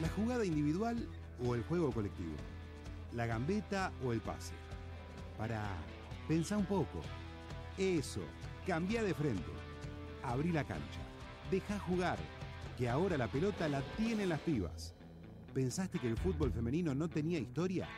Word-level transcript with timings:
¿La 0.00 0.10
jugada 0.10 0.44
individual 0.44 1.08
o 1.42 1.54
el 1.54 1.62
juego 1.64 1.90
colectivo? 1.90 2.34
¿La 3.14 3.24
gambeta 3.24 3.92
o 4.04 4.12
el 4.12 4.20
pase? 4.20 4.52
Para 5.38 5.64
pensar 6.28 6.58
un 6.58 6.66
poco. 6.66 7.00
Eso, 7.78 8.20
cambia 8.66 9.02
de 9.02 9.14
frente. 9.14 9.50
Abrí 10.22 10.52
la 10.52 10.64
cancha. 10.64 11.00
Deja 11.50 11.78
jugar, 11.78 12.18
que 12.76 12.90
ahora 12.90 13.16
la 13.16 13.28
pelota 13.28 13.68
la 13.68 13.80
tienen 13.96 14.28
las 14.28 14.40
pibas. 14.40 14.94
¿Pensaste 15.54 15.98
que 15.98 16.08
el 16.08 16.18
fútbol 16.18 16.52
femenino 16.52 16.94
no 16.94 17.08
tenía 17.08 17.38
historia? 17.38 17.88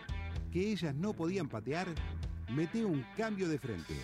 ¿Que 0.52 0.70
ellas 0.70 0.94
no 0.94 1.14
podían 1.14 1.48
patear? 1.48 1.88
Mete 2.48 2.84
un 2.84 3.04
cambio 3.16 3.48
de 3.48 3.58
frente 3.58 3.94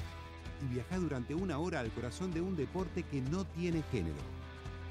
y 0.63 0.75
viaja 0.75 0.99
durante 0.99 1.33
una 1.33 1.59
hora 1.59 1.79
al 1.79 1.93
corazón 1.93 2.33
de 2.33 2.41
un 2.41 2.57
deporte 2.57 3.05
que 3.05 3.21
no 3.21 3.45
tiene 3.45 3.85
género. 3.93 4.19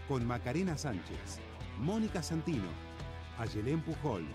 Con 0.08 0.26
Macarena 0.26 0.78
Sánchez, 0.78 1.40
Mónica 1.80 2.24
Santino, 2.24 2.93
Ayelén 3.38 3.82
Pujol, 3.82 4.26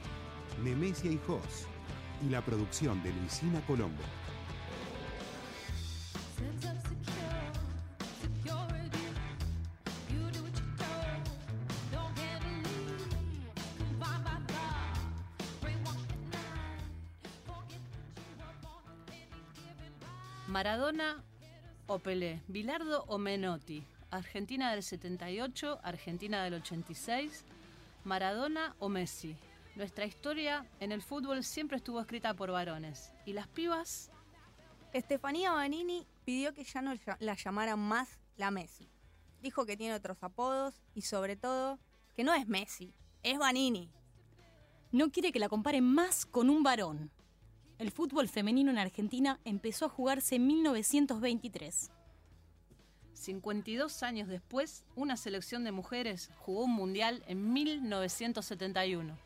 Nemesia 0.62 1.11
Hijos 1.11 1.66
y 2.27 2.30
la 2.30 2.41
producción 2.45 3.02
de 3.02 3.12
Luisina 3.12 3.61
Colombo. 3.66 4.02
Maradona 20.49 21.23
o 21.87 22.01
Pelé, 22.01 22.41
Bilardo 22.49 23.05
o 23.07 23.19
Menotti, 23.19 23.85
Argentina 24.10 24.73
del 24.73 24.83
78, 24.83 25.79
Argentina 25.85 26.43
del 26.43 26.55
86, 26.55 27.45
Maradona 28.09 28.74
o 28.78 28.88
Messi. 28.88 29.37
Nuestra 29.76 30.06
historia 30.06 30.66
en 30.80 30.92
el 30.92 31.02
fútbol 31.02 31.45
siempre 31.45 31.76
estuvo 31.76 32.01
escrita 32.01 32.34
por 32.34 32.50
varones. 32.50 33.12
¿Y 33.26 33.34
las 33.34 33.48
pibas? 33.48 34.10
Estefanía 34.95 35.52
Banini 35.52 36.06
pidió 36.24 36.54
que 36.54 36.65
ya 36.65 36.80
no 36.80 36.95
la 37.20 37.34
llamaran 37.34 37.78
más 37.78 38.18
la 38.38 38.50
Messi. 38.50 38.88
Dijo 39.42 39.66
que 39.66 39.76
tiene 39.76 39.95
otros 39.95 40.16
apodos 40.23 40.80
y 40.95 41.02
sobre 41.02 41.37
todo 41.37 41.78
que 42.16 42.24
no 42.24 42.32
es 42.32 42.48
Messi, 42.48 42.95
es 43.23 43.38
Banini. 43.38 43.92
No 44.90 45.12
quiere 45.12 45.30
que 45.30 45.38
la 45.38 45.50
comparen 45.50 45.84
más 45.84 46.24
con 46.24 46.48
un 46.48 46.62
varón. 46.62 47.12
El 47.76 47.90
fútbol 47.90 48.26
femenino 48.28 48.70
en 48.70 48.78
Argentina 48.78 49.38
empezó 49.45 49.84
a 49.84 49.90
jugarse 49.90 50.37
en 50.37 50.46
1923. 50.46 51.90
52 53.19 54.02
años 54.02 54.29
después, 54.29 54.85
una 54.97 55.16
selección 55.16 55.65
de 55.65 55.73
mujeres 55.73 56.30
jugó 56.38 56.65
un 56.65 56.74
mundial 56.74 57.23
en 57.27 57.52
1971. 57.52 59.19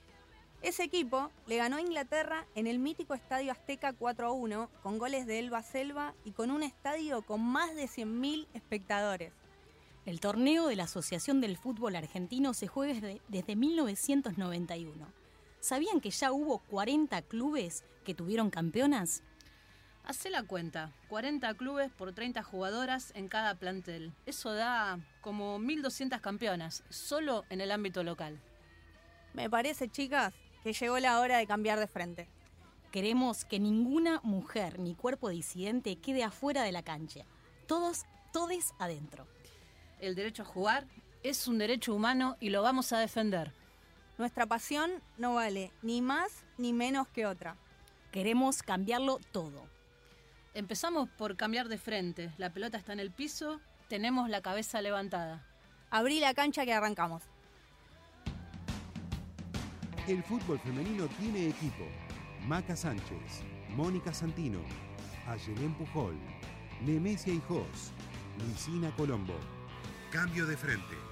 Ese 0.63 0.85
equipo 0.85 1.31
le 1.47 1.57
ganó 1.57 1.77
a 1.77 1.81
Inglaterra 1.81 2.47
en 2.55 2.67
el 2.67 2.79
mítico 2.79 3.15
Estadio 3.15 3.53
Azteca 3.53 3.93
4 3.93 4.27
a 4.27 4.33
1, 4.33 4.71
con 4.83 4.99
goles 4.99 5.27
de 5.27 5.39
Elba 5.39 5.63
Selva 5.63 6.15
y 6.25 6.33
con 6.33 6.51
un 6.51 6.63
estadio 6.63 7.23
con 7.23 7.41
más 7.41 7.75
de 7.75 7.85
100.000 7.85 8.47
espectadores. 8.55 9.33
El 10.07 10.21
torneo 10.21 10.67
de 10.67 10.77
la 10.77 10.85
Asociación 10.85 11.41
del 11.41 11.57
Fútbol 11.57 11.97
Argentino 11.97 12.55
se 12.55 12.69
juega 12.69 12.95
desde, 12.95 13.21
desde 13.29 13.57
1991 13.57 15.23
¿Sabían 15.63 16.01
que 16.01 16.11
ya 16.11 16.33
hubo 16.33 16.59
40 16.59 17.23
clubes 17.23 17.85
que 18.05 18.15
tuvieron 18.15 18.51
campeonas? 18.51 19.23
Hacé 20.05 20.31
la 20.31 20.43
cuenta, 20.43 20.91
40 21.09 21.55
clubes 21.55 21.91
por 21.93 22.13
30 22.13 22.43
jugadoras 22.43 23.13
en 23.15 23.29
cada 23.29 23.55
plantel. 23.55 24.13
Eso 24.27 24.53
da 24.53 24.99
como 25.21 25.61
1.200 25.61 26.21
campeonas, 26.21 26.83
solo 26.91 27.45
en 27.51 27.61
el 27.61 27.71
ámbito 27.71 28.03
local. 28.03 28.41
Me 29.33 29.49
parece, 29.49 29.89
chicas, 29.89 30.35
que 30.65 30.73
llegó 30.73 30.99
la 30.99 31.21
hora 31.21 31.39
de 31.39 31.47
cambiar 31.47 31.79
de 31.79 31.87
frente. 31.87 32.29
Queremos 32.91 33.45
que 33.45 33.61
ninguna 33.61 34.21
mujer 34.25 34.81
ni 34.81 34.95
cuerpo 34.95 35.29
disidente 35.29 35.97
quede 35.97 36.25
afuera 36.25 36.65
de 36.65 36.73
la 36.73 36.83
cancha. 36.83 37.25
Todos, 37.69 38.05
todes 38.33 38.75
adentro. 38.81 39.27
El 40.01 40.17
derecho 40.17 40.43
a 40.43 40.47
jugar 40.47 40.87
es 41.23 41.47
un 41.47 41.59
derecho 41.59 41.95
humano 41.95 42.37
y 42.41 42.51
lo 42.51 42.61
vamos 42.61 42.93
a 42.93 42.99
defender. 42.99 43.53
Nuestra 44.19 44.47
pasión 44.47 44.91
no 45.17 45.37
vale 45.37 45.73
ni 45.81 46.03
más 46.03 46.45
ni 46.59 46.73
menos 46.73 47.07
que 47.09 47.25
otra. 47.25 47.57
Queremos 48.11 48.63
cambiarlo 48.63 49.21
todo. 49.31 49.65
Empezamos 50.55 51.09
por 51.09 51.37
cambiar 51.37 51.69
de 51.69 51.79
frente. 51.79 52.31
La 52.37 52.53
pelota 52.53 52.77
está 52.77 52.93
en 52.93 53.01
el 53.01 53.11
piso, 53.11 53.61
tenemos 53.89 54.29
la 54.29 54.43
cabeza 54.43 54.83
levantada. 54.83 55.47
Abrí 55.91 56.21
la 56.21 56.35
cancha 56.35 56.67
que 56.67 56.75
arrancamos. 56.75 57.23
El 60.07 60.23
fútbol 60.23 60.59
femenino 60.59 61.07
tiene 61.19 61.49
equipo. 61.49 61.85
Maca 62.47 62.77
Sánchez, 62.77 63.45
Mónica 63.71 64.13
Santino, 64.13 64.61
Ayelén 65.27 65.75
Pujol, 65.75 66.19
Nemesia 66.85 67.33
Hijos, 67.33 67.93
Luisina 68.39 68.95
Colombo. 68.97 69.39
Cambio 70.11 70.45
de 70.45 70.57
frente. 70.57 71.12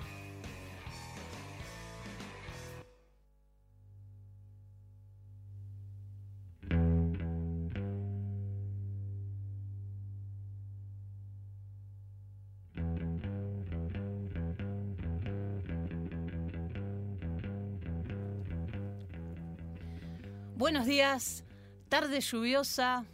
Buenos 20.80 20.96
días, 20.96 21.44
tarde 21.90 22.22
lluviosa, 22.22 23.04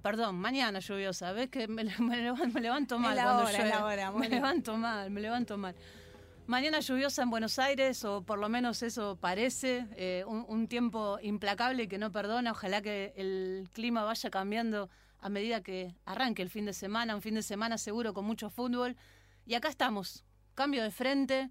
perdón, 0.00 0.36
mañana 0.36 0.78
lluviosa, 0.78 1.32
ves 1.32 1.50
que 1.50 1.68
me, 1.68 1.84
levanto 1.84 2.98
mal 2.98 3.14
cuando 3.14 3.44
llueve. 3.44 4.10
me 4.18 4.28
levanto 4.30 4.78
mal, 4.78 5.10
me 5.10 5.20
levanto 5.20 5.58
mal. 5.58 5.74
Mañana 6.46 6.80
lluviosa 6.80 7.22
en 7.22 7.28
Buenos 7.28 7.58
Aires, 7.58 8.06
o 8.06 8.22
por 8.22 8.38
lo 8.38 8.48
menos 8.48 8.82
eso 8.82 9.18
parece, 9.20 9.86
eh, 9.96 10.24
un, 10.26 10.66
tiempo 10.66 11.18
implacable 11.20 11.88
que 11.88 11.98
no 11.98 12.10
perdona. 12.10 12.52
Ojalá 12.52 12.80
que 12.80 13.12
el 13.14 13.68
clima 13.74 14.02
vaya 14.02 14.30
cambiando 14.30 14.88
a 15.18 15.28
medida 15.28 15.62
que 15.62 15.94
arranque 16.06 16.40
el 16.40 16.48
fin 16.48 16.64
de 16.64 16.72
semana, 16.72 17.14
un 17.14 17.20
fin 17.20 17.34
de 17.34 17.42
semana 17.42 17.76
seguro 17.76 18.14
con 18.14 18.24
mucho 18.24 18.48
fútbol. 18.48 18.96
Y 19.44 19.52
acá 19.56 19.68
estamos, 19.68 20.24
cambio 20.54 20.82
de 20.82 20.90
frente, 20.90 21.50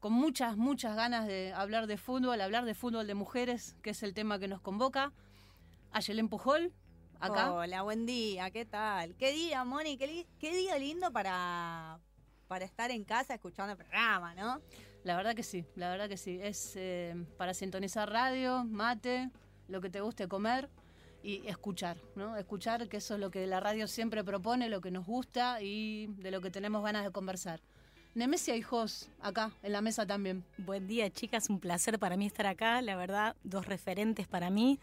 con 0.00 0.12
muchas, 0.12 0.56
muchas 0.56 0.94
ganas 0.96 1.26
de 1.26 1.52
hablar 1.52 1.86
de 1.86 1.96
fútbol, 1.96 2.40
hablar 2.40 2.64
de 2.64 2.74
fútbol 2.74 3.06
de 3.06 3.14
mujeres, 3.14 3.76
que 3.82 3.90
es 3.90 4.02
el 4.02 4.14
tema 4.14 4.38
que 4.38 4.48
nos 4.48 4.60
convoca. 4.60 5.12
Ayelén 5.90 6.28
Pujol, 6.28 6.72
acá. 7.18 7.52
Hola, 7.52 7.82
buen 7.82 8.06
día, 8.06 8.50
¿qué 8.50 8.64
tal? 8.64 9.16
¿Qué 9.16 9.32
día, 9.32 9.64
Moni? 9.64 9.96
¿Qué, 9.96 10.26
día 10.40 10.78
lindo 10.78 11.10
para, 11.10 11.98
para 12.46 12.64
estar 12.64 12.90
en 12.90 13.04
casa 13.04 13.34
escuchando 13.34 13.72
el 13.72 13.78
programa, 13.78 14.34
¿no? 14.34 14.60
La 15.02 15.16
verdad 15.16 15.34
que 15.34 15.42
sí, 15.42 15.64
la 15.74 15.90
verdad 15.90 16.08
que 16.08 16.16
sí. 16.16 16.38
Es 16.40 16.74
eh, 16.76 17.14
para 17.36 17.54
sintonizar 17.54 18.10
radio, 18.10 18.64
mate, 18.64 19.30
lo 19.66 19.80
que 19.80 19.90
te 19.90 20.00
guste 20.00 20.28
comer 20.28 20.68
y 21.22 21.46
escuchar, 21.48 21.96
¿no? 22.14 22.36
Escuchar, 22.36 22.88
que 22.88 22.98
eso 22.98 23.14
es 23.14 23.20
lo 23.20 23.30
que 23.30 23.46
la 23.46 23.58
radio 23.58 23.88
siempre 23.88 24.22
propone, 24.22 24.68
lo 24.68 24.80
que 24.80 24.92
nos 24.92 25.06
gusta 25.06 25.60
y 25.60 26.06
de 26.18 26.30
lo 26.30 26.40
que 26.40 26.50
tenemos 26.50 26.84
ganas 26.84 27.04
de 27.04 27.10
conversar. 27.10 27.60
Nemesia 28.18 28.56
y 28.56 28.62
Jos, 28.62 29.08
acá, 29.20 29.52
en 29.62 29.70
la 29.70 29.80
mesa 29.80 30.04
también. 30.04 30.44
Buen 30.56 30.88
día, 30.88 31.08
chicas. 31.08 31.48
Un 31.48 31.60
placer 31.60 32.00
para 32.00 32.16
mí 32.16 32.26
estar 32.26 32.46
acá. 32.46 32.82
La 32.82 32.96
verdad, 32.96 33.36
dos 33.44 33.66
referentes 33.66 34.26
para 34.26 34.50
mí. 34.50 34.80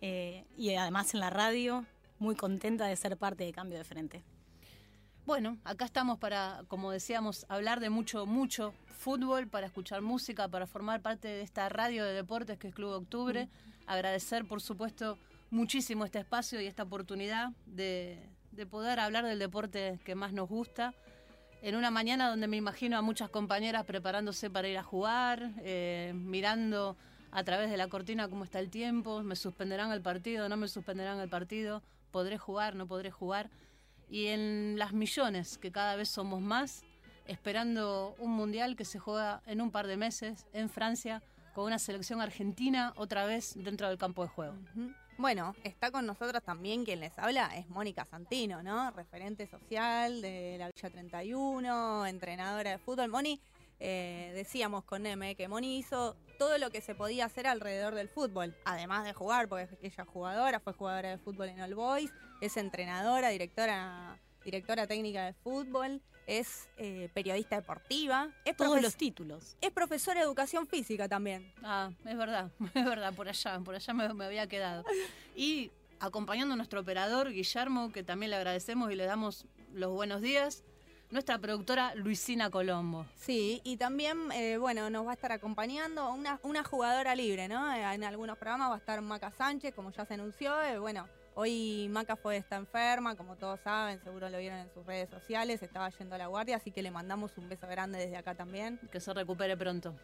Eh, 0.00 0.44
y 0.56 0.72
además 0.76 1.12
en 1.12 1.18
la 1.18 1.28
radio, 1.28 1.84
muy 2.20 2.36
contenta 2.36 2.86
de 2.86 2.94
ser 2.94 3.16
parte 3.16 3.42
de 3.42 3.52
Cambio 3.52 3.76
de 3.76 3.82
Frente. 3.82 4.22
Bueno, 5.24 5.58
acá 5.64 5.84
estamos 5.84 6.20
para, 6.20 6.62
como 6.68 6.92
decíamos, 6.92 7.44
hablar 7.48 7.80
de 7.80 7.90
mucho, 7.90 8.24
mucho 8.24 8.72
fútbol, 8.86 9.48
para 9.48 9.66
escuchar 9.66 10.00
música, 10.00 10.46
para 10.46 10.68
formar 10.68 11.02
parte 11.02 11.26
de 11.26 11.42
esta 11.42 11.68
radio 11.68 12.04
de 12.04 12.12
deportes 12.12 12.56
que 12.56 12.68
es 12.68 12.74
Club 12.76 12.92
Octubre. 12.92 13.48
Agradecer, 13.88 14.46
por 14.46 14.60
supuesto, 14.62 15.18
muchísimo 15.50 16.04
este 16.04 16.20
espacio 16.20 16.60
y 16.60 16.66
esta 16.66 16.84
oportunidad 16.84 17.50
de, 17.66 18.30
de 18.52 18.64
poder 18.64 19.00
hablar 19.00 19.24
del 19.24 19.40
deporte 19.40 19.98
que 20.04 20.14
más 20.14 20.32
nos 20.32 20.48
gusta 20.48 20.94
en 21.66 21.74
una 21.74 21.90
mañana 21.90 22.30
donde 22.30 22.46
me 22.46 22.56
imagino 22.56 22.96
a 22.96 23.02
muchas 23.02 23.28
compañeras 23.28 23.84
preparándose 23.84 24.48
para 24.50 24.68
ir 24.68 24.78
a 24.78 24.84
jugar, 24.84 25.50
eh, 25.64 26.12
mirando 26.14 26.96
a 27.32 27.42
través 27.42 27.70
de 27.72 27.76
la 27.76 27.88
cortina 27.88 28.28
cómo 28.28 28.44
está 28.44 28.60
el 28.60 28.70
tiempo, 28.70 29.20
me 29.24 29.34
suspenderán 29.34 29.90
el 29.90 30.00
partido, 30.00 30.48
no 30.48 30.56
me 30.56 30.68
suspenderán 30.68 31.18
el 31.18 31.28
partido, 31.28 31.82
podré 32.12 32.38
jugar, 32.38 32.76
no 32.76 32.86
podré 32.86 33.10
jugar. 33.10 33.50
Y 34.08 34.26
en 34.26 34.78
las 34.78 34.92
millones, 34.92 35.58
que 35.58 35.72
cada 35.72 35.96
vez 35.96 36.08
somos 36.08 36.40
más, 36.40 36.84
esperando 37.26 38.14
un 38.20 38.30
mundial 38.30 38.76
que 38.76 38.84
se 38.84 39.00
juega 39.00 39.42
en 39.44 39.60
un 39.60 39.72
par 39.72 39.88
de 39.88 39.96
meses 39.96 40.46
en 40.52 40.68
Francia, 40.68 41.20
con 41.52 41.64
una 41.64 41.80
selección 41.80 42.20
argentina 42.20 42.92
otra 42.94 43.26
vez 43.26 43.54
dentro 43.56 43.88
del 43.88 43.98
campo 43.98 44.22
de 44.22 44.28
juego. 44.28 44.54
Bueno, 45.18 45.56
está 45.64 45.90
con 45.90 46.04
nosotros 46.04 46.42
también 46.42 46.84
quien 46.84 47.00
les 47.00 47.18
habla, 47.18 47.56
es 47.56 47.66
Mónica 47.70 48.04
Santino, 48.04 48.62
¿no? 48.62 48.90
Referente 48.90 49.46
social 49.46 50.20
de 50.20 50.56
la 50.58 50.66
Villa 50.66 50.90
31, 50.90 52.06
entrenadora 52.06 52.72
de 52.72 52.78
fútbol. 52.78 53.08
Moni, 53.08 53.40
eh, 53.80 54.32
decíamos 54.34 54.84
con 54.84 55.04
Neme 55.04 55.34
que 55.34 55.48
Moni 55.48 55.78
hizo 55.78 56.16
todo 56.38 56.58
lo 56.58 56.70
que 56.70 56.82
se 56.82 56.94
podía 56.94 57.24
hacer 57.24 57.46
alrededor 57.46 57.94
del 57.94 58.10
fútbol, 58.10 58.54
además 58.66 59.04
de 59.04 59.14
jugar, 59.14 59.48
porque 59.48 59.68
ella 59.80 60.02
es 60.02 60.08
jugadora, 60.08 60.60
fue 60.60 60.74
jugadora 60.74 61.08
de 61.08 61.18
fútbol 61.18 61.48
en 61.48 61.62
All 61.62 61.74
Boys, 61.74 62.12
es 62.42 62.58
entrenadora, 62.58 63.30
directora, 63.30 64.20
directora 64.44 64.86
técnica 64.86 65.24
de 65.24 65.32
fútbol, 65.32 66.02
es 66.26 66.68
eh, 66.76 67.08
periodista 67.14 67.56
deportiva, 67.56 68.30
es 68.44 68.56
Todos 68.56 68.82
los 68.82 68.96
títulos. 68.96 69.56
Es 69.60 69.70
profesora 69.70 70.20
de 70.20 70.26
educación 70.26 70.66
física 70.66 71.08
también. 71.08 71.52
Ah, 71.62 71.90
es 72.04 72.16
verdad, 72.16 72.50
es 72.74 72.84
verdad, 72.84 73.14
por 73.14 73.28
allá, 73.28 73.58
por 73.60 73.74
allá 73.74 73.94
me, 73.94 74.12
me 74.14 74.24
había 74.24 74.46
quedado. 74.46 74.84
Y 75.34 75.70
acompañando 76.00 76.54
a 76.54 76.56
nuestro 76.56 76.80
operador, 76.80 77.30
Guillermo, 77.30 77.92
que 77.92 78.02
también 78.02 78.30
le 78.30 78.36
agradecemos 78.36 78.90
y 78.90 78.96
le 78.96 79.04
damos 79.06 79.46
los 79.72 79.92
buenos 79.92 80.20
días, 80.20 80.64
nuestra 81.10 81.38
productora 81.38 81.94
Luisina 81.94 82.50
Colombo. 82.50 83.06
Sí, 83.14 83.60
y 83.62 83.76
también, 83.76 84.32
eh, 84.32 84.56
bueno, 84.58 84.90
nos 84.90 85.06
va 85.06 85.12
a 85.12 85.14
estar 85.14 85.30
acompañando 85.30 86.12
una, 86.12 86.40
una 86.42 86.64
jugadora 86.64 87.14
libre, 87.14 87.46
¿no? 87.48 87.72
En 87.72 88.02
algunos 88.02 88.36
programas 88.38 88.70
va 88.70 88.74
a 88.74 88.78
estar 88.78 89.00
Maca 89.00 89.30
Sánchez, 89.30 89.72
como 89.74 89.92
ya 89.92 90.04
se 90.04 90.14
anunció. 90.14 90.60
eh, 90.62 90.78
bueno, 90.78 91.08
hoy 91.36 91.88
Maca 91.90 92.16
fue 92.16 92.38
está 92.38 92.56
enferma, 92.56 93.14
como 93.14 93.36
todos 93.36 93.60
saben, 93.60 94.00
seguro 94.02 94.28
lo 94.28 94.38
vieron 94.38 94.58
en 94.58 94.70
sus 94.72 94.84
redes 94.84 95.10
sociales, 95.10 95.62
estaba 95.62 95.88
yendo 95.90 96.14
a 96.14 96.18
la 96.18 96.26
guardia, 96.26 96.56
así 96.56 96.70
que 96.70 96.82
le 96.82 96.90
mandamos 96.90 97.36
un 97.36 97.48
beso 97.48 97.66
grande 97.68 97.98
desde 97.98 98.16
acá 98.16 98.34
también. 98.34 98.80
Que 98.90 99.00
se 99.00 99.12
recupere 99.12 99.56
pronto. 99.56 99.94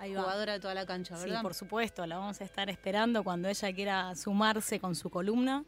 Ahí 0.00 0.14
va. 0.14 0.22
Jugadora 0.22 0.54
de 0.54 0.60
toda 0.60 0.72
la 0.74 0.86
cancha, 0.86 1.14
Sí, 1.16 1.24
¿verdad? 1.24 1.42
por 1.42 1.52
supuesto, 1.54 2.06
la 2.06 2.16
vamos 2.18 2.40
a 2.40 2.44
estar 2.44 2.70
esperando 2.70 3.22
cuando 3.22 3.48
ella 3.48 3.72
quiera 3.72 4.14
sumarse 4.14 4.80
con 4.80 4.94
su 4.94 5.10
columna. 5.10 5.62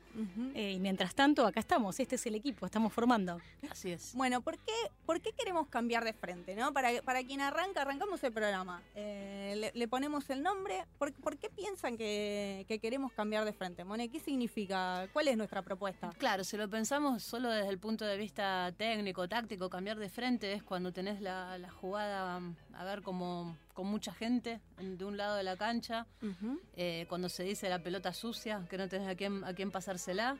Eh, 0.54 0.72
y 0.72 0.80
mientras 0.80 1.14
tanto, 1.14 1.46
acá 1.46 1.60
estamos, 1.60 2.00
este 2.00 2.14
es 2.16 2.26
el 2.26 2.34
equipo, 2.34 2.64
estamos 2.66 2.92
formando. 2.92 3.40
Así 3.70 3.92
es. 3.92 4.14
Bueno, 4.14 4.40
¿por 4.40 4.58
qué, 4.58 4.72
¿por 5.04 5.20
qué 5.20 5.32
queremos 5.32 5.68
cambiar 5.68 6.02
de 6.04 6.12
frente? 6.14 6.54
¿no? 6.56 6.72
Para, 6.72 7.02
para 7.02 7.22
quien 7.22 7.40
arranca, 7.42 7.82
arrancamos 7.82 8.24
el 8.24 8.32
programa. 8.32 8.82
Eh, 8.94 9.54
le, 9.58 9.70
le 9.74 9.88
ponemos 9.88 10.28
el 10.30 10.42
nombre. 10.42 10.84
¿Por, 10.98 11.12
por 11.12 11.36
qué 11.36 11.50
piensan 11.50 11.96
que, 11.98 12.64
que 12.68 12.78
queremos 12.78 13.12
cambiar 13.12 13.44
de 13.44 13.52
frente? 13.52 13.84
Mone, 13.84 14.08
¿qué 14.08 14.18
significa? 14.18 15.06
¿Cuál 15.12 15.28
es 15.28 15.36
nuestra 15.36 15.62
propuesta? 15.62 16.10
Claro, 16.18 16.42
si 16.44 16.56
lo 16.56 16.68
pensamos 16.70 17.22
solo 17.22 17.50
desde 17.50 17.68
el 17.68 17.78
punto 17.78 18.04
de 18.06 18.16
vista 18.16 18.72
técnico, 18.78 19.28
táctico, 19.28 19.68
cambiar 19.68 19.98
de 19.98 20.08
frente 20.08 20.52
es 20.54 20.62
cuando 20.62 20.92
tenés 20.92 21.20
la, 21.20 21.58
la 21.58 21.70
jugada, 21.70 22.40
a 22.74 22.84
ver, 22.84 23.02
como 23.02 23.56
con 23.72 23.86
mucha 23.86 24.12
gente 24.12 24.60
en- 24.78 24.98
de 24.98 25.04
un 25.04 25.16
lado 25.16 25.36
de 25.36 25.42
la 25.42 25.56
cancha, 25.56 26.06
Ujú. 26.22 26.60
eh, 26.76 27.06
cuando 27.08 27.28
se 27.28 27.42
dice 27.42 27.68
la 27.68 27.82
pelota 27.82 28.12
sucia, 28.12 28.66
que 28.68 28.76
no 28.78 28.88
tenés 28.88 29.08
a 29.08 29.14
quién, 29.14 29.44
a 29.44 29.54
quién 29.54 29.70
pasársela, 29.70 30.36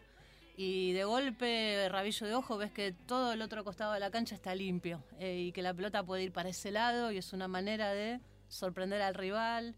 y 0.57 0.93
de 0.93 1.05
golpe, 1.05 1.89
rabillo 1.89 2.27
de 2.27 2.35
ojo, 2.35 2.59
ves 2.59 2.71
que 2.73 2.93
todo 2.93 3.33
el 3.33 3.41
otro 3.41 3.65
costado 3.65 3.95
de 3.95 4.01
la 4.01 4.11
cancha 4.11 4.35
está 4.35 4.55
limpio 4.55 5.03
eh, 5.19 5.39
y 5.49 5.53
que 5.53 5.63
la 5.63 5.73
pelota 5.73 6.03
puede 6.03 6.25
ir 6.25 6.33
para 6.33 6.51
ese 6.51 6.71
lado 6.71 7.11
y 7.11 7.17
es 7.17 7.33
una 7.33 7.49
manera 7.49 7.93
de 7.95 8.21
sorprender 8.49 9.01
al 9.01 9.15
rival, 9.15 9.75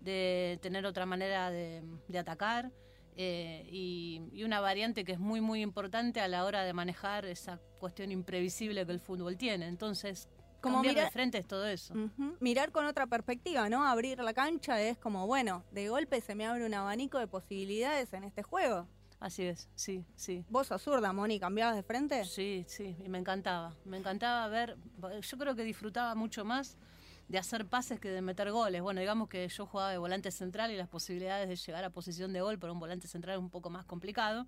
de 0.00 0.58
tener 0.62 0.86
otra 0.86 1.04
manera 1.04 1.50
de, 1.50 1.82
de 2.08 2.18
atacar 2.18 2.70
eh, 3.16 3.66
y, 3.70 4.22
y 4.32 4.44
una 4.44 4.60
variante 4.60 5.04
que 5.04 5.12
es 5.12 5.18
muy 5.20 5.40
muy 5.42 5.60
importante 5.62 6.20
a 6.20 6.28
la 6.28 6.44
hora 6.46 6.64
de 6.64 6.72
manejar 6.72 7.26
esa 7.26 7.60
cuestión 7.78 8.10
imprevisible 8.10 8.84
que 8.86 8.92
el 8.92 9.00
fútbol 9.00 9.36
tiene. 9.36 9.66
Entonces, 9.68 10.28
Como 10.64 10.76
cambiar 10.76 10.94
mira- 10.94 11.04
de 11.04 11.10
frente 11.10 11.38
es 11.38 11.46
todo 11.46 11.66
eso. 11.66 11.94
Mirar 12.40 12.72
con 12.72 12.86
otra 12.86 13.06
perspectiva, 13.06 13.68
¿no? 13.68 13.86
Abrir 13.86 14.18
la 14.18 14.32
cancha 14.34 14.80
es 14.80 14.96
como, 14.98 15.26
bueno, 15.26 15.62
de 15.70 15.88
golpe 15.90 16.20
se 16.20 16.34
me 16.34 16.46
abre 16.46 16.64
un 16.66 16.74
abanico 16.74 17.18
de 17.18 17.26
posibilidades 17.26 18.12
en 18.14 18.24
este 18.24 18.42
juego. 18.42 18.88
Así 19.20 19.44
es, 19.44 19.68
sí, 19.74 20.04
sí. 20.16 20.44
¿Vos 20.48 20.66
sos 20.66 20.82
zurda, 20.82 21.12
Moni, 21.12 21.38
cambiabas 21.38 21.76
de 21.76 21.82
frente? 21.82 22.24
Sí, 22.24 22.64
sí, 22.66 22.96
y 23.04 23.08
me 23.08 23.18
encantaba. 23.18 23.74
Me 23.84 23.96
encantaba 23.98 24.46
ver, 24.48 24.76
yo 25.22 25.38
creo 25.38 25.54
que 25.54 25.62
disfrutaba 25.64 26.14
mucho 26.14 26.44
más 26.44 26.76
de 27.28 27.38
hacer 27.38 27.66
pases 27.66 28.00
que 28.00 28.08
de 28.10 28.20
meter 28.20 28.50
goles. 28.50 28.82
Bueno, 28.82 29.00
digamos 29.00 29.28
que 29.28 29.46
yo 29.48 29.66
jugaba 29.66 29.90
de 29.90 29.98
volante 29.98 30.30
central 30.30 30.70
y 30.72 30.76
las 30.76 30.88
posibilidades 30.88 31.48
de 31.48 31.56
llegar 31.56 31.84
a 31.84 31.90
posición 31.90 32.32
de 32.32 32.40
gol 32.42 32.58
por 32.58 32.70
un 32.70 32.78
volante 32.80 33.06
central 33.06 33.36
es 33.36 33.40
un 33.40 33.50
poco 33.50 33.70
más 33.70 33.84
complicado. 33.86 34.46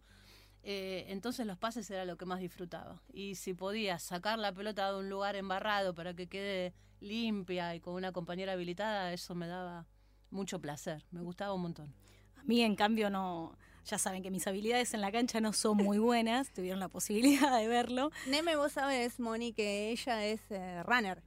Eh, 0.68 1.06
entonces 1.12 1.46
los 1.46 1.56
pases 1.56 1.88
era 1.92 2.04
lo 2.04 2.16
que 2.16 2.26
más 2.26 2.40
disfrutaba. 2.40 3.00
Y 3.12 3.36
si 3.36 3.54
podía 3.54 4.00
sacar 4.00 4.36
la 4.36 4.52
pelota 4.52 4.90
de 4.90 4.98
un 4.98 5.08
lugar 5.08 5.36
embarrado 5.36 5.94
para 5.94 6.12
que 6.12 6.26
quede 6.26 6.74
limpia 6.98 7.76
y 7.76 7.80
con 7.80 7.94
una 7.94 8.10
compañera 8.10 8.54
habilitada, 8.54 9.12
eso 9.12 9.36
me 9.36 9.46
daba 9.46 9.86
mucho 10.30 10.60
placer. 10.60 11.04
Me 11.12 11.20
gustaba 11.20 11.54
un 11.54 11.62
montón. 11.62 11.94
A 12.36 12.42
mí, 12.42 12.62
en 12.62 12.74
cambio, 12.74 13.10
no. 13.10 13.56
Ya 13.84 13.96
saben 13.96 14.24
que 14.24 14.32
mis 14.32 14.44
habilidades 14.48 14.92
en 14.92 15.02
la 15.02 15.12
cancha 15.12 15.40
no 15.40 15.52
son 15.52 15.76
muy 15.76 15.98
buenas, 15.98 16.52
tuvieron 16.52 16.80
la 16.80 16.88
posibilidad 16.88 17.56
de 17.56 17.68
verlo. 17.68 18.10
Neme, 18.26 18.56
vos 18.56 18.72
sabés, 18.72 19.20
Moni, 19.20 19.52
que 19.52 19.90
ella 19.92 20.26
es 20.26 20.40
eh, 20.50 20.82
runner. 20.82 21.22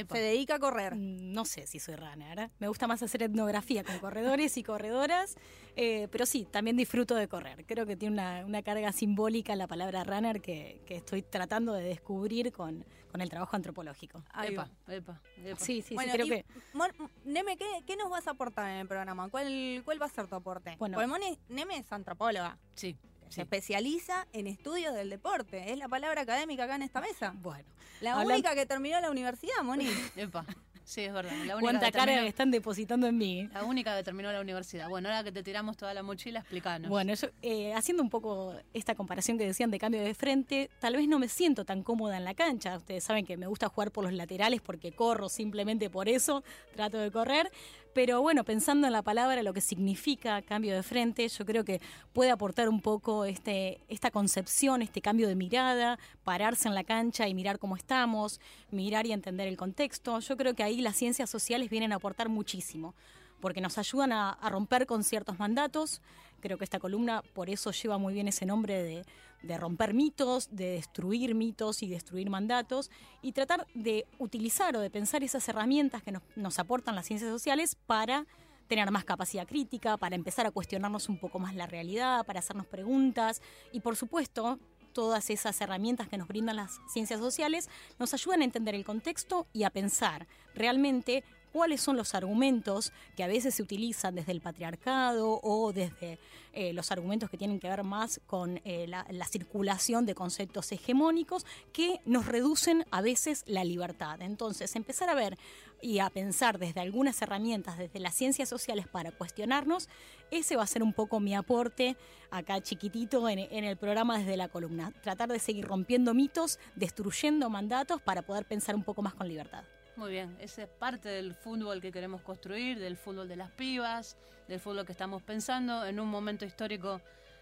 Epa. 0.00 0.14
Se 0.16 0.20
dedica 0.22 0.56
a 0.56 0.58
correr. 0.58 0.94
Mm, 0.94 1.32
No 1.32 1.44
sé 1.44 1.66
si 1.66 1.78
soy 1.78 1.96
runner. 1.96 2.50
Me 2.58 2.68
gusta 2.68 2.86
más 2.86 3.02
hacer 3.02 3.22
etnografía 3.22 3.84
con 3.84 3.98
corredores 3.98 4.56
y 4.56 4.62
corredoras, 4.62 5.36
eh, 5.76 6.08
pero 6.10 6.26
sí, 6.26 6.46
también 6.50 6.76
disfruto 6.76 7.14
de 7.14 7.28
correr. 7.28 7.64
Creo 7.66 7.86
que 7.86 7.96
tiene 7.96 8.14
una, 8.14 8.44
una 8.44 8.62
carga 8.62 8.92
simbólica 8.92 9.54
la 9.56 9.66
palabra 9.66 10.04
runner 10.04 10.40
que, 10.40 10.80
que 10.86 10.96
estoy 10.96 11.22
tratando 11.22 11.72
de 11.72 11.84
descubrir 11.84 12.52
con, 12.52 12.84
con 13.10 13.20
el 13.20 13.28
trabajo 13.30 13.56
antropológico. 13.56 14.24
Epa, 14.44 14.68
epa, 14.88 15.20
epa. 15.44 15.58
Sí, 15.58 15.82
sí, 15.82 15.94
Bueno, 15.94 16.12
sí, 16.12 16.18
creo 16.18 16.26
y, 16.26 16.30
que. 16.30 16.44
Mon- 16.72 16.90
Neme, 17.24 17.56
¿qué, 17.56 17.66
qué 17.86 17.96
nos 17.96 18.10
vas 18.10 18.26
a 18.26 18.32
aportar 18.32 18.68
en 18.70 18.76
el 18.78 18.88
programa? 18.88 19.28
¿Cuál, 19.28 19.82
cuál 19.84 20.00
va 20.00 20.06
a 20.06 20.10
ser 20.10 20.26
tu 20.26 20.34
aporte? 20.34 20.76
Bueno. 20.78 20.98
Porque 20.98 21.38
Neme 21.48 21.78
es 21.78 21.92
antropóloga. 21.92 22.58
Sí, 22.74 22.96
Se 23.28 23.34
sí. 23.36 23.40
especializa 23.42 24.26
en 24.32 24.46
estudios 24.46 24.94
del 24.94 25.10
deporte. 25.10 25.72
Es 25.72 25.78
la 25.78 25.88
palabra 25.88 26.22
académica 26.22 26.64
acá 26.64 26.76
en 26.76 26.82
esta 26.82 27.00
mesa. 27.00 27.32
Bueno, 27.36 27.64
La 28.00 28.14
Hablan- 28.16 28.34
única 28.34 28.54
que 28.54 28.66
terminó 28.66 29.00
la 29.00 29.10
universidad, 29.10 29.62
Moni. 29.62 29.86
Epa. 30.16 30.44
Sí, 30.84 31.02
es 31.02 31.12
verdad. 31.12 31.32
La 31.44 31.56
única 31.56 31.60
cuánta 31.60 31.86
que 31.86 31.92
carga 31.92 32.06
terminó- 32.06 32.22
que 32.22 32.28
están 32.28 32.50
depositando 32.50 33.06
en 33.08 33.18
mí. 33.18 33.46
La 33.52 33.64
única 33.64 33.94
que 33.94 34.02
terminó 34.02 34.32
la 34.32 34.40
universidad. 34.40 34.88
Bueno, 34.88 35.10
ahora 35.10 35.22
que 35.22 35.32
te 35.32 35.42
tiramos 35.42 35.76
toda 35.76 35.92
la 35.92 36.02
mochila, 36.02 36.40
explícanos. 36.40 36.88
Bueno, 36.88 37.12
yo, 37.12 37.28
eh, 37.42 37.74
haciendo 37.74 38.02
un 38.02 38.08
poco 38.08 38.54
esta 38.72 38.94
comparación 38.94 39.36
que 39.36 39.44
decían 39.44 39.70
de 39.70 39.78
cambio 39.78 40.00
de 40.00 40.14
frente, 40.14 40.70
tal 40.80 40.96
vez 40.96 41.06
no 41.06 41.18
me 41.18 41.28
siento 41.28 41.66
tan 41.66 41.82
cómoda 41.82 42.16
en 42.16 42.24
la 42.24 42.32
cancha. 42.32 42.74
Ustedes 42.78 43.04
saben 43.04 43.26
que 43.26 43.36
me 43.36 43.46
gusta 43.46 43.68
jugar 43.68 43.90
por 43.92 44.02
los 44.04 44.14
laterales 44.14 44.62
porque 44.62 44.92
corro 44.92 45.28
simplemente 45.28 45.90
por 45.90 46.08
eso, 46.08 46.42
trato 46.74 46.96
de 46.96 47.10
correr. 47.10 47.52
Pero 47.98 48.22
bueno, 48.22 48.44
pensando 48.44 48.86
en 48.86 48.92
la 48.92 49.02
palabra, 49.02 49.42
lo 49.42 49.52
que 49.52 49.60
significa 49.60 50.40
cambio 50.42 50.72
de 50.72 50.84
frente, 50.84 51.26
yo 51.26 51.44
creo 51.44 51.64
que 51.64 51.80
puede 52.12 52.30
aportar 52.30 52.68
un 52.68 52.80
poco 52.80 53.24
este, 53.24 53.80
esta 53.88 54.12
concepción, 54.12 54.82
este 54.82 55.02
cambio 55.02 55.26
de 55.26 55.34
mirada, 55.34 55.98
pararse 56.22 56.68
en 56.68 56.76
la 56.76 56.84
cancha 56.84 57.26
y 57.26 57.34
mirar 57.34 57.58
cómo 57.58 57.74
estamos, 57.74 58.40
mirar 58.70 59.04
y 59.06 59.12
entender 59.12 59.48
el 59.48 59.56
contexto. 59.56 60.20
Yo 60.20 60.36
creo 60.36 60.54
que 60.54 60.62
ahí 60.62 60.80
las 60.80 60.94
ciencias 60.94 61.28
sociales 61.28 61.70
vienen 61.70 61.90
a 61.90 61.96
aportar 61.96 62.28
muchísimo 62.28 62.94
porque 63.40 63.60
nos 63.60 63.78
ayudan 63.78 64.12
a, 64.12 64.30
a 64.30 64.48
romper 64.48 64.86
con 64.86 65.02
ciertos 65.02 65.40
mandatos. 65.40 66.00
Creo 66.38 66.56
que 66.56 66.62
esta 66.62 66.78
columna 66.78 67.22
por 67.34 67.50
eso 67.50 67.72
lleva 67.72 67.98
muy 67.98 68.14
bien 68.14 68.28
ese 68.28 68.46
nombre 68.46 68.80
de, 68.80 69.04
de 69.42 69.56
romper 69.56 69.94
mitos, 69.94 70.48
de 70.50 70.72
destruir 70.72 71.34
mitos 71.34 71.82
y 71.82 71.88
destruir 71.88 72.30
mandatos, 72.30 72.90
y 73.22 73.32
tratar 73.32 73.66
de 73.74 74.06
utilizar 74.18 74.76
o 74.76 74.80
de 74.80 74.90
pensar 74.90 75.22
esas 75.22 75.48
herramientas 75.48 76.02
que 76.02 76.12
nos, 76.12 76.22
nos 76.36 76.58
aportan 76.58 76.94
las 76.94 77.06
ciencias 77.06 77.30
sociales 77.30 77.76
para 77.86 78.26
tener 78.68 78.90
más 78.90 79.04
capacidad 79.04 79.46
crítica, 79.46 79.96
para 79.96 80.14
empezar 80.14 80.46
a 80.46 80.50
cuestionarnos 80.50 81.08
un 81.08 81.18
poco 81.18 81.38
más 81.38 81.54
la 81.54 81.66
realidad, 81.66 82.24
para 82.26 82.40
hacernos 82.40 82.66
preguntas 82.66 83.42
y 83.72 83.80
por 83.80 83.96
supuesto 83.96 84.58
todas 84.92 85.30
esas 85.30 85.60
herramientas 85.60 86.08
que 86.08 86.18
nos 86.18 86.28
brindan 86.28 86.56
las 86.56 86.80
ciencias 86.88 87.20
sociales 87.20 87.68
nos 87.98 88.14
ayudan 88.14 88.42
a 88.42 88.44
entender 88.44 88.74
el 88.74 88.84
contexto 88.84 89.46
y 89.52 89.62
a 89.64 89.70
pensar 89.70 90.26
realmente 90.54 91.24
cuáles 91.52 91.80
son 91.80 91.96
los 91.96 92.14
argumentos 92.14 92.92
que 93.16 93.24
a 93.24 93.26
veces 93.26 93.54
se 93.54 93.62
utilizan 93.62 94.14
desde 94.14 94.32
el 94.32 94.40
patriarcado 94.40 95.40
o 95.42 95.72
desde 95.72 96.18
eh, 96.52 96.72
los 96.72 96.90
argumentos 96.90 97.30
que 97.30 97.36
tienen 97.36 97.60
que 97.60 97.68
ver 97.68 97.84
más 97.84 98.20
con 98.26 98.60
eh, 98.64 98.86
la, 98.88 99.06
la 99.10 99.26
circulación 99.26 100.06
de 100.06 100.14
conceptos 100.14 100.72
hegemónicos 100.72 101.46
que 101.72 102.00
nos 102.04 102.26
reducen 102.26 102.84
a 102.90 103.00
veces 103.00 103.44
la 103.46 103.64
libertad. 103.64 104.20
Entonces, 104.22 104.74
empezar 104.76 105.08
a 105.10 105.14
ver 105.14 105.38
y 105.80 106.00
a 106.00 106.10
pensar 106.10 106.58
desde 106.58 106.80
algunas 106.80 107.20
herramientas, 107.22 107.78
desde 107.78 108.00
las 108.00 108.14
ciencias 108.14 108.48
sociales 108.48 108.88
para 108.88 109.12
cuestionarnos, 109.12 109.88
ese 110.30 110.56
va 110.56 110.64
a 110.64 110.66
ser 110.66 110.82
un 110.82 110.92
poco 110.92 111.20
mi 111.20 111.34
aporte 111.34 111.96
acá 112.30 112.60
chiquitito 112.60 113.28
en 113.28 113.64
el 113.64 113.76
programa 113.76 114.18
desde 114.18 114.36
la 114.36 114.48
columna. 114.48 114.92
Tratar 115.02 115.28
de 115.28 115.38
seguir 115.38 115.66
rompiendo 115.66 116.14
mitos, 116.14 116.58
destruyendo 116.74 117.48
mandatos 117.48 118.02
para 118.02 118.22
poder 118.22 118.44
pensar 118.44 118.74
un 118.74 118.82
poco 118.82 119.02
más 119.02 119.14
con 119.14 119.28
libertad. 119.28 119.64
Muy 119.98 120.12
bien, 120.12 120.36
esa 120.38 120.62
es 120.62 120.68
parte 120.68 121.08
del 121.08 121.34
fútbol 121.34 121.80
que 121.80 121.90
queremos 121.90 122.22
construir, 122.22 122.78
del 122.78 122.96
fútbol 122.96 123.26
de 123.26 123.34
las 123.34 123.50
pibas, 123.50 124.16
del 124.46 124.60
fútbol 124.60 124.86
que 124.86 124.92
estamos 124.92 125.24
pensando 125.24 125.84
en 125.84 125.98
un 125.98 126.06
momento 126.06 126.44
histórico 126.44 127.00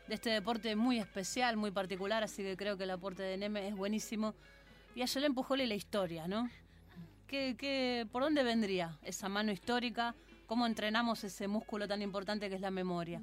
de 0.08 0.14
este 0.14 0.30
deporte 0.30 0.74
muy 0.74 0.98
especial, 0.98 1.58
muy 1.58 1.70
particular, 1.70 2.24
así 2.24 2.42
que 2.42 2.56
creo 2.56 2.78
que 2.78 2.84
el 2.84 2.92
aporte 2.92 3.22
de 3.22 3.36
Neme 3.36 3.68
es 3.68 3.76
buenísimo. 3.76 4.34
Y 4.94 5.02
a 5.02 5.04
Yelén 5.04 5.34
Pujole 5.34 5.66
la 5.66 5.74
historia, 5.74 6.28
¿no? 6.28 6.48
¿Qué, 7.26 7.56
qué, 7.58 8.08
por 8.10 8.22
dónde 8.22 8.42
vendría 8.42 8.98
esa 9.02 9.28
mano 9.28 9.52
histórica? 9.52 10.14
¿Cómo 10.46 10.64
entrenamos 10.64 11.24
ese 11.24 11.48
músculo 11.48 11.86
tan 11.86 12.00
importante 12.00 12.48
que 12.48 12.54
es 12.54 12.62
la 12.62 12.70
memoria? 12.70 13.20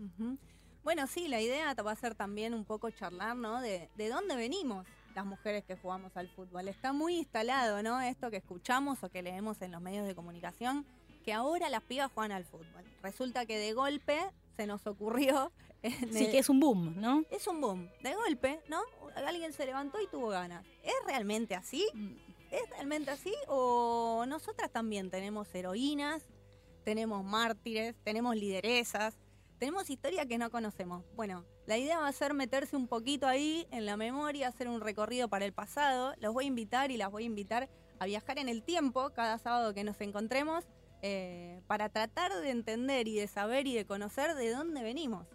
Bueno, 0.83 1.07
sí, 1.07 1.27
la 1.27 1.41
idea 1.41 1.73
va 1.73 1.91
a 1.91 1.95
ser 1.95 2.13
también 2.13 2.53
un 2.53 2.65
poco 2.65 2.91
charlar, 2.91 3.35
¿no? 3.35 3.61
De 3.61 3.89
dónde 3.97 4.35
venimos, 4.35 4.85
las 5.15 5.25
mujeres 5.25 5.63
que 5.63 5.75
jugamos 5.75 6.15
al 6.17 6.27
fútbol. 6.27 6.67
Está 6.67 6.93
muy 6.93 7.17
instalado, 7.17 7.83
¿no? 7.83 8.01
Esto 8.01 8.31
que 8.31 8.37
escuchamos 8.37 9.03
o 9.03 9.09
que 9.09 9.21
leemos 9.21 9.61
en 9.61 9.71
los 9.71 9.81
medios 9.81 10.07
de 10.07 10.15
comunicación, 10.15 10.85
que 11.23 11.33
ahora 11.33 11.69
las 11.69 11.83
pibas 11.83 12.11
juegan 12.13 12.31
al 12.31 12.45
fútbol. 12.45 12.83
Resulta 13.01 13.45
que 13.45 13.57
de 13.57 13.73
golpe 13.73 14.19
se 14.55 14.67
nos 14.67 14.85
ocurrió. 14.87 15.51
Sí, 16.13 16.31
que 16.31 16.39
es 16.39 16.47
un 16.47 16.61
boom, 16.61 16.93
¿no? 16.95 17.25
Es 17.29 17.45
un 17.45 17.59
boom. 17.59 17.89
De 18.01 18.15
golpe, 18.15 18.61
¿no? 18.69 18.79
Alguien 19.17 19.51
se 19.51 19.65
levantó 19.65 19.99
y 19.99 20.07
tuvo 20.07 20.29
ganas. 20.29 20.65
¿Es 20.81 20.93
realmente 21.05 21.55
así? 21.55 21.85
Mm. 21.93 22.13
¿Es 22.51 22.69
realmente 22.69 23.11
así? 23.11 23.33
¿O 23.49 24.23
nosotras 24.25 24.71
también 24.71 25.09
tenemos 25.09 25.53
heroínas, 25.53 26.23
tenemos 26.85 27.25
mártires, 27.25 27.95
tenemos 28.05 28.37
lideresas, 28.37 29.17
tenemos 29.63 29.89
historia 29.89 30.25
que 30.25 30.37
no 30.37 30.51
conocemos? 30.51 31.05
Bueno, 31.15 31.45
la 31.67 31.77
idea 31.77 31.97
va 31.97 32.09
a 32.09 32.11
ser 32.11 32.33
meterse 32.33 32.75
un 32.75 32.89
poquito 32.89 33.27
ahí 33.27 33.65
en 33.71 33.85
la 33.85 33.95
memoria, 33.95 34.49
hacer 34.49 34.67
un 34.67 34.81
recorrido 34.81 35.29
para 35.29 35.45
el 35.45 35.53
pasado. 35.53 36.13
Los 36.19 36.33
voy 36.33 36.43
a 36.43 36.47
invitar 36.47 36.91
y 36.91 36.97
las 36.97 37.09
voy 37.09 37.23
a 37.23 37.27
invitar 37.27 37.69
a 37.97 38.05
viajar 38.05 38.39
en 38.39 38.49
el 38.49 38.61
tiempo 38.61 39.11
cada 39.11 39.37
sábado 39.37 39.73
que 39.73 39.85
nos 39.85 40.01
encontremos 40.01 40.65
eh, 41.01 41.61
para 41.65 41.87
tratar 41.87 42.33
de 42.33 42.49
entender 42.49 43.07
y 43.07 43.15
de 43.15 43.25
saber 43.29 43.65
y 43.65 43.73
de 43.73 43.85
conocer 43.85 44.35
de 44.35 44.51
dónde 44.51 44.83
venimos. 44.83 45.29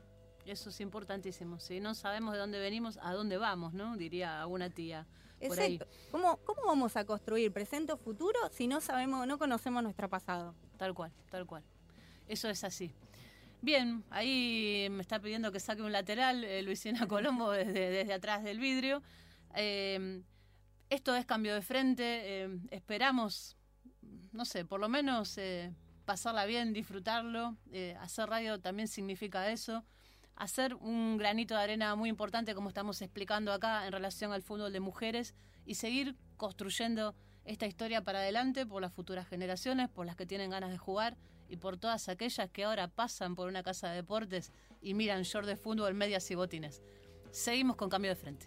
Eso 0.45 0.69
es 0.69 0.79
importantísimo. 0.83 1.59
Si 1.59 1.81
no 1.81 1.95
sabemos 1.95 2.35
de 2.35 2.41
dónde 2.41 2.59
venimos, 2.59 2.99
¿a 3.01 3.15
dónde 3.15 3.39
vamos? 3.39 3.73
¿no? 3.73 3.97
Diría 3.97 4.43
alguna 4.43 4.69
tía. 4.69 5.07
Exacto. 5.41 5.87
¿Cómo, 6.11 6.37
¿Cómo 6.45 6.67
vamos 6.67 6.99
a 6.99 7.07
construir 7.07 7.51
presente 7.51 7.95
o 7.95 7.97
futuro 7.97 8.39
si 8.51 8.69
no 8.69 8.83
sabemos, 8.83 9.27
no 9.27 9.39
conocemos 9.39 9.83
nuestro 9.83 10.11
pasado? 10.11 10.55
Tal 10.77 10.93
cual, 10.93 11.13
tal 11.31 11.47
cual. 11.47 11.65
Eso 12.27 12.51
es 12.51 12.63
así. 12.63 12.95
Bien, 13.61 14.05
ahí 14.11 14.89
me 14.91 15.03
está 15.03 15.21
pidiendo 15.21 15.51
que 15.53 15.61
saque 15.61 15.83
un 15.83 15.93
lateral 15.93 16.45
eh, 16.45 16.63
Luisina 16.63 17.07
Colombo 17.09 17.51
desde, 17.51 17.91
desde, 17.91 18.13
atrás 18.13 18.43
del 18.45 18.59
vidrio. 18.59 19.03
Eh, 19.55 20.23
esto 20.91 21.15
es 21.15 21.27
cambio 21.27 21.55
de 21.55 21.63
frente. 21.63 22.49
esperamos 22.71 23.59
no 24.33 24.45
sé, 24.45 24.65
por 24.65 24.81
lo 24.81 24.89
menos 24.89 25.37
eh, 25.39 25.73
pasarla 26.05 26.45
bien, 26.47 26.73
disfrutarlo. 26.73 27.57
Eh, 27.73 27.97
hacer 28.01 28.29
radio 28.29 28.61
también 28.61 28.89
significa 28.89 29.51
eso. 29.51 29.85
Hacer 30.37 30.75
un 30.75 31.17
granito 31.17 31.55
de 31.55 31.63
arena 31.63 31.95
muy 31.97 32.09
importante, 32.09 32.55
como 32.55 32.69
estamos 32.69 33.03
explicando 33.03 33.53
acá, 33.53 33.87
en 33.87 33.93
relación 33.93 34.33
al 34.33 34.43
fútbol 34.43 34.73
de 34.73 34.81
mujeres 34.81 35.35
y 35.65 35.75
seguir 35.75 36.17
construyendo 36.37 37.15
esta 37.45 37.67
historia 37.67 38.05
para 38.05 38.21
adelante 38.21 38.67
por 38.67 38.81
las 38.81 38.93
futuras 38.93 39.27
generaciones, 39.27 39.89
por 39.89 40.07
las 40.07 40.17
que 40.17 40.27
tienen 40.27 40.51
ganas 40.51 40.71
de 40.71 40.79
jugar 40.79 41.17
y 41.49 41.57
por 41.57 41.79
todas 41.79 42.09
aquellas 42.09 42.51
que 42.51 42.65
ahora 42.65 42.89
pasan 42.89 43.35
por 43.35 43.49
una 43.49 43.63
casa 43.63 43.89
de 43.89 43.97
deportes 43.97 44.53
y 44.81 44.95
miran 44.95 45.23
short 45.23 45.47
de 45.47 45.57
fútbol, 45.57 45.95
medias 45.95 46.31
y 46.31 46.35
botines. 46.35 46.83
Seguimos 47.31 47.77
con 47.77 47.91
cambio 47.91 48.11
de 48.11 48.17
frente. 48.17 48.47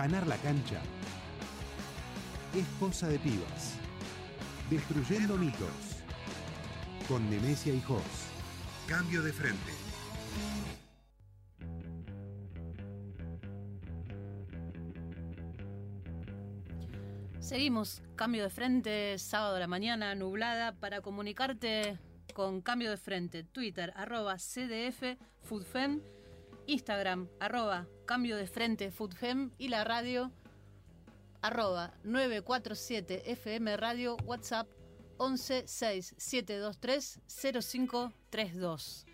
Ganar 0.00 0.26
la 0.26 0.36
cancha 0.38 0.80
es 2.54 2.64
cosa 2.78 3.06
de 3.06 3.18
pibas. 3.18 3.74
Destruyendo 4.70 5.36
mitos. 5.36 5.68
Con 7.06 7.28
Nemesia 7.28 7.74
y 7.74 7.82
Jos. 7.82 8.00
Cambio 8.88 9.22
de 9.22 9.30
frente. 9.30 9.72
Seguimos, 17.40 18.02
cambio 18.16 18.44
de 18.44 18.48
frente, 18.48 19.18
sábado 19.18 19.52
de 19.52 19.60
la 19.60 19.66
mañana, 19.66 20.14
nublada, 20.14 20.72
para 20.80 21.02
comunicarte 21.02 21.98
con 22.32 22.62
cambio 22.62 22.88
de 22.88 22.96
frente. 22.96 23.44
Twitter, 23.44 23.92
arroba 23.94 24.36
CDF 24.38 25.18
Foodfem, 25.42 26.00
Instagram, 26.66 27.28
arroba 27.38 27.86
cambio 28.10 28.36
de 28.36 28.48
frente 28.48 28.90
Foodfem 28.90 29.52
y 29.56 29.68
la 29.68 29.84
radio, 29.84 30.32
arroba 31.42 31.94
947 32.02 33.30
FM 33.30 33.76
Radio, 33.76 34.16
WhatsApp 34.26 34.66
11 35.18 35.68
723 35.68 37.20
0532. 37.28 39.06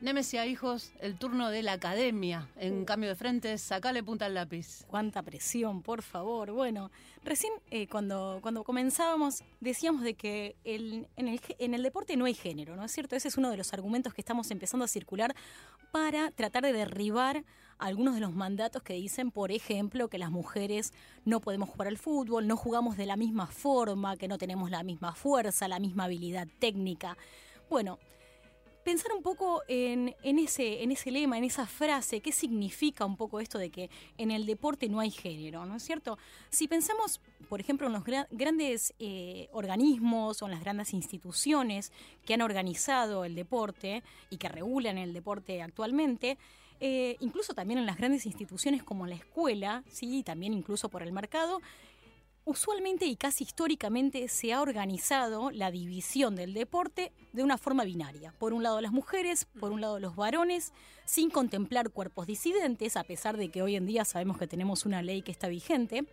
Nemesia 0.00 0.46
Hijos, 0.46 0.92
el 1.00 1.18
turno 1.18 1.50
de 1.50 1.62
la 1.62 1.72
academia. 1.72 2.48
En 2.56 2.86
cambio 2.86 3.10
de 3.10 3.16
frente, 3.16 3.58
sacale 3.58 4.02
punta 4.02 4.24
al 4.24 4.32
lápiz. 4.32 4.86
Cuánta 4.86 5.22
presión, 5.22 5.82
por 5.82 6.00
favor. 6.00 6.52
Bueno, 6.52 6.90
recién 7.22 7.52
eh, 7.70 7.86
cuando, 7.86 8.38
cuando 8.40 8.64
comenzábamos 8.64 9.44
decíamos 9.60 10.00
de 10.00 10.14
que 10.14 10.56
el, 10.64 11.06
en, 11.16 11.28
el, 11.28 11.40
en 11.58 11.74
el 11.74 11.82
deporte 11.82 12.16
no 12.16 12.24
hay 12.24 12.34
género, 12.34 12.76
¿no 12.76 12.84
es 12.86 12.92
cierto? 12.92 13.14
Ese 13.14 13.28
es 13.28 13.36
uno 13.36 13.50
de 13.50 13.58
los 13.58 13.74
argumentos 13.74 14.14
que 14.14 14.22
estamos 14.22 14.50
empezando 14.50 14.86
a 14.86 14.88
circular 14.88 15.34
para 15.92 16.30
tratar 16.30 16.62
de 16.62 16.72
derribar 16.72 17.44
algunos 17.78 18.14
de 18.14 18.20
los 18.20 18.34
mandatos 18.34 18.82
que 18.82 18.94
dicen, 18.94 19.30
por 19.30 19.52
ejemplo, 19.52 20.08
que 20.08 20.18
las 20.18 20.30
mujeres 20.30 20.92
no 21.24 21.40
podemos 21.40 21.68
jugar 21.68 21.88
al 21.88 21.98
fútbol, 21.98 22.46
no 22.46 22.56
jugamos 22.56 22.96
de 22.96 23.06
la 23.06 23.16
misma 23.16 23.46
forma, 23.46 24.16
que 24.16 24.28
no 24.28 24.38
tenemos 24.38 24.70
la 24.70 24.82
misma 24.82 25.14
fuerza, 25.14 25.68
la 25.68 25.78
misma 25.78 26.04
habilidad 26.04 26.48
técnica. 26.58 27.16
Bueno, 27.68 27.98
pensar 28.86 29.10
un 29.12 29.22
poco 29.24 29.62
en, 29.66 30.14
ese, 30.22 30.84
en 30.84 30.92
ese 30.92 31.10
lema, 31.10 31.36
en 31.36 31.42
esa 31.42 31.66
frase, 31.66 32.20
qué 32.20 32.30
significa 32.30 33.04
un 33.04 33.16
poco 33.16 33.40
esto 33.40 33.58
de 33.58 33.68
que 33.68 33.90
en 34.16 34.30
el 34.30 34.46
deporte 34.46 34.88
no 34.88 35.00
hay 35.00 35.10
género, 35.10 35.66
¿no 35.66 35.74
es 35.74 35.82
cierto? 35.82 36.18
Si 36.50 36.68
pensamos, 36.68 37.20
por 37.48 37.58
ejemplo, 37.60 37.88
en 37.88 37.94
los 37.94 38.04
grandes 38.04 38.94
eh, 39.00 39.48
organismos 39.52 40.40
o 40.40 40.44
en 40.44 40.52
las 40.52 40.60
grandes 40.60 40.94
instituciones 40.94 41.90
que 42.24 42.34
han 42.34 42.42
organizado 42.42 43.24
el 43.24 43.34
deporte 43.34 44.04
y 44.30 44.36
que 44.36 44.48
regulan 44.48 44.98
el 44.98 45.12
deporte 45.12 45.62
actualmente, 45.62 46.38
eh, 46.80 47.16
incluso 47.20 47.54
también 47.54 47.78
en 47.78 47.86
las 47.86 47.96
grandes 47.96 48.26
instituciones 48.26 48.82
como 48.82 49.06
la 49.06 49.14
escuela, 49.14 49.82
sí, 49.90 50.18
y 50.18 50.22
también 50.22 50.54
incluso 50.54 50.88
por 50.88 51.02
el 51.02 51.12
mercado, 51.12 51.60
usualmente 52.46 53.06
y 53.06 53.16
casi 53.16 53.42
históricamente 53.42 54.28
se 54.28 54.52
ha 54.52 54.62
organizado 54.62 55.50
la 55.50 55.72
división 55.72 56.36
del 56.36 56.54
deporte 56.54 57.12
de 57.32 57.42
una 57.42 57.58
forma 57.58 57.84
binaria. 57.84 58.32
Por 58.38 58.52
un 58.52 58.62
lado 58.62 58.80
las 58.80 58.92
mujeres, 58.92 59.46
por 59.58 59.72
un 59.72 59.80
lado 59.80 59.98
los 59.98 60.14
varones, 60.14 60.72
sin 61.04 61.28
contemplar 61.28 61.90
cuerpos 61.90 62.26
disidentes, 62.26 62.96
a 62.96 63.02
pesar 63.02 63.36
de 63.36 63.48
que 63.48 63.62
hoy 63.62 63.74
en 63.74 63.84
día 63.84 64.04
sabemos 64.04 64.38
que 64.38 64.46
tenemos 64.46 64.86
una 64.86 65.02
ley 65.02 65.22
que 65.22 65.32
está 65.32 65.48
vigente 65.48 66.06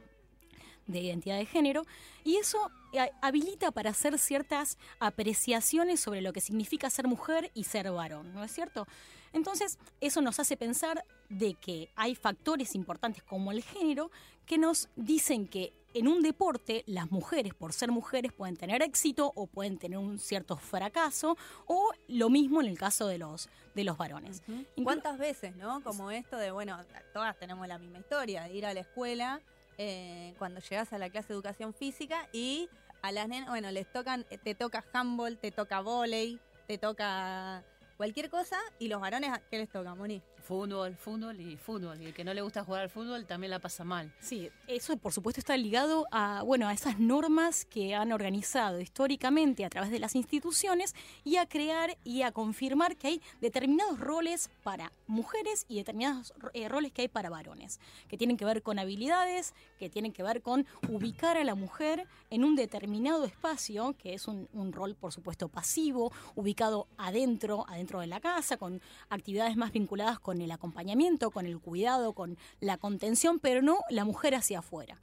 de 0.87 0.99
identidad 0.99 1.37
de 1.37 1.45
género, 1.45 1.85
y 2.23 2.37
eso 2.37 2.71
eh, 2.93 3.09
habilita 3.21 3.71
para 3.71 3.91
hacer 3.91 4.17
ciertas 4.17 4.77
apreciaciones 4.99 5.99
sobre 5.99 6.21
lo 6.21 6.33
que 6.33 6.41
significa 6.41 6.89
ser 6.89 7.07
mujer 7.07 7.51
y 7.53 7.65
ser 7.65 7.91
varón, 7.91 8.33
¿no 8.33 8.43
es 8.43 8.51
cierto? 8.51 8.87
Entonces, 9.33 9.77
eso 9.99 10.21
nos 10.21 10.39
hace 10.39 10.55
pensar 10.57 11.03
de 11.29 11.55
que 11.55 11.89
hay 11.95 12.15
factores 12.15 12.75
importantes 12.75 13.23
como 13.23 13.51
el 13.51 13.63
género 13.63 14.11
que 14.45 14.57
nos 14.57 14.89
dicen 14.95 15.47
que 15.47 15.73
en 15.93 16.07
un 16.07 16.21
deporte 16.21 16.83
las 16.87 17.11
mujeres, 17.11 17.53
por 17.53 17.73
ser 17.73 17.91
mujeres, 17.91 18.31
pueden 18.33 18.57
tener 18.57 18.81
éxito 18.81 19.31
o 19.35 19.47
pueden 19.47 19.77
tener 19.77 19.99
un 19.99 20.17
cierto 20.19 20.57
fracaso, 20.57 21.37
o 21.67 21.91
lo 22.07 22.29
mismo 22.29 22.61
en 22.61 22.67
el 22.67 22.77
caso 22.77 23.07
de 23.07 23.19
los, 23.19 23.49
de 23.75 23.83
los 23.83 23.97
varones. 23.97 24.41
¿Cuántas 24.83 25.17
veces, 25.17 25.55
no? 25.55 25.83
Como 25.83 26.11
esto 26.11 26.37
de, 26.37 26.51
bueno, 26.51 26.79
todas 27.13 27.37
tenemos 27.37 27.67
la 27.67 27.77
misma 27.77 27.99
historia, 27.99 28.43
de 28.43 28.53
ir 28.55 28.65
a 28.65 28.73
la 28.73 28.81
escuela 28.81 29.41
eh, 29.77 30.33
cuando 30.37 30.61
llegas 30.61 30.93
a 30.93 30.97
la 30.97 31.09
clase 31.09 31.29
de 31.29 31.33
educación 31.35 31.73
física 31.73 32.27
y 32.31 32.69
a 33.01 33.11
las 33.11 33.27
nenas, 33.27 33.49
bueno, 33.49 33.69
les 33.71 33.91
tocan, 33.91 34.25
te 34.43 34.55
toca 34.55 34.83
handball, 34.93 35.37
te 35.37 35.51
toca 35.51 35.81
volei, 35.81 36.39
te 36.67 36.77
toca 36.77 37.63
cualquier 38.03 38.29
cosa 38.29 38.57
y 38.79 38.89
los 38.89 38.99
varones, 38.99 39.31
¿qué 39.49 39.59
les 39.59 39.69
toca, 39.69 39.95
Moni? 39.95 40.21
Fútbol, 40.43 40.97
fútbol 40.97 41.39
y 41.39 41.55
fútbol. 41.55 42.01
Y 42.01 42.07
el 42.07 42.13
que 42.13 42.25
no 42.25 42.33
le 42.33 42.41
gusta 42.41 42.65
jugar 42.65 42.81
al 42.81 42.89
fútbol 42.89 43.25
también 43.25 43.49
la 43.49 43.59
pasa 43.59 43.85
mal. 43.85 44.13
Sí, 44.19 44.49
eso 44.67 44.97
por 44.97 45.13
supuesto 45.13 45.39
está 45.39 45.55
ligado 45.55 46.05
a, 46.11 46.43
bueno, 46.43 46.67
a 46.67 46.73
esas 46.73 46.99
normas 46.99 47.63
que 47.63 47.95
han 47.95 48.11
organizado 48.11 48.81
históricamente 48.81 49.63
a 49.63 49.69
través 49.69 49.89
de 49.89 49.99
las 49.99 50.15
instituciones 50.15 50.95
y 51.23 51.37
a 51.37 51.45
crear 51.45 51.97
y 52.03 52.23
a 52.23 52.33
confirmar 52.33 52.97
que 52.97 53.07
hay 53.07 53.21
determinados 53.39 54.01
roles 54.01 54.49
para 54.63 54.91
mujeres 55.07 55.65
y 55.69 55.77
determinados 55.77 56.33
eh, 56.53 56.67
roles 56.67 56.91
que 56.91 57.03
hay 57.03 57.07
para 57.07 57.29
varones, 57.29 57.79
que 58.09 58.17
tienen 58.17 58.35
que 58.35 58.43
ver 58.43 58.63
con 58.63 58.79
habilidades, 58.79 59.53
que 59.79 59.89
tienen 59.89 60.11
que 60.11 60.23
ver 60.23 60.41
con 60.41 60.65
ubicar 60.89 61.37
a 61.37 61.43
la 61.45 61.55
mujer 61.55 62.05
en 62.29 62.43
un 62.43 62.57
determinado 62.57 63.23
espacio, 63.23 63.95
que 63.97 64.13
es 64.13 64.27
un, 64.27 64.49
un 64.51 64.73
rol 64.73 64.95
por 64.95 65.13
supuesto 65.13 65.47
pasivo, 65.47 66.11
ubicado 66.35 66.87
adentro, 66.97 67.65
adentro 67.69 68.01
de 68.01 68.07
la 68.07 68.19
casa, 68.19 68.57
con 68.57 68.81
actividades 69.09 69.55
más 69.55 69.71
vinculadas 69.71 70.19
con 70.19 70.32
con 70.33 70.41
el 70.41 70.51
acompañamiento, 70.51 71.29
con 71.29 71.45
el 71.45 71.59
cuidado, 71.59 72.13
con 72.13 72.39
la 72.59 72.77
contención, 72.77 73.37
pero 73.37 73.61
no 73.61 73.81
la 73.91 74.03
mujer 74.03 74.33
hacia 74.33 74.59
afuera. 74.59 74.99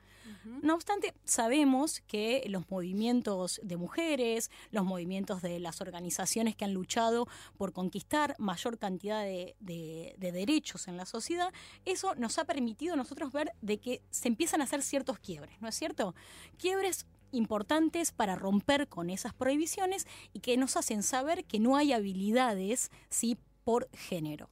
No 0.62 0.74
obstante, 0.74 1.14
sabemos 1.24 2.00
que 2.00 2.44
los 2.48 2.68
movimientos 2.68 3.60
de 3.62 3.76
mujeres, 3.76 4.50
los 4.72 4.84
movimientos 4.84 5.40
de 5.40 5.60
las 5.60 5.80
organizaciones 5.80 6.56
que 6.56 6.64
han 6.64 6.74
luchado 6.74 7.28
por 7.58 7.72
conquistar 7.72 8.34
mayor 8.38 8.78
cantidad 8.78 9.22
de, 9.22 9.54
de, 9.60 10.32
derechos 10.32 10.88
en 10.88 10.96
la 10.96 11.06
sociedad, 11.06 11.52
eso 11.84 12.14
nos 12.16 12.38
ha 12.38 12.44
permitido 12.44 12.94
a 12.94 12.96
nosotros 12.96 13.32
ver 13.32 13.52
de 13.60 13.78
que 13.78 14.02
se 14.10 14.28
empiezan 14.28 14.60
a 14.60 14.64
hacer 14.64 14.82
ciertos 14.82 15.18
quiebres, 15.18 15.60
¿no 15.60 15.68
es 15.68 15.76
cierto? 15.76 16.14
Quiebres 16.58 17.06
importantes 17.32 18.10
para 18.10 18.34
romper 18.34 18.88
con 18.88 19.10
esas 19.10 19.34
prohibiciones 19.34 20.06
y 20.32 20.40
que 20.40 20.56
nos 20.56 20.76
hacen 20.76 21.04
saber 21.04 21.44
que 21.44 21.60
no 21.60 21.76
hay 21.76 21.92
habilidades 21.92 22.90
¿sí? 23.10 23.36
por 23.64 23.88
género. 23.92 24.48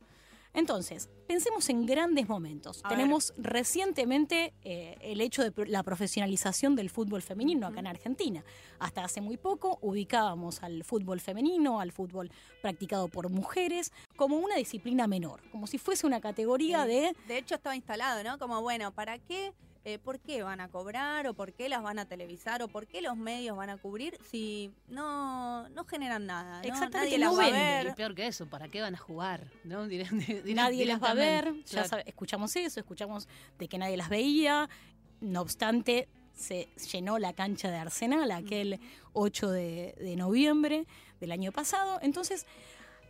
Entonces, 0.55 1.09
pensemos 1.27 1.69
en 1.69 1.87
grandes 1.87 2.29
momentos. 2.29 2.83
Tenemos 2.89 3.35
recientemente 3.37 4.55
eh, 4.63 4.97
el 5.01 5.21
hecho 5.21 5.49
de 5.49 5.67
la 5.67 5.83
profesionalización 5.83 6.75
del 6.75 6.91
fútbol 6.91 7.23
femenino 7.23 7.67
acá 7.67 7.81
en 7.81 7.87
Argentina. 7.87 8.45
Hasta 8.79 9.05
hace 9.05 9.21
muy 9.21 9.37
poco 9.37 9.79
ubicábamos 9.83 10.63
al 10.63 10.85
fútbol 10.85 11.21
femenino, 11.21 11.81
al 11.81 11.93
fútbol 11.93 12.31
practicado 12.63 13.09
por 13.09 13.29
mujeres, 13.31 13.93
como 14.17 14.39
una 14.39 14.57
disciplina 14.57 15.07
menor, 15.07 15.43
como 15.51 15.67
si 15.67 15.79
fuese 15.79 16.07
una 16.07 16.21
categoría 16.21 16.85
de... 16.87 17.15
De 17.27 17.39
hecho 17.39 17.55
estaba 17.55 17.77
instalado, 17.77 18.23
¿no? 18.25 18.39
Como, 18.39 18.61
bueno, 18.63 18.93
¿para 18.93 19.19
qué? 19.19 19.53
Eh, 19.85 19.99
por 19.99 20.19
qué 20.19 20.43
van 20.43 20.61
a 20.61 20.69
cobrar 20.69 21.27
o 21.29 21.35
por 21.35 21.53
qué 21.53 21.69
las 21.69 21.83
van 21.83 21.99
a 21.99 22.05
televisar 22.05 22.63
o 22.63 22.69
por 22.69 22.87
qué 22.87 23.01
los 23.01 23.17
medios 23.17 23.57
van 23.57 23.71
a 23.71 23.77
cubrir 23.77 24.19
si 24.29 24.71
no, 24.89 25.69
no 25.71 25.85
generan 25.85 26.27
nada. 26.27 26.61
Exactamente, 26.63 27.17
Nadie 27.17 27.19
las 27.19 27.39
va 27.39 27.45
a 27.47 27.51
ver. 27.51 27.87
Y 27.87 27.93
peor 27.93 28.15
que 28.15 28.27
eso, 28.27 28.47
¿para 28.47 28.69
qué 28.69 28.81
van 28.81 28.97
a 28.97 28.99
jugar? 28.99 29.51
¿no? 29.65 29.87
nadie 30.47 30.85
las 30.85 31.03
va 31.03 31.13
a 31.13 31.15
ver, 31.15 31.55
ya 31.65 31.87
escuchamos 32.05 32.55
eso, 32.57 32.81
escuchamos 32.81 33.29
de 33.59 33.69
que 33.69 33.79
nadie 33.79 33.97
las 33.97 34.09
veía, 34.09 34.69
no 35.21 35.41
obstante 35.41 36.09
se 36.35 36.69
llenó 36.93 37.19
la 37.19 37.33
cancha 37.33 37.71
de 37.71 37.79
Arsenal 37.79 38.31
aquel 38.31 38.81
8 39.13 39.51
de, 39.51 39.95
de 39.99 40.17
noviembre 40.17 40.87
del 41.21 41.33
año 41.33 41.51
pasado, 41.51 41.99
entonces 42.03 42.47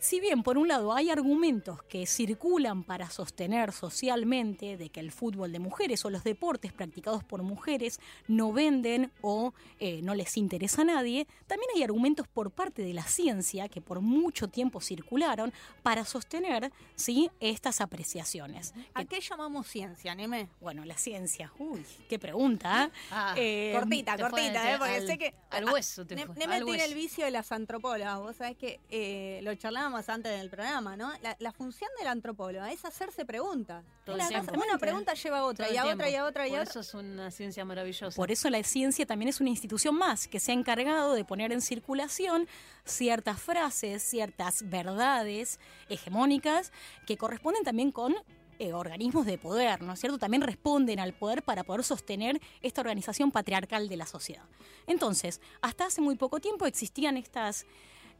si 0.00 0.20
bien, 0.20 0.42
por 0.42 0.58
un 0.58 0.68
lado, 0.68 0.94
hay 0.94 1.10
argumentos 1.10 1.82
que 1.82 2.06
circulan 2.06 2.84
para 2.84 3.10
sostener 3.10 3.72
socialmente 3.72 4.76
de 4.76 4.90
que 4.90 5.00
el 5.00 5.10
fútbol 5.10 5.52
de 5.52 5.58
mujeres 5.58 6.04
o 6.04 6.10
los 6.10 6.22
deportes 6.22 6.72
practicados 6.72 7.24
por 7.24 7.42
mujeres 7.42 7.98
no 8.28 8.52
venden 8.52 9.10
o 9.22 9.54
eh, 9.80 10.00
no 10.02 10.14
les 10.14 10.36
interesa 10.36 10.82
a 10.82 10.84
nadie, 10.84 11.26
también 11.46 11.70
hay 11.74 11.82
argumentos 11.82 12.28
por 12.28 12.50
parte 12.52 12.82
de 12.82 12.94
la 12.94 13.02
ciencia 13.02 13.68
que 13.68 13.80
por 13.80 14.00
mucho 14.00 14.48
tiempo 14.48 14.80
circularon 14.80 15.52
para 15.82 16.04
sostener 16.04 16.72
¿sí? 16.94 17.30
estas 17.40 17.80
apreciaciones. 17.80 18.74
¿A 18.94 19.04
qué 19.04 19.20
llamamos 19.20 19.66
ciencia, 19.66 20.14
Neme? 20.14 20.48
Bueno, 20.60 20.84
la 20.84 20.96
ciencia. 20.96 21.52
Uy, 21.58 21.84
qué 22.08 22.18
pregunta. 22.18 22.90
Ah, 23.10 23.34
eh, 23.36 23.72
cortita, 23.74 24.16
cortita, 24.16 24.72
¿eh? 24.72 24.78
porque 24.78 25.06
sé 25.06 25.18
que. 25.18 25.34
Al 25.50 25.64
hueso, 25.64 26.06
te 26.06 26.14
Neme 26.14 26.34
tiene 26.34 26.84
el 26.84 26.94
vicio 26.94 27.24
de 27.24 27.30
las 27.30 27.50
antropólogas. 27.52 28.18
Vos 28.18 28.36
sabés 28.36 28.56
que 28.56 28.80
eh, 28.90 29.40
lo 29.42 29.54
charlamos 29.54 29.87
más 29.88 30.08
antes 30.08 30.38
del 30.38 30.50
programa, 30.50 30.96
¿no? 30.96 31.12
La, 31.38 31.52
función 31.52 31.90
del 31.98 32.08
antropólogo 32.08 32.64
es 32.66 32.84
hacerse 32.84 33.24
preguntas. 33.24 33.84
una 34.06 34.78
pregunta 34.78 35.14
lleva 35.14 35.38
a 35.38 35.44
otra, 35.44 35.70
y 35.70 35.76
a 35.76 35.86
otra, 35.86 36.08
y 36.08 36.14
a 36.14 36.24
otra, 36.24 36.48
y 36.48 36.54
a 36.54 36.62
otra. 36.62 36.64
Por 36.64 36.70
eso 36.70 36.80
es 36.80 36.94
una 36.94 37.30
ciencia 37.30 37.64
maravillosa. 37.64 38.14
Por 38.16 38.30
eso 38.30 38.50
la 38.50 38.62
ciencia 38.62 39.06
también 39.06 39.28
es 39.28 39.40
una 39.40 39.50
institución 39.50 39.94
más 39.94 40.28
que 40.28 40.40
se 40.40 40.52
ha 40.52 40.54
encargado 40.54 41.14
de 41.14 41.24
poner 41.24 41.52
en 41.52 41.60
circulación 41.60 42.48
ciertas 42.84 43.40
frases, 43.40 44.02
ciertas 44.02 44.68
verdades 44.68 45.58
hegemónicas 45.88 46.72
que 47.06 47.16
corresponden 47.16 47.64
también 47.64 47.92
con 47.92 48.14
eh, 48.60 48.72
organismos 48.72 49.24
de 49.24 49.38
poder, 49.38 49.82
¿no 49.82 49.92
es 49.92 50.00
cierto? 50.00 50.18
También 50.18 50.42
responden 50.42 50.98
al 50.98 51.12
poder 51.12 51.44
para 51.44 51.62
poder 51.62 51.84
sostener 51.84 52.40
esta 52.60 52.80
organización 52.80 53.30
patriarcal 53.30 53.88
de 53.88 53.96
la 53.96 54.04
sociedad. 54.04 54.42
Entonces, 54.88 55.40
hasta 55.62 55.86
hace 55.86 56.00
muy 56.00 56.16
poco 56.16 56.40
tiempo 56.40 56.66
existían 56.66 57.16
estas 57.16 57.66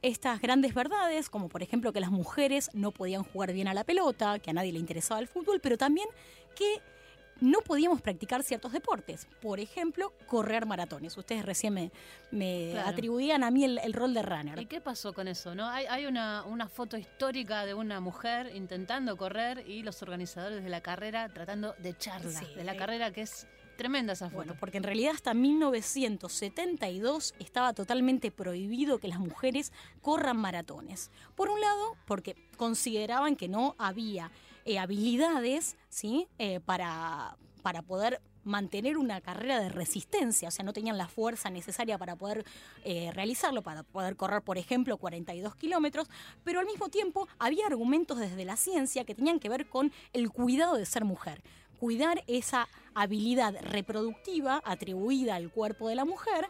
estas 0.02 0.40
grandes 0.40 0.74
verdades, 0.74 1.28
como 1.28 1.48
por 1.48 1.62
ejemplo 1.62 1.92
que 1.92 2.00
las 2.00 2.11
mujeres 2.11 2.70
no 2.72 2.92
podían 2.92 3.24
jugar 3.24 3.52
bien 3.52 3.68
a 3.68 3.74
la 3.74 3.84
pelota, 3.84 4.38
que 4.38 4.50
a 4.50 4.52
nadie 4.52 4.72
le 4.72 4.78
interesaba 4.78 5.20
el 5.20 5.28
fútbol, 5.28 5.61
pero 5.61 5.76
también 5.76 6.08
que 6.54 6.80
no 7.40 7.61
podíamos 7.61 8.00
practicar 8.02 8.42
ciertos 8.42 8.72
deportes. 8.72 9.28
Por 9.40 9.61
ejemplo, 9.61 10.12
correr 10.26 10.66
maratones. 10.66 11.16
Ustedes 11.16 11.44
recién 11.44 11.74
me, 11.74 11.92
me 12.30 12.78
atribuían 12.78 13.44
a 13.44 13.50
mí 13.50 13.64
el, 13.64 13.92
rol 13.92 14.14
de 14.14 14.22
runner. 14.22 14.58
¿Y 14.58 14.66
qué 14.66 14.80
pasó 14.80 15.12
con 15.12 15.28
eso? 15.28 15.54
no 15.54 15.68
Hay, 15.68 15.87
hay 15.87 16.06
una, 16.06 16.42
una, 16.44 16.68
foto 16.68 16.96
histórica 16.96 17.64
de 17.64 17.74
una 17.74 18.00
mujer 18.00 18.50
intentando 18.54 19.16
correr 19.16 19.64
y 19.68 19.82
los 19.82 20.02
organizadores 20.02 20.62
de 20.62 20.68
la 20.68 20.80
carrera 20.80 21.28
tratando 21.28 21.74
de 21.78 21.90
echarla 21.90 22.40
de 22.40 22.64
la 22.64 22.76
carrera 22.76 23.12
que 23.12 23.22
es 23.22 23.46
Tremenda 23.79 24.14
esa 24.14 24.27
foto. 24.27 24.38
Bueno, 24.38 24.57
porque 24.59 24.79
en 24.79 24.83
realidad 24.83 25.12
hasta 25.14 25.35
1972 25.35 27.33
estaba 27.38 27.73
totalmente 27.75 28.33
prohibido 28.33 28.99
que 28.99 29.07
las 29.07 29.21
mujeres 29.21 29.73
corran 30.03 30.37
maratones. 30.37 31.12
Por 31.37 31.49
un 31.49 31.61
lado, 31.61 31.97
porque 32.05 32.35
consideraban 32.57 33.37
que 33.37 33.47
no 33.47 33.77
había 33.79 34.33
eh, 34.64 34.81
habilidades 34.81 35.77
¿sí? 35.91 36.27
Eh, 36.41 36.59
para, 36.59 37.37
para 37.62 37.83
poder 37.83 38.21
mantener 38.43 38.99
una 38.99 39.21
carrera 39.21 39.61
de 39.61 39.69
resistencia, 39.69 40.49
o 40.49 40.51
sea, 40.51 40.64
no 40.64 40.73
tenían 40.73 40.99
la 40.99 41.07
fuerza 41.07 41.49
necesaria 41.49 41.99
para 41.99 42.17
poder 42.17 42.45
eh, 42.83 43.12
realizarlo, 43.12 43.62
para 43.62 43.85
poder 43.85 44.17
correr, 44.17 44.43
por 44.43 44.59
ejemplo, 44.59 44.97
42 44.97 45.55
kilómetros, 45.55 46.09
pero 46.43 46.59
al 46.59 46.67
mismo 46.67 46.88
tiempo 46.88 47.29
había 47.38 47.67
argumentos 47.67 48.19
desde 48.19 48.45
la 48.45 48.57
ciencia 48.57 49.05
que 49.05 49.14
tenían 49.14 49.38
que 49.38 49.49
ver 49.49 49.69
con 49.69 49.93
el 50.12 50.31
cuidado 50.31 50.75
de 50.75 50.85
ser 50.85 51.05
mujer 51.05 51.43
cuidar 51.79 52.25
esa 52.27 52.69
habilidad 52.95 53.55
reproductiva 53.62 54.61
atribuida 54.64 55.37
al 55.37 55.51
cuerpo 55.51 55.88
de 55.88 55.95
la 55.95 56.05
mujer 56.05 56.49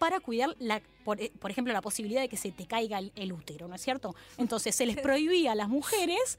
para 0.00 0.18
cuidar, 0.18 0.56
la, 0.58 0.80
por, 1.04 1.20
eh, 1.20 1.30
ejemplo, 1.50 1.74
la 1.74 1.82
posibilidad 1.82 2.22
de 2.22 2.28
que 2.30 2.38
se 2.38 2.50
te 2.52 2.66
caiga 2.66 2.98
el, 2.98 3.32
útero, 3.34 3.68
¿no 3.68 3.74
es 3.74 3.82
cierto? 3.82 4.16
Entonces 4.38 4.74
se 4.74 4.86
les 4.86 4.96
prohibía 4.96 5.52
a 5.52 5.54
las 5.54 5.68
mujeres 5.68 6.38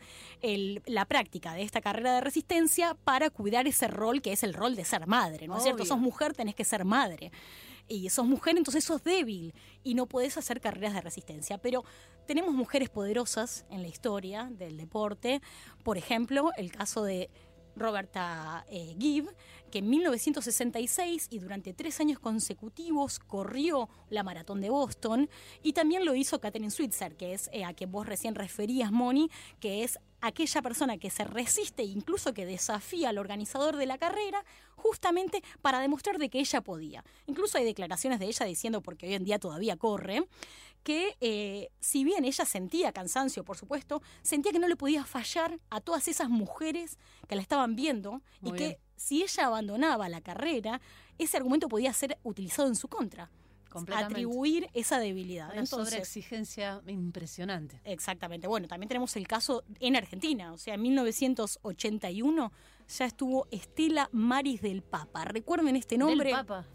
la 0.87 1.05
práctica 1.05 1.53
de 1.53 1.61
esta 1.61 1.79
carrera 1.79 2.15
de 2.15 2.21
resistencia 2.21 2.95
para 3.03 3.29
cuidar 3.29 3.67
ese 3.67 3.87
rol 3.87 4.23
que 4.23 4.31
es 4.31 4.41
el 4.41 4.55
rol 4.55 4.75
de 4.75 4.83
ser 4.83 5.05
madre, 5.05 5.47
¿no 5.47 5.57
es 5.57 5.63
cierto? 5.63 5.85
Sos 5.85 5.99
mujer, 5.99 6.33
tenés 6.33 6.55
que 6.55 6.63
ser 6.63 6.85
madre. 6.85 7.31
Y 7.87 8.09
sos 8.09 8.25
mujer, 8.25 8.57
entonces 8.57 8.83
sos 8.83 9.03
débil 9.03 9.53
y 9.83 9.93
no 9.93 10.07
podés 10.07 10.37
hacer 10.37 10.59
carreras 10.59 10.95
de 10.95 11.01
resistencia. 11.01 11.59
Pero 11.59 11.83
tenemos 12.25 12.55
mujeres 12.55 12.89
poderosas 12.89 13.65
en 13.69 13.83
la 13.83 13.89
historia 13.89 14.49
del 14.49 14.77
deporte. 14.77 15.39
Por 15.83 15.99
ejemplo, 15.99 16.49
el 16.57 16.71
caso 16.71 17.03
de 17.03 17.29
Roberta 17.75 18.65
eh, 18.69 18.95
Gibb, 18.99 19.29
que 19.71 19.79
en 19.79 19.89
1966 19.89 21.27
y 21.29 21.39
durante 21.39 21.73
tres 21.73 21.99
años 21.99 22.19
consecutivos 22.19 23.19
corrió 23.19 23.89
la 24.09 24.23
maratón 24.23 24.61
de 24.61 24.69
Boston, 24.69 25.29
y 25.63 25.73
también 25.73 26.05
lo 26.05 26.15
hizo 26.15 26.39
Catherine 26.39 26.71
Switzer, 26.71 27.15
que 27.15 27.33
es 27.33 27.49
eh, 27.53 27.63
a 27.63 27.73
quien 27.73 27.91
vos 27.91 28.05
recién 28.05 28.35
referías, 28.35 28.91
Moni, 28.91 29.29
que 29.59 29.83
es 29.83 29.99
aquella 30.21 30.61
persona 30.61 30.97
que 30.97 31.09
se 31.09 31.23
resiste 31.23 31.81
e 31.81 31.85
incluso 31.85 32.33
que 32.33 32.45
desafía 32.45 33.09
al 33.09 33.17
organizador 33.17 33.75
de 33.75 33.87
la 33.87 33.97
carrera 33.97 34.45
justamente 34.75 35.43
para 35.61 35.79
demostrar 35.79 36.17
de 36.17 36.29
que 36.29 36.39
ella 36.39 36.61
podía. 36.61 37.03
Incluso 37.27 37.57
hay 37.57 37.65
declaraciones 37.65 38.19
de 38.19 38.27
ella 38.27 38.45
diciendo, 38.45 38.81
porque 38.81 39.07
hoy 39.07 39.15
en 39.15 39.23
día 39.23 39.39
todavía 39.39 39.77
corre, 39.77 40.27
que 40.83 41.17
eh, 41.21 41.69
si 41.79 42.03
bien 42.03 42.25
ella 42.25 42.45
sentía 42.45 42.91
cansancio, 42.91 43.43
por 43.43 43.57
supuesto, 43.57 44.01
sentía 44.21 44.51
que 44.51 44.59
no 44.59 44.67
le 44.67 44.75
podía 44.75 45.05
fallar 45.05 45.59
a 45.69 45.81
todas 45.81 46.07
esas 46.07 46.29
mujeres 46.29 46.97
que 47.27 47.35
la 47.35 47.41
estaban 47.41 47.75
viendo 47.75 48.21
y 48.41 48.51
que 48.53 48.79
si 48.95 49.23
ella 49.23 49.47
abandonaba 49.47 50.09
la 50.09 50.21
carrera, 50.21 50.81
ese 51.17 51.37
argumento 51.37 51.67
podía 51.67 51.93
ser 51.93 52.17
utilizado 52.23 52.67
en 52.67 52.75
su 52.75 52.87
contra. 52.87 53.29
Atribuir 53.95 54.69
esa 54.73 54.99
debilidad. 54.99 55.51
Una 55.53 55.65
sobreexigencia 55.65 56.81
impresionante. 56.87 57.79
Exactamente. 57.85 58.47
Bueno, 58.47 58.67
también 58.67 58.89
tenemos 58.89 59.15
el 59.15 59.27
caso 59.27 59.63
en 59.79 59.95
Argentina. 59.95 60.51
O 60.51 60.57
sea, 60.57 60.73
en 60.73 60.81
1981 60.81 62.51
ya 62.97 63.05
estuvo 63.05 63.47
Estela 63.51 64.09
Maris 64.11 64.61
del 64.61 64.81
Papa. 64.81 65.25
Recuerden 65.25 65.75
este 65.75 65.97
nombre. 65.97 66.35
Del 66.35 66.45
Papa. 66.45 66.65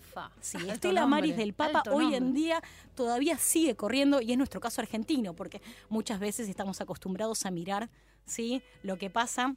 Sí, 0.40 0.58
Estela 0.68 1.06
Maris 1.06 1.36
del 1.36 1.52
Papa 1.52 1.82
hoy 1.90 2.14
en 2.14 2.32
día 2.32 2.62
todavía 2.94 3.36
sigue 3.38 3.76
corriendo 3.76 4.20
y 4.20 4.32
es 4.32 4.38
nuestro 4.38 4.60
caso 4.60 4.80
argentino, 4.80 5.34
porque 5.34 5.60
muchas 5.88 6.18
veces 6.18 6.48
estamos 6.48 6.80
acostumbrados 6.80 7.44
a 7.44 7.50
mirar 7.50 7.90
¿sí? 8.24 8.62
lo 8.82 8.96
que 8.96 9.10
pasa 9.10 9.54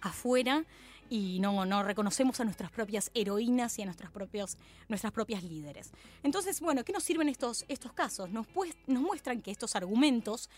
afuera 0.00 0.64
y 1.10 1.40
no, 1.40 1.64
no 1.64 1.82
reconocemos 1.82 2.38
a 2.40 2.44
nuestras 2.44 2.70
propias 2.70 3.10
heroínas 3.14 3.78
y 3.78 3.82
a 3.82 3.86
nuestras, 3.86 4.10
propios, 4.10 4.58
nuestras 4.88 5.12
propias 5.12 5.42
líderes. 5.42 5.90
Entonces, 6.22 6.60
bueno, 6.60 6.84
¿qué 6.84 6.92
nos 6.92 7.02
sirven 7.02 7.30
estos, 7.30 7.64
estos 7.68 7.92
casos? 7.94 8.30
Nos, 8.30 8.46
pues, 8.46 8.76
nos 8.86 9.02
muestran 9.02 9.40
que 9.40 9.50
estos 9.50 9.74
argumentos 9.74 10.50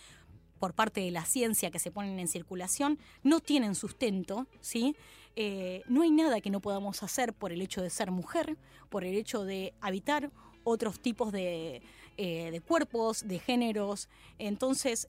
por 0.61 0.75
parte 0.75 1.01
de 1.01 1.11
la 1.11 1.25
ciencia 1.25 1.71
que 1.71 1.79
se 1.79 1.91
ponen 1.91 2.21
en 2.21 2.29
circulación 2.29 2.99
no 3.23 3.41
tienen 3.41 3.75
sustento, 3.75 4.47
¿sí? 4.61 4.95
Eh, 5.37 5.83
no 5.87 6.03
hay 6.03 6.11
nada 6.11 6.41
que 6.41 6.51
no 6.51 6.61
podamos 6.61 7.03
hacer 7.03 7.33
por 7.33 7.53
el 7.53 7.63
hecho 7.63 7.83
de 7.83 7.91
ser 7.91 8.11
mujer, 8.11 8.57
por 8.89 9.05
el 9.05 9.15
hecho 9.15 9.45
de 9.45 9.75
habitar 9.81 10.31
otros 10.65 11.01
tipos 11.01 11.33
de, 11.33 11.83
eh, 12.17 12.51
de 12.51 12.61
cuerpos, 12.61 13.27
de 13.27 13.39
géneros. 13.39 14.09
Entonces, 14.39 15.09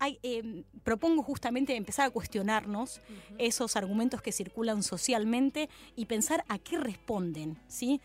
Em, 0.00 0.64
propongo 0.84 1.22
justamente 1.22 1.74
empezar 1.74 2.06
a 2.06 2.10
cuestionarnos 2.10 3.00
esos 3.36 3.74
argumentos 3.76 4.22
que 4.22 4.30
circulan 4.30 4.82
socialmente 4.82 5.68
y 5.96 6.06
pensar 6.06 6.44
a 6.48 6.58
qué 6.58 6.78
responden, 6.78 7.58
¿sí? 7.66 8.00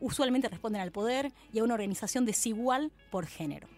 Usualmente 0.00 0.48
responden 0.48 0.80
al 0.80 0.90
poder 0.90 1.32
y 1.52 1.58
a 1.58 1.64
una 1.64 1.74
organización 1.74 2.24
desigual 2.24 2.92
por 3.10 3.26
género. 3.26 3.68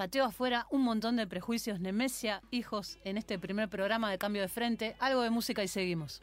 Pateo 0.00 0.24
afuera 0.24 0.66
un 0.70 0.80
montón 0.80 1.16
de 1.16 1.26
prejuicios, 1.26 1.78
Nemesia, 1.78 2.40
hijos, 2.50 2.96
en 3.04 3.18
este 3.18 3.38
primer 3.38 3.68
programa 3.68 4.10
de 4.10 4.16
Cambio 4.16 4.40
de 4.40 4.48
Frente. 4.48 4.96
Algo 4.98 5.20
de 5.20 5.28
música 5.28 5.62
y 5.62 5.68
seguimos. 5.68 6.22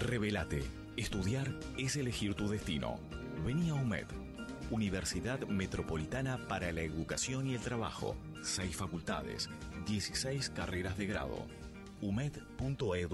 Revelate. 0.00 0.62
Estudiar 0.96 1.52
es 1.76 1.96
elegir 1.96 2.34
tu 2.34 2.48
destino. 2.48 2.98
Vení 3.44 3.70
a 3.70 3.74
UMED. 3.74 4.06
Universidad 4.70 5.40
Metropolitana 5.46 6.38
para 6.48 6.72
la 6.72 6.82
Educación 6.82 7.46
y 7.46 7.54
el 7.54 7.60
Trabajo. 7.60 8.16
Seis 8.42 8.76
facultades, 8.76 9.48
16 9.86 10.50
carreras 10.50 10.98
de 10.98 11.06
grado. 11.06 11.46
umed.edu.ar 12.00 13.08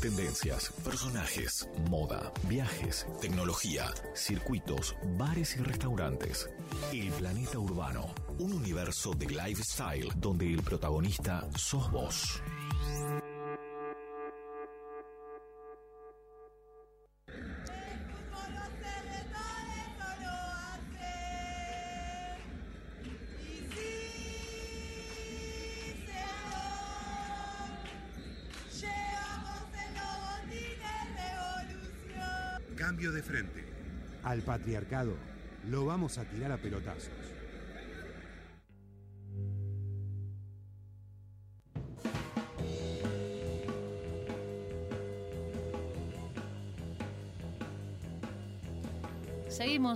Tendencias, 0.00 0.72
personajes, 0.84 1.68
moda, 1.90 2.32
viajes, 2.44 3.04
tecnología, 3.20 3.92
circuitos, 4.14 4.94
bares 5.16 5.56
y 5.56 5.58
restaurantes. 5.58 6.48
El 6.92 7.10
planeta 7.10 7.58
urbano, 7.58 8.14
un 8.38 8.52
universo 8.52 9.12
de 9.14 9.26
lifestyle 9.26 10.08
donde 10.16 10.46
el 10.46 10.62
protagonista 10.62 11.48
sos 11.56 11.90
vos. 11.90 12.40
Cambio 32.76 33.12
de 33.12 33.22
frente. 33.22 33.64
Al 34.22 34.40
patriarcado 34.42 35.14
lo 35.68 35.84
vamos 35.84 36.16
a 36.16 36.24
tirar 36.24 36.52
a 36.52 36.56
pelotazos. 36.56 37.37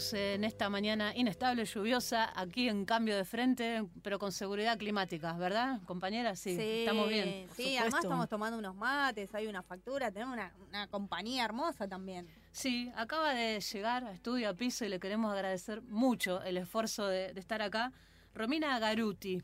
Seguimos 0.01 0.15
en 0.15 0.45
esta 0.45 0.71
mañana 0.71 1.15
inestable, 1.15 1.67
lluviosa, 1.67 2.33
aquí 2.35 2.67
en 2.67 2.87
cambio 2.87 3.15
de 3.15 3.27
frente, 3.27 3.85
pero 4.03 4.19
con 4.19 4.33
seguridad 4.33 4.79
climática, 4.79 5.35
¿verdad, 5.35 5.81
compañera? 5.85 6.35
Sí, 6.35 6.57
estamos 6.59 7.11
bien. 7.11 7.47
Sí, 7.55 7.77
además 7.77 8.03
estamos 8.03 8.27
tomando 8.27 8.57
unos 8.57 8.75
mates, 8.75 9.35
hay 9.35 9.49
una 9.49 9.63
factura, 9.63 10.11
tenemos 10.11 10.33
una, 10.33 10.55
una 10.69 10.87
compañía 10.87 11.45
hermosa 11.45 11.87
también. 11.89 12.27
Sí, 12.53 12.91
acaba 12.97 13.35
de 13.35 13.61
llegar 13.61 14.05
a 14.05 14.13
Estudio 14.13 14.49
a 14.49 14.55
Piso 14.55 14.87
y 14.87 14.89
le 14.89 14.99
queremos 14.99 15.31
agradecer 15.31 15.83
mucho 15.83 16.43
el 16.43 16.57
esfuerzo 16.57 17.07
de, 17.09 17.35
de 17.35 17.41
estar 17.41 17.61
acá. 17.61 17.93
Romina 18.35 18.79
Garuti, 18.79 19.43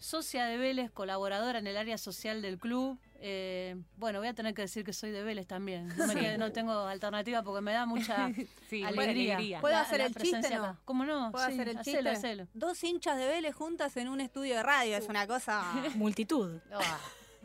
socia 0.00 0.46
de 0.46 0.56
Vélez, 0.56 0.90
colaboradora 0.90 1.60
en 1.60 1.68
el 1.68 1.76
área 1.76 1.96
social 1.98 2.42
del 2.42 2.58
club. 2.58 2.98
Eh, 3.22 3.76
bueno, 3.96 4.18
voy 4.18 4.28
a 4.28 4.34
tener 4.34 4.54
que 4.54 4.62
decir 4.62 4.82
que 4.82 4.92
soy 4.94 5.10
de 5.10 5.22
Vélez 5.22 5.46
también. 5.46 5.88
No, 5.96 6.06
me 6.08 6.14
quede- 6.14 6.38
no 6.38 6.50
tengo 6.52 6.72
alternativa 6.72 7.42
porque 7.42 7.60
me 7.60 7.72
da 7.72 7.84
mucha 7.86 8.28
Sí, 8.70 8.82
alegría. 8.82 9.34
alegría. 9.36 9.60
¿Puedo 9.60 9.74
la- 9.74 9.82
hacer 9.82 9.98
la 10.00 10.06
el 10.06 10.14
chiste, 10.14 10.56
no? 10.56 10.76
¿Cómo 10.86 11.04
no? 11.04 11.30
¿Puedo 11.30 11.46
Sí, 11.46 11.52
hacer 11.52 11.68
el 11.68 11.78
hacelo, 11.78 11.96
chiste? 11.98 12.08
hacelo. 12.08 12.48
Dos 12.54 12.82
hinchas 12.82 13.16
de 13.18 13.26
Vélez 13.28 13.54
juntas 13.54 13.96
en 13.98 14.08
un 14.08 14.20
estudio 14.20 14.56
de 14.56 14.62
radio, 14.62 14.96
es 14.96 15.06
una 15.08 15.26
cosa... 15.26 15.62
Multitud. 15.96 16.58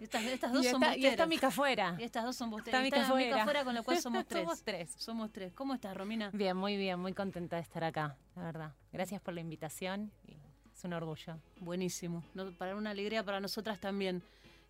Estas, 0.02 0.24
estas 0.24 0.52
dos 0.52 0.66
Y 0.66 0.70
son 0.70 0.84
está, 0.84 0.98
y 0.98 1.06
está. 1.06 1.26
Mica 1.26 1.48
afuera. 1.48 1.96
Y 2.00 2.04
estas 2.04 2.24
dos 2.26 2.36
son 2.36 2.50
busteras. 2.50 2.84
Está 2.84 2.98
está 2.98 3.08
Mica 3.16 3.16
afuera. 3.16 3.42
afuera, 3.44 3.64
con 3.64 3.76
lo 3.76 3.84
cual 3.84 4.02
somos 4.02 4.26
tres. 4.28 4.44
Somos 4.44 4.64
tres. 4.64 4.92
Somos 4.98 5.32
tres. 5.32 5.54
¿Cómo 5.54 5.74
estás, 5.74 5.96
Romina? 5.96 6.30
Bien, 6.34 6.56
muy 6.56 6.76
bien, 6.78 7.00
muy 7.00 7.14
contenta 7.14 7.56
de 7.58 7.62
estar 7.62 7.84
acá, 7.84 8.18
la 8.36 8.44
verdad. 8.44 8.72
Gracias 8.92 9.22
por 9.22 9.34
la 9.34 9.42
invitación. 9.42 10.12
y 10.28 10.36
es 10.76 10.84
un 10.84 10.94
orgullo. 10.94 11.38
Buenísimo. 11.62 12.24
No, 12.34 12.52
para 12.52 12.76
una 12.76 12.90
alegría 12.92 13.24
para 13.24 13.40
nosotras 13.40 13.80
también. 13.80 14.22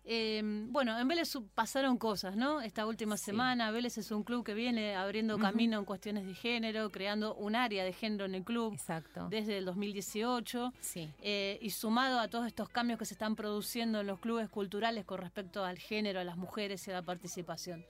Eh, 0.08 0.40
bueno, 0.68 0.96
en 1.00 1.08
Vélez 1.08 1.36
pasaron 1.56 1.98
cosas, 1.98 2.36
¿no? 2.36 2.60
Esta 2.60 2.86
última 2.86 3.16
Sí. 3.16 3.24
semana, 3.24 3.72
Vélez 3.72 3.98
es 3.98 4.12
un 4.12 4.22
club 4.22 4.44
que 4.44 4.54
viene 4.54 4.94
abriendo 4.94 5.36
camino 5.36 5.80
en 5.80 5.84
cuestiones 5.84 6.24
de 6.24 6.32
género, 6.34 6.90
creando 6.92 7.34
un 7.34 7.56
área 7.56 7.82
de 7.82 7.92
género 7.92 8.24
en 8.24 8.36
el 8.36 8.44
club 8.44 8.72
Exacto. 8.74 9.26
desde 9.28 9.58
el 9.58 9.64
2018. 9.64 10.72
Sí. 10.80 11.10
eh, 11.22 11.58
y 11.60 11.70
sumado 11.70 12.20
a 12.20 12.28
todos 12.28 12.46
estos 12.46 12.68
cambios 12.68 13.00
que 13.00 13.04
se 13.04 13.14
están 13.14 13.34
produciendo 13.34 14.00
en 14.00 14.06
los 14.06 14.20
clubes 14.20 14.48
culturales 14.48 15.04
con 15.04 15.18
respecto 15.18 15.64
al 15.64 15.76
género, 15.76 16.20
a 16.20 16.24
las 16.24 16.36
mujeres 16.36 16.86
y 16.86 16.92
a 16.92 16.94
la 16.94 17.02
participación. 17.02 17.84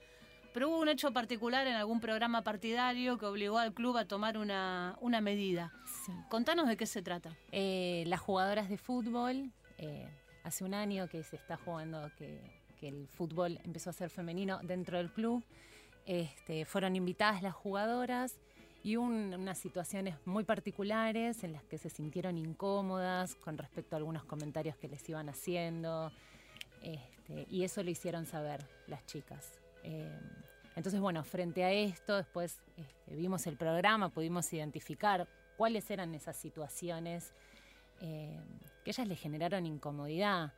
Pero 0.53 0.69
hubo 0.69 0.79
un 0.79 0.89
hecho 0.89 1.11
particular 1.13 1.67
en 1.67 1.75
algún 1.75 1.99
programa 1.99 2.43
partidario 2.43 3.17
que 3.17 3.25
obligó 3.25 3.57
al 3.59 3.73
club 3.73 3.97
a 3.97 4.05
tomar 4.05 4.37
una, 4.37 4.97
una 5.01 5.21
medida. 5.21 5.71
sí. 6.05 6.11
Contanos 6.29 6.67
de 6.67 6.77
qué 6.77 6.85
se 6.87 7.01
trata. 7.01 7.35
Eh, 7.51 8.03
las 8.07 8.19
jugadoras 8.19 8.67
de 8.69 8.77
fútbol, 8.77 9.51
eh, 9.77 10.07
hace 10.43 10.63
un 10.63 10.73
año 10.73 11.07
que 11.09 11.23
se 11.23 11.35
está 11.35 11.57
jugando, 11.57 12.09
que, 12.17 12.39
que 12.79 12.87
el 12.87 13.07
fútbol 13.07 13.59
empezó 13.63 13.91
a 13.91 13.93
ser 13.93 14.09
femenino 14.09 14.59
dentro 14.63 14.97
del 14.97 15.11
club, 15.11 15.43
este, 16.05 16.65
fueron 16.65 16.95
invitadas 16.95 17.43
las 17.43 17.53
jugadoras 17.53 18.39
y 18.83 18.95
un- 18.95 19.33
unas 19.33 19.57
situaciones 19.57 20.15
muy 20.25 20.43
particulares 20.45 21.43
en 21.43 21.51
las 21.53 21.63
que 21.65 21.77
se 21.77 21.89
sintieron 21.89 22.37
incómodas 22.37 23.35
con 23.35 23.57
respecto 23.57 23.95
a 23.95 23.97
algunos 23.97 24.23
comentarios 24.23 24.77
que 24.77 24.87
les 24.87 25.07
iban 25.09 25.27
haciendo, 25.29 26.11
este, 26.81 27.45
y 27.49 27.63
eso 27.63 27.83
lo 27.83 27.89
hicieron 27.91 28.25
saber 28.25 28.65
las 28.87 29.05
chicas. 29.05 29.59
Eh, 29.87 30.19
entonces, 30.75 30.99
bueno, 30.99 31.23
frente 31.23 31.63
a 31.63 31.71
esto, 31.71 32.17
después 32.17 32.59
este, 32.75 33.15
vimos 33.15 33.47
el 33.47 33.55
programa, 33.55 34.09
pudimos 34.09 34.51
identificar 34.53 35.27
cuáles 35.55 35.89
eran 35.89 36.13
esas 36.13 36.35
situaciones 36.35 37.33
eh, 38.01 38.39
que 38.83 38.91
ellas 38.91 39.07
les 39.07 39.19
generaron 39.19 39.65
incomodidad. 39.65 40.53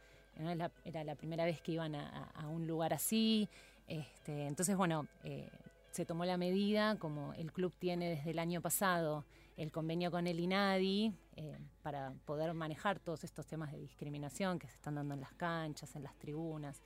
era 0.84 1.04
la 1.04 1.16
primera 1.16 1.46
vez 1.46 1.62
que 1.62 1.74
iban 1.74 1.96
a 1.96 2.48
un 2.48 2.68
lugar 2.68 2.94
así. 2.94 3.48
Este, 3.88 4.46
entonces, 4.46 4.76
bueno, 4.76 5.08
eh, 5.24 5.50
se 5.92 6.06
tomó 6.06 6.24
la 6.24 6.38
medida, 6.38 6.98
como 6.98 7.34
el 7.34 7.52
club 7.52 7.74
tiene 7.80 8.10
desde 8.10 8.32
el 8.32 8.40
año 8.40 8.62
pasado 8.62 9.26
el 9.58 9.72
convenio 9.74 10.10
con 10.10 10.26
el 10.28 10.40
INADI, 10.40 11.14
eh, 11.36 11.58
para 11.82 12.14
poder 12.26 12.54
manejar 12.54 13.00
todos 13.00 13.26
estos 13.26 13.46
temas 13.46 13.74
de 13.74 13.80
discriminación 13.80 14.58
que 14.58 14.68
se 14.68 14.76
están 14.76 14.96
dando 14.96 15.16
en 15.16 15.20
las 15.20 15.34
canchas, 15.34 15.96
en 15.98 16.04
las 16.04 16.16
tribunas, 16.18 16.82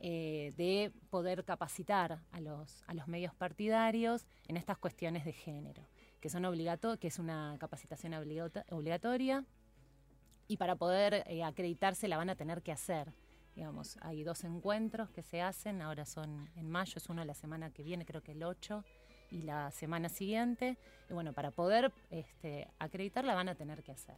eh, 0.00 0.52
de 0.56 0.92
poder 1.10 1.44
capacitar 1.44 2.20
a 2.32 2.40
los, 2.40 2.82
a 2.86 2.94
los 2.94 3.08
medios 3.08 3.34
partidarios 3.34 4.26
en 4.48 4.56
estas 4.56 4.78
cuestiones 4.78 5.24
de 5.24 5.32
género, 5.32 5.88
que 6.20 6.28
son 6.28 6.44
obligato 6.44 6.98
que 6.98 7.08
es 7.08 7.18
una 7.18 7.56
capacitación 7.58 8.14
obligatoria 8.14 9.44
y 10.46 10.56
para 10.56 10.76
poder 10.76 11.24
eh, 11.26 11.42
acreditarse 11.42 12.08
la 12.08 12.16
van 12.16 12.30
a 12.30 12.36
tener 12.36 12.62
que 12.62 12.72
hacer. 12.72 13.12
Digamos, 13.54 13.96
hay 14.00 14.24
dos 14.24 14.42
encuentros 14.44 15.10
que 15.10 15.22
se 15.22 15.40
hacen, 15.40 15.80
ahora 15.80 16.04
son 16.04 16.50
en 16.56 16.68
mayo, 16.68 16.94
es 16.96 17.08
uno 17.08 17.24
la 17.24 17.34
semana 17.34 17.70
que 17.70 17.84
viene, 17.84 18.04
creo 18.04 18.20
que 18.20 18.32
el 18.32 18.42
8, 18.42 18.84
y 19.30 19.42
la 19.42 19.70
semana 19.70 20.08
siguiente. 20.08 20.76
Y 21.08 21.12
bueno, 21.12 21.32
para 21.32 21.50
poder 21.50 21.92
este, 22.10 22.68
acreditar 22.78 23.24
la 23.24 23.34
van 23.34 23.48
a 23.48 23.54
tener 23.54 23.82
que 23.82 23.92
hacer. 23.92 24.16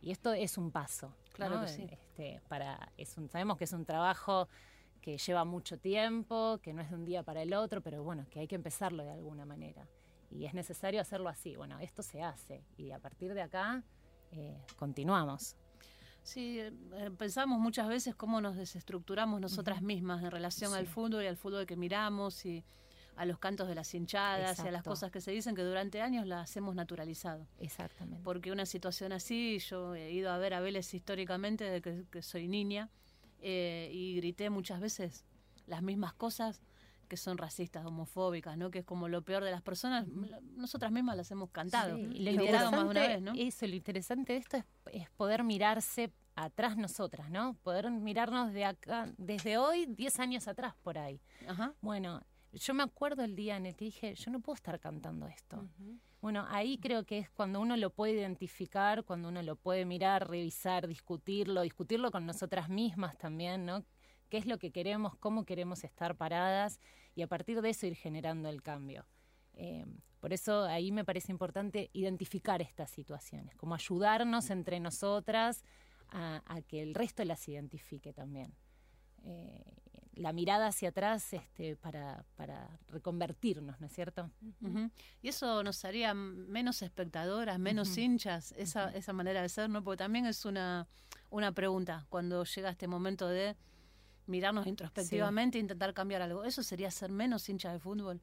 Y 0.00 0.10
esto 0.10 0.32
es 0.32 0.58
un 0.58 0.70
paso. 0.70 1.14
Claro 1.32 1.56
¿no? 1.56 1.62
que 1.62 1.68
sí. 1.68 1.86
Este, 1.90 2.40
para, 2.48 2.92
es 2.96 3.16
un, 3.16 3.28
sabemos 3.28 3.56
que 3.56 3.64
es 3.64 3.72
un 3.72 3.84
trabajo 3.84 4.48
que 5.00 5.18
lleva 5.18 5.44
mucho 5.44 5.78
tiempo, 5.78 6.58
que 6.62 6.72
no 6.72 6.82
es 6.82 6.90
de 6.90 6.96
un 6.96 7.04
día 7.04 7.22
para 7.22 7.42
el 7.42 7.54
otro, 7.54 7.80
pero 7.80 8.02
bueno, 8.02 8.26
que 8.30 8.40
hay 8.40 8.46
que 8.46 8.54
empezarlo 8.54 9.04
de 9.04 9.12
alguna 9.12 9.44
manera. 9.44 9.88
Y 10.30 10.44
es 10.44 10.54
necesario 10.54 11.00
hacerlo 11.00 11.28
así. 11.28 11.56
Bueno, 11.56 11.78
esto 11.80 12.02
se 12.02 12.22
hace 12.22 12.62
y 12.76 12.92
a 12.92 12.98
partir 12.98 13.34
de 13.34 13.42
acá 13.42 13.82
eh, 14.32 14.56
continuamos. 14.76 15.56
Sí, 16.22 16.60
eh, 16.60 16.72
pensamos 17.16 17.58
muchas 17.58 17.88
veces 17.88 18.14
cómo 18.14 18.40
nos 18.40 18.56
desestructuramos 18.56 19.40
nosotras 19.40 19.82
mismas 19.82 20.22
en 20.22 20.30
relación 20.30 20.74
al 20.74 20.86
fútbol 20.86 21.24
y 21.24 21.26
al 21.26 21.36
fútbol 21.36 21.66
que 21.66 21.76
miramos 21.76 22.44
y 22.44 22.64
a 23.20 23.26
los 23.26 23.38
cantos 23.38 23.68
de 23.68 23.74
las 23.74 23.94
hinchadas 23.94 24.58
y 24.64 24.68
a 24.68 24.70
las 24.70 24.82
cosas 24.82 25.10
que 25.10 25.20
se 25.20 25.30
dicen 25.30 25.54
que 25.54 25.62
durante 25.62 26.00
años 26.00 26.26
las 26.26 26.56
hemos 26.56 26.74
naturalizado. 26.74 27.46
Exactamente. 27.58 28.24
Porque 28.24 28.50
una 28.50 28.64
situación 28.64 29.12
así, 29.12 29.58
yo 29.58 29.94
he 29.94 30.10
ido 30.10 30.30
a 30.30 30.38
ver 30.38 30.54
a 30.54 30.60
Vélez 30.60 30.94
históricamente 30.94 31.64
desde 31.64 31.82
que, 31.82 32.04
que 32.10 32.22
soy 32.22 32.48
niña 32.48 32.88
eh, 33.42 33.90
y 33.92 34.16
grité 34.16 34.48
muchas 34.48 34.80
veces 34.80 35.26
las 35.66 35.82
mismas 35.82 36.14
cosas 36.14 36.62
que 37.08 37.18
son 37.18 37.36
racistas, 37.36 37.84
homofóbicas, 37.84 38.56
¿no? 38.56 38.70
Que 38.70 38.78
es 38.78 38.84
como 38.86 39.06
lo 39.06 39.20
peor 39.20 39.44
de 39.44 39.50
las 39.50 39.60
personas. 39.60 40.06
Nosotras 40.56 40.90
mismas 40.90 41.14
las 41.14 41.30
hemos 41.30 41.50
cantado, 41.50 41.96
Sí, 41.96 42.08
y 42.14 42.20
liderado 42.20 42.70
más 42.70 42.84
de 42.84 42.88
una 42.88 43.00
vez. 43.00 43.22
Eso, 43.36 43.66
lo 43.66 43.74
interesante 43.74 44.32
de 44.32 44.38
esto 44.38 44.56
es, 44.56 44.64
es 44.92 45.10
poder 45.10 45.44
mirarse 45.44 46.10
atrás 46.36 46.78
nosotras, 46.78 47.30
¿no? 47.30 47.52
Poder 47.62 47.90
mirarnos 47.90 48.54
de 48.54 48.64
acá, 48.64 49.12
desde 49.18 49.58
hoy, 49.58 49.84
10 49.86 50.20
años 50.20 50.48
atrás 50.48 50.74
por 50.82 50.96
ahí. 50.96 51.20
Ajá. 51.46 51.74
Bueno, 51.82 52.22
yo 52.52 52.74
me 52.74 52.82
acuerdo 52.82 53.22
el 53.22 53.36
día 53.36 53.56
en 53.56 53.66
el 53.66 53.76
que 53.76 53.84
dije, 53.86 54.14
yo 54.14 54.30
no 54.30 54.40
puedo 54.40 54.54
estar 54.54 54.78
cantando 54.80 55.26
esto. 55.26 55.68
Bueno, 56.20 56.44
ahí 56.48 56.78
creo 56.78 57.04
que 57.04 57.18
es 57.18 57.30
cuando 57.30 57.60
uno 57.60 57.76
lo 57.76 57.90
puede 57.90 58.12
identificar, 58.12 59.04
cuando 59.04 59.28
uno 59.28 59.42
lo 59.42 59.56
puede 59.56 59.84
mirar, 59.84 60.28
revisar, 60.28 60.86
discutirlo, 60.86 61.62
discutirlo 61.62 62.10
con 62.10 62.26
nosotras 62.26 62.68
mismas 62.68 63.16
también, 63.16 63.64
¿no? 63.64 63.84
¿Qué 64.28 64.36
es 64.36 64.46
lo 64.46 64.58
que 64.58 64.70
queremos, 64.70 65.16
cómo 65.16 65.44
queremos 65.44 65.82
estar 65.82 66.16
paradas 66.16 66.78
y 67.14 67.22
a 67.22 67.26
partir 67.26 67.62
de 67.62 67.70
eso 67.70 67.86
ir 67.86 67.96
generando 67.96 68.48
el 68.48 68.62
cambio? 68.62 69.06
Eh, 69.54 69.86
por 70.20 70.32
eso 70.32 70.64
ahí 70.64 70.92
me 70.92 71.04
parece 71.04 71.32
importante 71.32 71.90
identificar 71.92 72.60
estas 72.60 72.90
situaciones, 72.90 73.56
como 73.56 73.74
ayudarnos 73.74 74.50
entre 74.50 74.78
nosotras 74.78 75.64
a, 76.08 76.42
a 76.46 76.62
que 76.62 76.82
el 76.82 76.94
resto 76.94 77.24
las 77.24 77.48
identifique 77.48 78.12
también. 78.12 78.54
eh, 79.22 79.64
la 80.20 80.34
mirada 80.34 80.66
hacia 80.66 80.90
atrás 80.90 81.32
este, 81.32 81.76
para, 81.76 82.24
para 82.36 82.68
reconvertirnos, 82.88 83.80
¿no 83.80 83.86
es 83.86 83.92
cierto? 83.92 84.30
Y 85.22 85.28
eso 85.28 85.62
nos 85.62 85.84
haría 85.84 86.12
menos 86.12 86.82
espectadoras, 86.82 87.58
menos 87.58 87.96
hinchas, 87.96 88.52
esa, 88.52 88.90
esa 88.90 89.12
manera 89.14 89.40
de 89.40 89.48
ser, 89.48 89.70
¿no? 89.70 89.82
Porque 89.82 89.96
también 89.98 90.26
es 90.26 90.44
una, 90.44 90.86
una 91.30 91.52
pregunta 91.52 92.06
cuando 92.10 92.44
llega 92.44 92.68
este 92.70 92.86
momento 92.86 93.28
de 93.28 93.56
mirarnos 94.26 94.66
introspectivamente 94.66 95.56
e 95.56 95.62
intentar 95.62 95.94
cambiar 95.94 96.20
algo. 96.20 96.44
¿Eso 96.44 96.62
sería 96.62 96.90
ser 96.90 97.10
menos 97.10 97.48
hinchas 97.48 97.72
de 97.72 97.78
fútbol? 97.80 98.20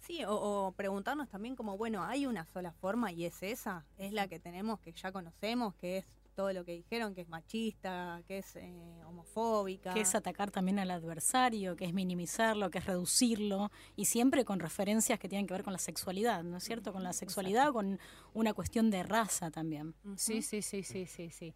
Sí, 0.00 0.24
o, 0.24 0.34
o 0.34 0.72
preguntarnos 0.72 1.28
también 1.28 1.54
como, 1.54 1.76
bueno, 1.76 2.02
hay 2.02 2.26
una 2.26 2.44
sola 2.46 2.72
forma 2.72 3.12
y 3.12 3.24
es 3.24 3.42
esa, 3.44 3.86
es 3.98 4.12
la 4.12 4.26
que 4.26 4.40
tenemos, 4.40 4.80
que 4.80 4.92
ya 4.92 5.12
conocemos, 5.12 5.74
que 5.76 5.98
es 5.98 6.06
todo 6.36 6.52
lo 6.52 6.64
que 6.64 6.72
dijeron, 6.72 7.14
que 7.14 7.22
es 7.22 7.28
machista, 7.28 8.22
que 8.28 8.38
es 8.38 8.56
eh, 8.56 9.02
homofóbica. 9.06 9.94
que 9.94 10.02
es 10.02 10.14
atacar 10.14 10.50
también 10.50 10.78
al 10.78 10.90
adversario, 10.90 11.74
que 11.74 11.86
es 11.86 11.94
minimizarlo, 11.94 12.70
que 12.70 12.78
es 12.78 12.84
reducirlo, 12.84 13.72
y 13.96 14.04
siempre 14.04 14.44
con 14.44 14.60
referencias 14.60 15.18
que 15.18 15.28
tienen 15.28 15.46
que 15.46 15.54
ver 15.54 15.64
con 15.64 15.72
la 15.72 15.78
sexualidad, 15.78 16.44
¿no 16.44 16.58
es 16.58 16.64
cierto? 16.64 16.92
Con 16.92 17.02
la 17.02 17.14
sexualidad 17.14 17.70
o 17.70 17.72
con 17.72 17.98
una 18.34 18.52
cuestión 18.52 18.90
de 18.90 19.02
raza 19.02 19.50
también. 19.50 19.94
Sí, 20.16 20.42
sí, 20.42 20.60
sí, 20.60 20.82
sí, 20.82 21.06
sí, 21.06 21.30
sí. 21.30 21.54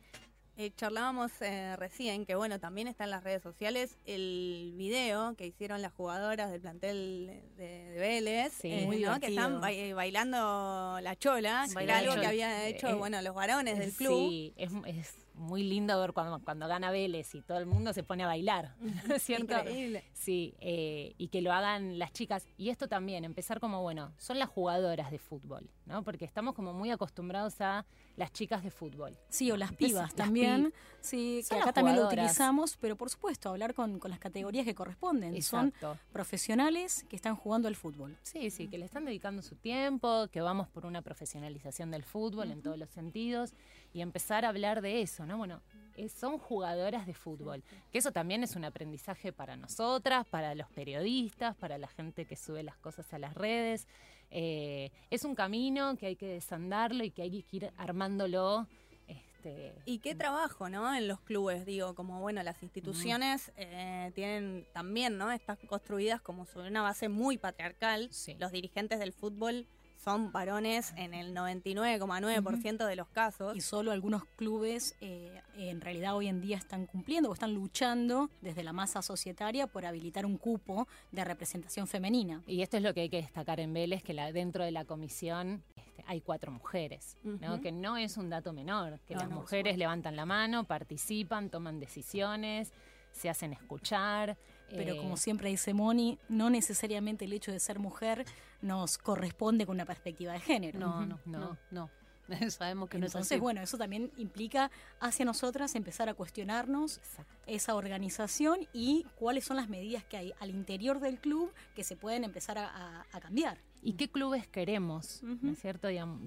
Eh, 0.60 0.72
charlábamos 0.76 1.32
eh, 1.40 1.74
recién 1.78 2.26
que, 2.26 2.34
bueno, 2.34 2.60
también 2.60 2.86
está 2.86 3.04
en 3.04 3.10
las 3.10 3.24
redes 3.24 3.42
sociales 3.42 3.96
el 4.04 4.74
video 4.76 5.34
que 5.34 5.46
hicieron 5.46 5.80
las 5.80 5.90
jugadoras 5.94 6.50
del 6.50 6.60
plantel 6.60 7.40
de, 7.56 7.64
de 7.92 7.98
Vélez, 7.98 8.52
Sí, 8.60 8.70
eh, 8.70 8.82
muy 8.84 8.98
¿no? 9.00 9.18
que 9.20 9.28
están 9.28 9.62
ba- 9.62 9.72
eh, 9.72 9.94
bailando 9.94 10.98
la 11.00 11.16
chola, 11.16 11.64
que 11.74 11.82
era 11.82 11.96
algo 11.96 12.10
chola. 12.10 12.20
que 12.20 12.26
habían 12.26 12.60
hecho, 12.66 12.88
Eh, 12.88 12.92
bueno, 12.94 13.22
los 13.22 13.34
varones 13.34 13.78
del 13.78 13.94
club. 13.94 14.28
Sí, 14.28 14.52
es, 14.58 14.70
es 14.84 15.14
muy 15.40 15.62
lindo 15.62 15.98
ver 15.98 16.12
cuando, 16.12 16.38
cuando 16.44 16.68
gana 16.68 16.90
Vélez 16.90 17.34
y 17.34 17.40
todo 17.42 17.58
el 17.58 17.66
mundo 17.66 17.92
se 17.92 18.02
pone 18.02 18.22
a 18.24 18.26
bailar, 18.26 18.74
¿no 19.08 19.14
es 19.14 19.22
cierto? 19.22 19.58
Increíble. 19.58 20.04
Sí, 20.12 20.54
eh, 20.60 21.14
y 21.18 21.28
que 21.28 21.42
lo 21.42 21.52
hagan 21.52 21.98
las 21.98 22.12
chicas. 22.12 22.46
Y 22.56 22.68
esto 22.68 22.88
también, 22.88 23.24
empezar 23.24 23.60
como, 23.60 23.82
bueno, 23.82 24.12
son 24.18 24.38
las 24.38 24.48
jugadoras 24.48 25.10
de 25.10 25.18
fútbol, 25.18 25.70
¿no? 25.86 26.04
Porque 26.04 26.24
estamos 26.24 26.54
como 26.54 26.72
muy 26.72 26.90
acostumbrados 26.90 27.60
a 27.60 27.86
las 28.16 28.32
chicas 28.32 28.62
de 28.62 28.70
fútbol. 28.70 29.16
Sí, 29.28 29.50
o 29.50 29.56
las 29.56 29.72
pibas 29.72 30.02
las 30.02 30.14
también, 30.14 30.72
sí, 31.00 31.42
Son 31.42 31.56
que 31.56 31.62
acá 31.62 31.72
también 31.72 31.96
lo 31.96 32.06
utilizamos, 32.06 32.76
pero 32.76 32.96
por 32.96 33.08
supuesto, 33.08 33.48
hablar 33.48 33.74
con, 33.74 33.98
con 33.98 34.10
las 34.10 34.20
categorías 34.20 34.64
que 34.64 34.74
corresponden. 34.74 35.40
Son 35.42 35.68
Exacto. 35.68 35.98
profesionales 36.12 37.04
que 37.08 37.16
están 37.16 37.34
jugando 37.34 37.66
al 37.66 37.76
fútbol. 37.76 38.18
Sí, 38.22 38.50
sí, 38.50 38.68
que 38.68 38.78
le 38.78 38.84
están 38.84 39.04
dedicando 39.06 39.42
su 39.42 39.56
tiempo, 39.56 40.28
que 40.30 40.40
vamos 40.40 40.68
por 40.68 40.84
una 40.86 41.02
profesionalización 41.02 41.90
del 41.90 42.04
fútbol 42.04 42.50
en 42.50 42.62
todos 42.62 42.78
los 42.78 42.90
sentidos 42.90 43.54
y 43.92 44.00
empezar 44.00 44.44
a 44.44 44.48
hablar 44.48 44.82
de 44.82 45.02
eso, 45.02 45.26
¿no? 45.26 45.38
Bueno, 45.38 45.60
eh, 45.96 46.08
son 46.08 46.38
jugadoras 46.38 47.06
de 47.06 47.14
fútbol, 47.14 47.62
que 47.92 47.98
eso 47.98 48.12
también 48.12 48.42
es 48.42 48.56
un 48.56 48.64
aprendizaje 48.64 49.32
para 49.32 49.56
nosotras, 49.56 50.26
para 50.26 50.54
los 50.54 50.68
periodistas, 50.70 51.56
para 51.56 51.78
la 51.78 51.88
gente 51.88 52.24
que 52.24 52.36
sube 52.36 52.62
las 52.62 52.76
cosas 52.76 53.12
a 53.12 53.18
las 53.18 53.34
redes. 53.34 53.86
Eh, 54.30 54.90
es 55.10 55.24
un 55.24 55.34
camino 55.34 55.96
que 55.96 56.06
hay 56.06 56.16
que 56.16 56.26
desandarlo 56.26 57.04
y 57.04 57.10
que 57.10 57.22
hay 57.22 57.42
que 57.42 57.56
ir 57.56 57.72
armándolo. 57.76 58.66
Este, 59.08 59.72
Y 59.86 59.98
qué 59.98 60.14
trabajo, 60.14 60.68
¿no? 60.68 60.94
En 60.94 61.08
los 61.08 61.20
clubes, 61.20 61.66
digo, 61.66 61.94
como 61.94 62.20
bueno, 62.20 62.42
las 62.42 62.62
instituciones 62.62 63.50
eh, 63.56 64.12
tienen 64.14 64.66
también, 64.72 65.18
¿no? 65.18 65.32
Están 65.32 65.56
construidas 65.66 66.20
como 66.20 66.46
sobre 66.46 66.68
una 66.68 66.82
base 66.82 67.08
muy 67.08 67.38
patriarcal. 67.38 68.08
Sí. 68.12 68.36
Los 68.38 68.52
dirigentes 68.52 69.00
del 69.00 69.12
fútbol 69.12 69.66
son 70.02 70.32
varones 70.32 70.94
en 70.96 71.12
el 71.14 71.34
99,9% 71.34 72.86
de 72.86 72.96
los 72.96 73.08
casos. 73.08 73.56
Y 73.56 73.60
solo 73.60 73.92
algunos 73.92 74.24
clubes 74.36 74.96
eh, 75.00 75.40
en 75.56 75.80
realidad 75.80 76.16
hoy 76.16 76.28
en 76.28 76.40
día 76.40 76.56
están 76.56 76.86
cumpliendo 76.86 77.28
o 77.28 77.34
están 77.34 77.54
luchando 77.54 78.30
desde 78.40 78.62
la 78.62 78.72
masa 78.72 79.02
societaria 79.02 79.66
por 79.66 79.84
habilitar 79.84 80.24
un 80.24 80.38
cupo 80.38 80.88
de 81.12 81.24
representación 81.24 81.86
femenina. 81.86 82.42
Y 82.46 82.62
esto 82.62 82.78
es 82.78 82.82
lo 82.82 82.94
que 82.94 83.02
hay 83.02 83.08
que 83.10 83.18
destacar 83.18 83.60
en 83.60 83.74
Vélez, 83.74 84.02
que 84.02 84.14
la, 84.14 84.32
dentro 84.32 84.64
de 84.64 84.70
la 84.70 84.84
comisión 84.84 85.62
este, 85.76 86.02
hay 86.06 86.20
cuatro 86.22 86.50
mujeres, 86.50 87.18
¿no? 87.22 87.60
Que 87.60 87.72
no 87.72 87.96
es 87.96 88.16
un 88.16 88.30
dato 88.30 88.52
menor, 88.52 89.00
que 89.06 89.14
No, 89.14 89.20
las 89.20 89.28
no, 89.28 89.36
mujeres 89.36 89.76
levantan 89.76 90.16
la 90.16 90.24
mano, 90.24 90.64
participan, 90.64 91.50
toman 91.50 91.78
decisiones, 91.78 92.72
se 93.12 93.28
hacen 93.28 93.52
escuchar. 93.52 94.38
Pero 94.70 94.94
eh, 94.94 94.96
como 94.96 95.16
siempre 95.16 95.50
dice 95.50 95.74
Moni, 95.74 96.18
no 96.28 96.48
necesariamente 96.48 97.24
el 97.24 97.32
hecho 97.32 97.50
de 97.50 97.58
ser 97.58 97.80
mujer 97.80 98.24
nos 98.62 98.98
corresponde 98.98 99.66
con 99.66 99.76
una 99.76 99.84
perspectiva 99.86 100.32
de 100.32 100.40
género. 100.40 100.78
No, 100.78 101.06
no, 101.06 101.20
no, 101.26 101.38
No. 101.38 101.58
no. 101.70 101.90
Sabemos 102.50 102.88
que 102.88 102.96
no 102.98 103.06
es 103.06 103.12
Entonces, 103.12 103.32
así. 103.36 103.40
bueno, 103.40 103.60
eso 103.60 103.76
también 103.76 104.12
implica 104.16 104.70
hacia 105.00 105.24
nosotras 105.24 105.74
empezar 105.74 106.08
a 106.08 106.14
cuestionarnos 106.14 106.98
exacto. 106.98 107.34
esa 107.46 107.74
organización 107.74 108.68
y 108.72 109.04
cuáles 109.16 109.44
son 109.44 109.56
las 109.56 109.68
medidas 109.68 110.04
que 110.04 110.16
hay 110.16 110.32
al 110.38 110.50
interior 110.50 111.00
del 111.00 111.18
club 111.18 111.52
que 111.74 111.82
se 111.82 111.96
pueden 111.96 112.22
empezar 112.22 112.56
a, 112.58 112.68
a- 112.68 113.06
a 113.12 113.20
cambiar. 113.20 113.58
¿Y 113.82 113.94
qué 113.94 114.08
clubes 114.08 114.46
queremos? 114.46 115.22
¿No 115.24 115.50
es 115.50 115.58
cierto? 115.60 115.88
Digamos, 115.88 116.20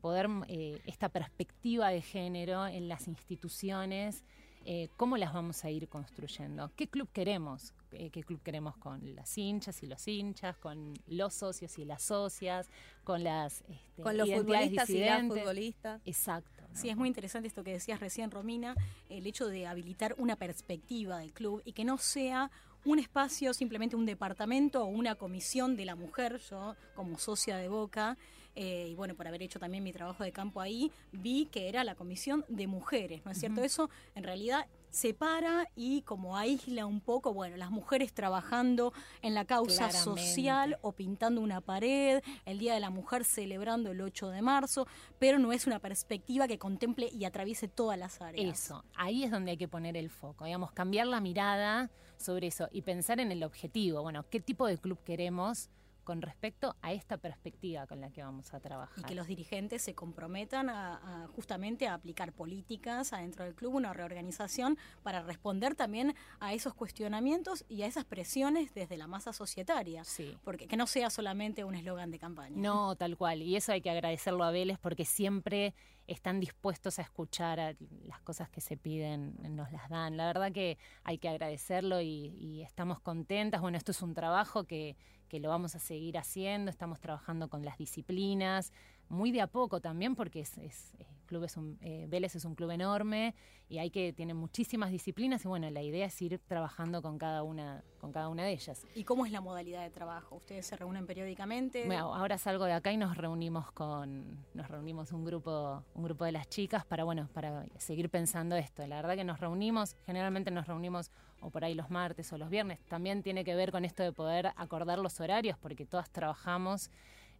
poder 0.00 0.26
eh, 0.48 0.80
esta 0.86 1.10
perspectiva 1.10 1.90
de 1.90 2.00
género 2.00 2.66
en 2.66 2.88
las 2.88 3.06
instituciones, 3.06 4.24
eh, 4.64 4.88
¿cómo 4.96 5.16
las 5.16 5.32
vamos 5.32 5.64
a 5.64 5.70
ir 5.70 5.88
construyendo? 5.88 6.70
¿Qué 6.76 6.88
club 6.88 7.08
queremos? 7.12 7.74
Eh, 7.92 8.10
¿Qué 8.10 8.22
club 8.22 8.40
queremos 8.42 8.76
con 8.76 9.14
las 9.14 9.36
hinchas 9.36 9.82
y 9.82 9.86
los 9.86 10.06
hinchas, 10.08 10.56
con 10.56 10.94
los 11.06 11.34
socios 11.34 11.78
y 11.78 11.84
las 11.84 12.02
socias, 12.02 12.70
con 13.04 13.24
las 13.24 13.62
este, 13.68 14.02
con 14.02 14.16
los 14.16 14.30
futbolistas 14.30 14.70
y 14.70 14.74
las 14.74 14.88
disidentes? 14.88 15.38
futbolistas. 15.38 16.00
Exacto. 16.04 16.62
¿no? 16.62 16.76
Sí, 16.78 16.88
es 16.88 16.96
muy 16.96 17.08
interesante 17.08 17.48
esto 17.48 17.64
que 17.64 17.72
decías 17.72 18.00
recién, 18.00 18.30
Romina, 18.30 18.74
el 19.08 19.26
hecho 19.26 19.46
de 19.48 19.66
habilitar 19.66 20.14
una 20.18 20.36
perspectiva 20.36 21.18
del 21.18 21.32
club 21.32 21.60
y 21.64 21.72
que 21.72 21.84
no 21.84 21.98
sea 21.98 22.50
un 22.84 22.98
espacio, 22.98 23.54
simplemente 23.54 23.96
un 23.96 24.06
departamento 24.06 24.82
o 24.82 24.86
una 24.86 25.14
comisión 25.14 25.76
de 25.76 25.84
la 25.84 25.94
mujer. 25.94 26.40
Yo, 26.50 26.76
como 26.94 27.18
socia 27.18 27.56
de 27.56 27.68
Boca, 27.68 28.16
eh, 28.54 28.88
y 28.90 28.94
bueno, 28.94 29.14
por 29.14 29.26
haber 29.26 29.42
hecho 29.42 29.58
también 29.58 29.82
mi 29.82 29.92
trabajo 29.92 30.24
de 30.24 30.32
campo 30.32 30.60
ahí, 30.60 30.90
vi 31.12 31.46
que 31.46 31.68
era 31.68 31.84
la 31.84 31.94
comisión 31.94 32.44
de 32.48 32.66
mujeres, 32.66 33.24
¿no 33.24 33.30
es 33.30 33.38
cierto? 33.38 33.62
Eso 33.62 33.90
en 34.14 34.24
realidad 34.24 34.66
separa 34.90 35.68
y 35.74 36.02
como 36.02 36.36
aísla 36.36 36.84
un 36.84 37.00
poco, 37.00 37.32
bueno, 37.32 37.56
las 37.56 37.70
mujeres 37.70 38.12
trabajando 38.12 38.92
en 39.22 39.34
la 39.34 39.46
causa 39.46 39.88
Claramente. 39.88 40.22
social 40.22 40.78
o 40.82 40.92
pintando 40.92 41.40
una 41.40 41.62
pared, 41.62 42.22
el 42.44 42.58
Día 42.58 42.74
de 42.74 42.80
la 42.80 42.90
Mujer 42.90 43.24
celebrando 43.24 43.90
el 43.90 44.00
8 44.00 44.28
de 44.28 44.42
marzo, 44.42 44.86
pero 45.18 45.38
no 45.38 45.52
es 45.52 45.66
una 45.66 45.78
perspectiva 45.78 46.46
que 46.46 46.58
contemple 46.58 47.08
y 47.10 47.24
atraviese 47.24 47.68
todas 47.68 47.98
las 47.98 48.20
áreas. 48.20 48.60
Eso, 48.60 48.84
ahí 48.94 49.24
es 49.24 49.30
donde 49.30 49.52
hay 49.52 49.56
que 49.56 49.68
poner 49.68 49.96
el 49.96 50.10
foco, 50.10 50.44
digamos, 50.44 50.72
cambiar 50.72 51.06
la 51.06 51.20
mirada 51.20 51.90
sobre 52.18 52.48
eso 52.48 52.68
y 52.70 52.82
pensar 52.82 53.18
en 53.18 53.32
el 53.32 53.42
objetivo, 53.42 54.02
bueno, 54.02 54.24
qué 54.28 54.40
tipo 54.40 54.66
de 54.66 54.76
club 54.78 55.02
queremos 55.04 55.70
con 56.04 56.22
respecto 56.22 56.76
a 56.82 56.92
esta 56.92 57.16
perspectiva 57.18 57.86
con 57.86 58.00
la 58.00 58.10
que 58.10 58.22
vamos 58.22 58.52
a 58.54 58.60
trabajar. 58.60 58.98
Y 58.98 59.02
que 59.02 59.14
los 59.14 59.26
dirigentes 59.26 59.82
se 59.82 59.94
comprometan 59.94 60.68
a, 60.68 61.24
a 61.24 61.28
justamente 61.28 61.86
a 61.86 61.94
aplicar 61.94 62.32
políticas 62.32 63.12
adentro 63.12 63.44
del 63.44 63.54
club, 63.54 63.74
una 63.74 63.92
reorganización 63.92 64.78
para 65.02 65.22
responder 65.22 65.74
también 65.74 66.14
a 66.40 66.52
esos 66.52 66.74
cuestionamientos 66.74 67.64
y 67.68 67.82
a 67.82 67.86
esas 67.86 68.04
presiones 68.04 68.74
desde 68.74 68.96
la 68.96 69.06
masa 69.06 69.32
societaria. 69.32 70.04
Sí. 70.04 70.36
Porque 70.44 70.66
que 70.66 70.76
no 70.76 70.86
sea 70.86 71.10
solamente 71.10 71.64
un 71.64 71.74
eslogan 71.74 72.10
de 72.10 72.18
campaña. 72.18 72.56
No, 72.56 72.96
tal 72.96 73.16
cual. 73.16 73.42
Y 73.42 73.56
eso 73.56 73.72
hay 73.72 73.80
que 73.80 73.90
agradecerlo 73.90 74.44
a 74.44 74.50
Vélez 74.50 74.78
porque 74.78 75.04
siempre 75.04 75.74
están 76.06 76.40
dispuestos 76.40 76.98
a 76.98 77.02
escuchar 77.02 77.60
a 77.60 77.74
las 78.04 78.20
cosas 78.22 78.48
que 78.50 78.60
se 78.60 78.76
piden, 78.76 79.36
nos 79.54 79.70
las 79.72 79.88
dan. 79.88 80.16
La 80.16 80.26
verdad 80.26 80.52
que 80.52 80.78
hay 81.04 81.18
que 81.18 81.28
agradecerlo 81.28 82.00
y, 82.00 82.34
y 82.38 82.62
estamos 82.62 83.00
contentas. 83.00 83.60
Bueno, 83.60 83.78
esto 83.78 83.92
es 83.92 84.02
un 84.02 84.14
trabajo 84.14 84.64
que, 84.64 84.96
que 85.32 85.40
lo 85.40 85.48
vamos 85.48 85.74
a 85.74 85.78
seguir 85.78 86.18
haciendo. 86.18 86.70
Estamos 86.70 87.00
trabajando 87.00 87.48
con 87.48 87.64
las 87.64 87.78
disciplinas, 87.78 88.70
muy 89.12 89.30
de 89.30 89.40
a 89.42 89.46
poco 89.46 89.80
también 89.80 90.14
porque 90.16 90.40
es, 90.40 90.56
es- 90.58 90.94
eh, 90.98 91.06
club 91.26 91.44
es 91.44 91.56
un, 91.56 91.78
eh, 91.80 92.06
Vélez 92.10 92.34
es 92.36 92.44
un 92.44 92.54
club 92.54 92.70
enorme 92.72 93.34
y 93.68 93.78
hay 93.78 93.90
que 93.90 94.12
tiene 94.12 94.34
muchísimas 94.34 94.90
disciplinas 94.90 95.42
y 95.44 95.48
bueno, 95.48 95.70
la 95.70 95.80
idea 95.80 96.04
es 96.06 96.20
ir 96.20 96.38
trabajando 96.46 97.00
con 97.00 97.16
cada 97.16 97.42
una, 97.42 97.82
con 97.98 98.12
cada 98.12 98.28
una 98.28 98.44
de 98.44 98.52
ellas. 98.52 98.84
¿Y 98.94 99.04
cómo 99.04 99.24
es 99.24 99.32
la 99.32 99.40
modalidad 99.40 99.80
de 99.82 99.88
trabajo? 99.90 100.36
¿Ustedes 100.36 100.66
se 100.66 100.76
reúnen 100.76 101.06
periódicamente? 101.06 101.86
Bueno, 101.86 102.14
ahora 102.14 102.36
salgo 102.36 102.66
de 102.66 102.72
acá 102.74 102.92
y 102.92 102.98
nos 102.98 103.16
reunimos 103.16 103.70
con, 103.72 104.44
nos 104.52 104.68
reunimos 104.68 105.12
un 105.12 105.24
grupo, 105.24 105.82
un 105.94 106.02
grupo 106.04 106.26
de 106.26 106.32
las 106.32 106.48
chicas 106.50 106.84
para 106.84 107.04
bueno, 107.04 107.28
para 107.32 107.64
seguir 107.78 108.10
pensando 108.10 108.56
esto. 108.56 108.86
La 108.86 108.96
verdad 108.96 109.14
que 109.16 109.24
nos 109.24 109.40
reunimos, 109.40 109.96
generalmente 110.04 110.50
nos 110.50 110.66
reunimos 110.66 111.10
o 111.40 111.48
por 111.50 111.64
ahí 111.64 111.74
los 111.74 111.88
martes 111.88 112.30
o 112.34 112.38
los 112.38 112.50
viernes. 112.50 112.78
También 112.88 113.22
tiene 113.22 113.42
que 113.42 113.54
ver 113.54 113.72
con 113.72 113.86
esto 113.86 114.02
de 114.02 114.12
poder 114.12 114.52
acordar 114.56 114.98
los 114.98 115.18
horarios, 115.18 115.56
porque 115.58 115.86
todas 115.86 116.10
trabajamos. 116.10 116.90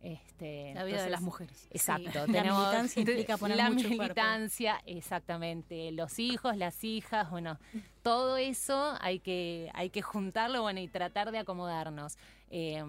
Este, 0.03 0.75
La 0.75 0.83
vida 0.83 1.05
de 1.05 1.11
las 1.11 1.23
mujeres. 1.23 1.69
Exacto. 1.71 2.11
Sí, 2.11 2.19
la 2.19 2.27
tenemos 2.27 2.59
militancia 2.59 3.01
implica 3.01 3.37
poner 3.37 3.57
la 3.57 3.71
mucho 3.71 3.87
cuerpo. 3.87 4.03
militancia, 4.03 4.83
exactamente. 4.85 5.93
Los 5.93 6.19
hijos, 6.19 6.57
las 6.57 6.83
hijas, 6.83 7.31
bueno, 7.31 7.59
todo 8.03 8.37
eso 8.37 8.97
hay 9.01 9.21
que, 9.21 9.71
hay 9.75 9.91
que 9.91 10.03
juntarlo 10.03 10.63
bueno, 10.63 10.81
y 10.81 10.89
tratar 10.89 11.31
de 11.31 11.39
acomodarnos. 11.39 12.17
Eh, 12.55 12.85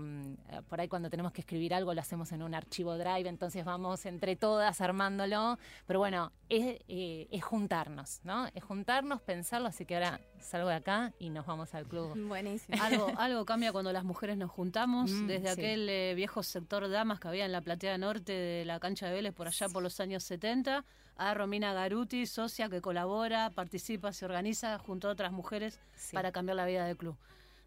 por 0.68 0.82
ahí 0.82 0.90
cuando 0.90 1.10
tenemos 1.10 1.32
que 1.32 1.40
escribir 1.40 1.74
algo 1.74 1.94
lo 1.94 2.02
hacemos 2.02 2.34
en 2.34 2.44
un 2.44 2.54
archivo 2.54 2.98
Drive, 2.98 3.30
entonces 3.30 3.64
vamos 3.64 4.06
entre 4.06 4.36
todas 4.36 4.82
armándolo. 4.82 5.58
Pero 5.88 6.00
bueno, 6.00 6.34
es, 6.50 6.82
eh, 6.90 7.28
es 7.32 7.44
juntarnos, 7.46 8.20
¿no? 8.26 8.46
Es 8.54 8.62
juntarnos, 8.62 9.22
pensarlo, 9.22 9.70
así 9.70 9.86
que 9.86 9.96
ahora 9.96 10.20
salgo 10.40 10.68
de 10.68 10.76
acá 10.76 11.14
y 11.18 11.30
nos 11.30 11.46
vamos 11.46 11.74
al 11.76 11.88
club. 11.88 12.14
Buenísimo. 12.28 12.78
Algo, 12.84 13.08
algo 13.18 13.46
cambia 13.46 13.72
cuando 13.72 13.94
las 13.94 14.04
mujeres 14.04 14.36
nos 14.38 14.52
juntamos, 14.52 15.10
Mm, 15.12 15.28
desde 15.28 15.54
sí. 15.54 15.60
aquel 15.62 15.88
eh, 15.90 16.14
viejo 16.14 16.44
sector 16.44 16.90
damas 16.90 17.22
que 17.22 17.30
había 17.30 17.46
en 17.46 17.54
la 17.54 17.62
platea 17.62 17.98
norte 17.98 18.34
de 18.34 18.66
la 18.66 18.82
cancha 18.82 19.08
de 19.08 19.14
Vélez 19.14 19.34
por 19.34 19.48
allá 19.48 19.70
por 19.70 19.82
los 19.82 19.98
años 20.02 20.24
70, 20.24 20.84
a 21.16 21.34
Romina 21.36 21.74
Garuti, 21.74 22.26
socia 22.26 22.68
que 22.68 22.82
colabora, 22.82 23.50
participa, 23.52 24.12
se 24.12 24.26
organiza 24.26 24.78
junto 24.80 25.08
a 25.08 25.12
otras 25.12 25.32
mujeres 25.32 25.80
Sí. 25.96 26.14
para 26.16 26.34
cambiar 26.34 26.58
la 26.58 26.66
vida 26.66 26.86
del 26.86 26.98
club. 26.98 27.16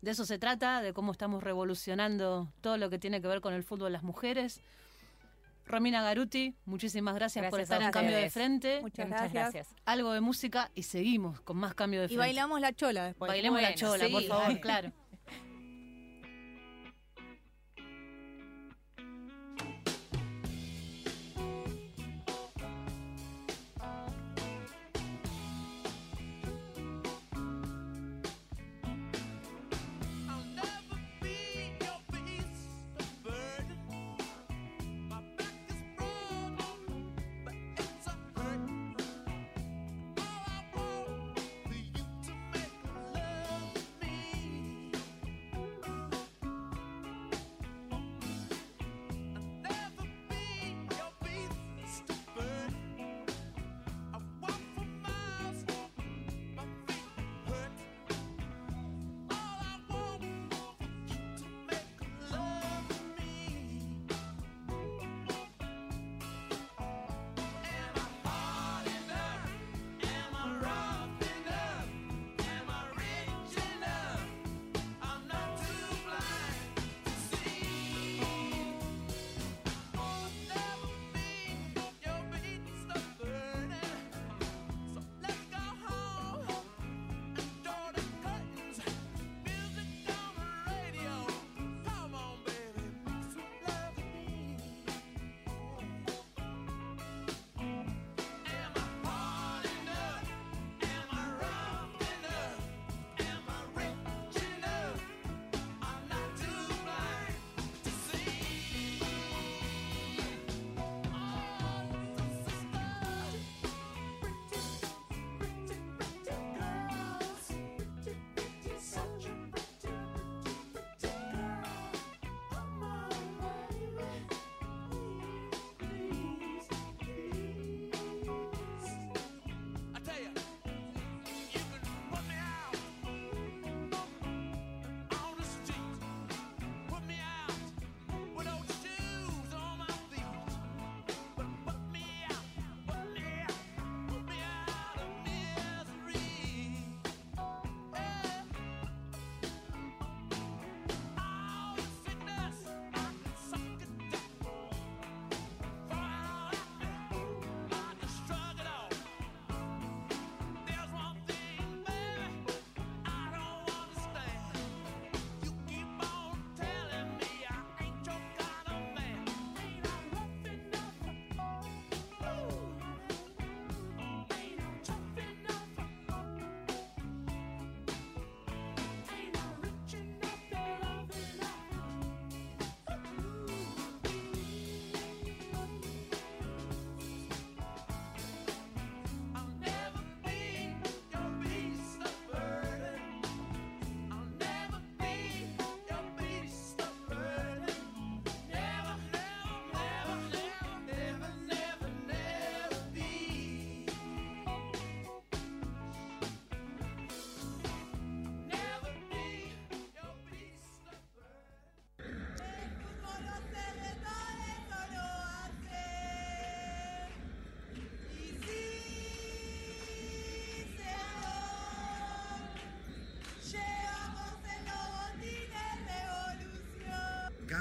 De 0.03 0.11
eso 0.11 0.25
se 0.25 0.39
trata, 0.39 0.83
de 0.83 0.93
cómo 0.93 1.13
estamos 1.13 1.43
revolucionando 1.43 2.49
todo 2.61 2.77
lo 2.77 2.91
que 2.91 2.99
tiene 2.99 3.21
que 3.21 3.29
ver 3.29 3.41
con 3.41 3.55
el 3.55 3.65
fútbol 3.65 3.93
las 3.93 4.03
mujeres. 4.03 4.61
Romina 5.65 6.01
Garuti, 6.01 6.55
muchísimas 6.65 7.17
gracias, 7.17 7.45
por 7.51 7.59
Gracias 7.59 7.77
estar 7.77 7.83
en 7.87 7.91
Cambio 7.93 8.17
de. 8.17 8.31
Frente. 8.31 8.81
Muchas 8.83 9.09
Muchas 9.09 9.33
gracias. 9.33 9.53
gracias. 9.53 9.75
Algo 9.85 10.13
de 10.13 10.21
música 10.21 10.71
y 10.77 10.85
seguimos 10.85 11.41
con 11.41 11.57
más 11.57 11.75
Cambio 11.75 12.01
de 12.01 12.05
Y 12.07 12.09
Frente. 12.11 12.21
bailamos 12.21 12.61
la 12.61 12.73
chola 12.73 13.05
después. 13.07 13.29
Bailemos 13.29 13.61
la 13.61 13.75
chola, 13.75 14.07
sí, 14.07 14.13
por 14.13 14.23
favor, 14.23 14.61
claro. 14.61 14.93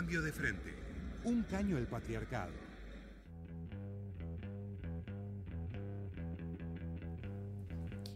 Cambio 0.05 0.21
de 0.21 0.31
frente. 0.31 0.71
Un 1.23 1.41
caño 1.49 1.77
al 1.77 1.87
patriarcado. 1.87 2.51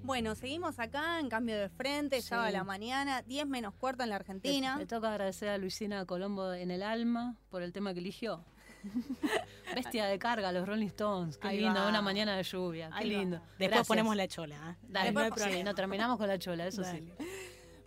Bueno, 0.04 0.34
seguimos 0.34 0.80
acá 0.80 1.20
en 1.20 1.30
cambio 1.30 1.58
de 1.58 1.70
frente, 1.70 2.22
Sí. 2.22 2.30
sábado 2.30 2.48
a 2.48 2.52
la 2.52 2.64
mañana, 2.64 3.22
10 3.24 3.46
menos 3.46 3.74
cuarto 3.76 4.04
en 4.04 4.10
la 4.10 4.16
Argentina. 4.16 4.74
Le, 4.76 4.82
le 4.82 4.88
toca 4.88 5.10
agradecer 5.12 5.50
a 5.50 5.58
Luisina 5.58 6.06
Colombo 6.06 6.54
en 6.54 6.72
el 6.72 6.82
alma 6.82 7.36
por 7.50 7.62
el 7.62 7.74
tema 7.74 7.94
que 7.94 8.00
eligió. 8.00 8.44
Bestia 9.76 10.06
de 10.06 10.18
carga, 10.18 10.52
los 10.52 10.68
Rolling 10.68 10.88
Stones. 10.88 11.38
Qué 11.38 11.48
Ahí 11.50 11.60
lindo, 11.60 11.80
va. 11.82 11.90
una 11.90 12.02
mañana 12.02 12.36
de 12.38 12.44
lluvia. 12.44 12.88
Qué 12.88 12.94
va. 12.94 13.02
lindo. 13.04 13.36
Después 13.38 13.70
Gracias. 13.70 13.88
ponemos 13.88 14.16
la 14.16 14.28
chola. 14.28 14.56
¿eh? 14.72 14.86
Dale, 14.88 15.12
no 15.12 15.20
hay 15.20 15.30
sí, 15.30 15.34
problema. 15.36 15.64
no 15.64 15.76
terminamos 15.76 16.18
con 16.18 16.28
la 16.28 16.40
chola, 16.40 16.66
eso 16.68 16.84
sí. 16.84 17.12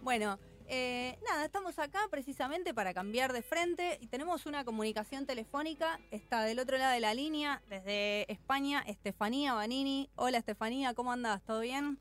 Bueno, 0.02 0.38
eh, 0.68 1.18
nada, 1.28 1.44
estamos 1.44 1.78
acá 1.78 2.00
precisamente 2.10 2.74
para 2.74 2.94
cambiar 2.94 3.32
de 3.32 3.42
frente 3.42 3.98
y 4.00 4.06
tenemos 4.06 4.46
una 4.46 4.64
comunicación 4.64 5.26
telefónica. 5.26 5.98
Está 6.10 6.42
del 6.42 6.58
otro 6.58 6.78
lado 6.78 6.92
de 6.92 7.00
la 7.00 7.14
línea, 7.14 7.62
desde 7.68 8.30
España, 8.32 8.82
Estefanía 8.86 9.54
Banini. 9.54 10.10
Hola 10.16 10.38
Estefanía, 10.38 10.94
¿cómo 10.94 11.12
andás? 11.12 11.42
¿Todo 11.44 11.60
bien? 11.60 11.98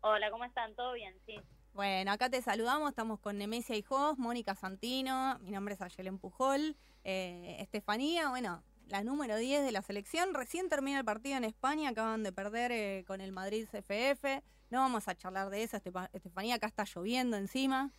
Hola, 0.00 0.30
¿cómo 0.30 0.44
están? 0.44 0.74
¿Todo 0.74 0.92
bien? 0.92 1.14
Sí. 1.26 1.40
Bueno, 1.72 2.12
acá 2.12 2.30
te 2.30 2.40
saludamos, 2.40 2.88
estamos 2.88 3.20
con 3.20 3.36
Nemesia 3.36 3.76
Hijos, 3.76 4.16
Mónica 4.18 4.54
Santino, 4.54 5.38
mi 5.40 5.50
nombre 5.50 5.74
es 5.74 5.82
Ayelen 5.82 6.18
Pujol, 6.18 6.74
eh, 7.04 7.56
Estefanía, 7.60 8.30
bueno, 8.30 8.62
la 8.88 9.04
número 9.04 9.36
10 9.36 9.64
de 9.64 9.72
la 9.72 9.82
selección, 9.82 10.32
recién 10.32 10.68
termina 10.68 11.00
el 11.00 11.04
partido 11.04 11.36
en 11.36 11.44
España, 11.44 11.90
acaban 11.90 12.22
de 12.22 12.32
perder 12.32 12.72
eh, 12.72 13.04
con 13.06 13.20
el 13.20 13.32
Madrid 13.32 13.68
CFF, 13.70 14.42
no 14.70 14.80
vamos 14.80 15.08
a 15.08 15.14
charlar 15.16 15.50
de 15.50 15.62
eso, 15.62 15.76
Estefa- 15.76 16.10
Estefanía, 16.12 16.56
acá 16.56 16.66
está 16.66 16.84
lloviendo 16.84 17.36
encima, 17.36 17.92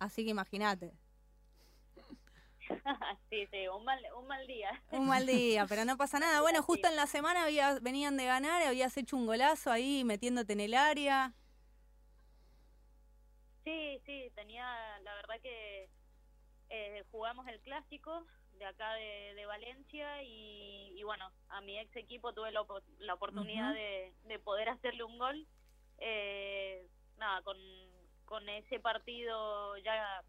así 0.00 0.24
que 0.24 0.30
imagínate, 0.30 0.94
sí, 3.30 3.46
sí, 3.50 3.68
un 3.68 3.84
mal, 3.84 3.98
un 4.16 4.26
mal 4.26 4.46
día. 4.46 4.70
un 4.90 5.06
mal 5.08 5.26
día, 5.26 5.66
pero 5.66 5.84
no 5.84 5.96
pasa 5.98 6.18
nada. 6.20 6.40
Bueno, 6.40 6.62
justo 6.62 6.88
en 6.88 6.96
la 6.96 7.06
semana 7.06 7.44
había, 7.44 7.78
venían 7.80 8.16
de 8.16 8.24
ganar, 8.26 8.62
habías 8.62 8.96
hecho 8.96 9.16
un 9.16 9.26
golazo 9.26 9.70
ahí 9.70 10.04
metiéndote 10.04 10.52
en 10.54 10.60
el 10.60 10.74
área. 10.74 11.34
Sí, 13.64 14.00
sí, 14.06 14.30
tenía, 14.34 14.64
la 15.00 15.14
verdad 15.14 15.40
que 15.42 15.88
eh, 16.70 17.04
jugamos 17.10 17.46
el 17.48 17.60
clásico 17.62 18.26
de 18.58 18.66
acá 18.66 18.94
de, 18.94 19.34
de 19.34 19.46
Valencia 19.46 20.22
y, 20.22 20.92
y 20.98 21.02
bueno, 21.04 21.30
a 21.48 21.60
mi 21.62 21.78
ex 21.78 21.94
equipo 21.96 22.34
tuve 22.34 22.52
la, 22.52 22.64
la 22.98 23.14
oportunidad 23.14 23.74
de, 23.74 24.14
de 24.24 24.38
poder 24.38 24.68
hacerle 24.68 25.04
un 25.04 25.18
gol. 25.18 25.48
Eh, 25.98 26.86
nada, 27.16 27.42
con, 27.42 27.56
con 28.24 28.48
ese 28.48 28.80
partido 28.80 29.76
ya 29.78 30.22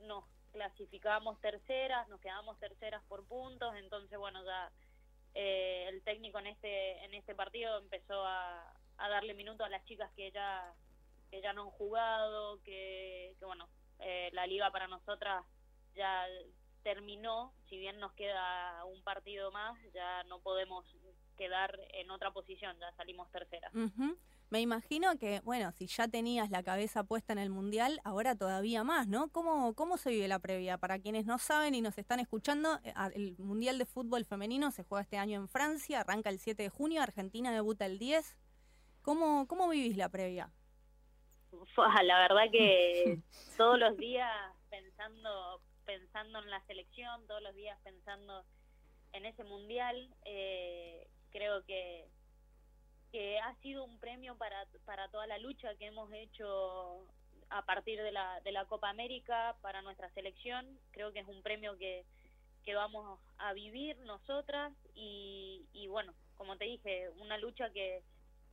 nos 0.00 0.24
clasificábamos 0.52 1.40
terceras, 1.40 2.08
nos 2.08 2.20
quedamos 2.20 2.58
terceras 2.58 3.02
por 3.08 3.24
puntos, 3.26 3.74
entonces 3.76 4.18
bueno, 4.18 4.44
ya 4.44 4.70
eh, 5.34 5.86
el 5.88 6.02
técnico 6.02 6.38
en 6.38 6.48
este 6.48 7.04
en 7.04 7.14
este 7.14 7.34
partido 7.34 7.78
empezó 7.78 8.24
a, 8.24 8.72
a 8.98 9.08
darle 9.08 9.34
minutos 9.34 9.66
a 9.66 9.70
las 9.70 9.84
chicas 9.86 10.12
que 10.14 10.30
ya 10.30 10.74
que 11.30 11.40
ya 11.40 11.54
no 11.54 11.62
han 11.62 11.70
jugado, 11.70 12.62
que, 12.62 13.34
que 13.38 13.44
bueno, 13.44 13.66
eh, 14.00 14.28
la 14.32 14.46
liga 14.46 14.70
para 14.70 14.86
nosotras 14.86 15.42
ya 15.94 16.26
terminó, 16.82 17.54
si 17.68 17.78
bien 17.78 17.98
nos 18.00 18.12
queda 18.12 18.84
un 18.84 19.02
partido 19.02 19.50
más, 19.50 19.78
ya 19.94 20.24
no 20.24 20.40
podemos 20.40 20.84
quedar 21.38 21.78
en 21.94 22.10
otra 22.10 22.32
posición, 22.32 22.78
ya 22.78 22.92
salimos 22.96 23.30
terceras. 23.30 23.72
Ujú. 23.74 24.18
Me 24.52 24.60
imagino 24.60 25.18
que, 25.18 25.40
bueno, 25.44 25.72
si 25.72 25.86
ya 25.86 26.08
tenías 26.08 26.50
la 26.50 26.62
cabeza 26.62 27.04
puesta 27.04 27.32
en 27.32 27.38
el 27.38 27.48
Mundial, 27.48 28.02
ahora 28.04 28.36
todavía 28.36 28.84
más, 28.84 29.08
¿no? 29.08 29.32
¿Cómo, 29.32 29.72
cómo 29.74 29.96
se 29.96 30.10
vive 30.10 30.28
la 30.28 30.40
previa? 30.40 30.76
Para 30.76 30.98
quienes 30.98 31.24
no 31.24 31.38
saben 31.38 31.74
y 31.74 31.80
nos 31.80 31.96
están 31.96 32.20
escuchando, 32.20 32.78
eh, 32.84 32.92
el 33.14 33.34
Mundial 33.38 33.78
de 33.78 33.86
Fútbol 33.86 34.26
Femenino 34.26 34.70
se 34.70 34.82
juega 34.82 35.04
este 35.04 35.16
año 35.16 35.40
en 35.40 35.48
Francia, 35.48 36.00
arranca 36.00 36.28
el 36.28 36.38
7 36.38 36.64
de 36.64 36.68
junio, 36.68 37.00
Argentina 37.00 37.50
debuta 37.50 37.86
el 37.86 37.98
10. 37.98 38.36
¿Cómo, 39.00 39.48
cómo 39.48 39.70
vivís 39.70 39.96
la 39.96 40.10
previa? 40.10 40.52
Fua, 41.74 42.02
La 42.02 42.18
verdad 42.18 42.50
que 42.52 43.20
todos 43.56 43.78
los 43.78 43.96
días 43.96 44.30
pensando 44.68 45.62
pensando 45.86 46.40
en 46.40 46.50
la 46.50 46.60
selección, 46.66 47.26
todos 47.26 47.40
los 47.40 47.54
días 47.54 47.78
pensando 47.84 48.44
en 49.14 49.24
ese 49.24 49.44
mundial, 49.44 50.14
eh, 50.26 51.08
creo 51.30 51.64
que 51.64 52.10
que 53.12 53.38
ha 53.38 53.54
sido 53.56 53.84
un 53.84 53.98
premio 54.00 54.36
para, 54.38 54.66
para 54.86 55.08
toda 55.08 55.26
la 55.26 55.38
lucha 55.38 55.74
que 55.76 55.86
hemos 55.86 56.10
hecho 56.12 57.06
a 57.50 57.62
partir 57.66 58.02
de 58.02 58.10
la, 58.10 58.40
de 58.40 58.52
la 58.52 58.64
Copa 58.64 58.88
América 58.88 59.54
para 59.60 59.82
nuestra 59.82 60.10
selección. 60.14 60.66
Creo 60.90 61.12
que 61.12 61.20
es 61.20 61.28
un 61.28 61.42
premio 61.42 61.76
que, 61.76 62.04
que 62.64 62.74
vamos 62.74 63.20
a 63.36 63.52
vivir 63.52 63.98
nosotras 63.98 64.72
y, 64.94 65.66
y 65.74 65.88
bueno, 65.88 66.14
como 66.38 66.56
te 66.56 66.64
dije, 66.64 67.10
una 67.20 67.36
lucha 67.36 67.70
que, 67.70 68.02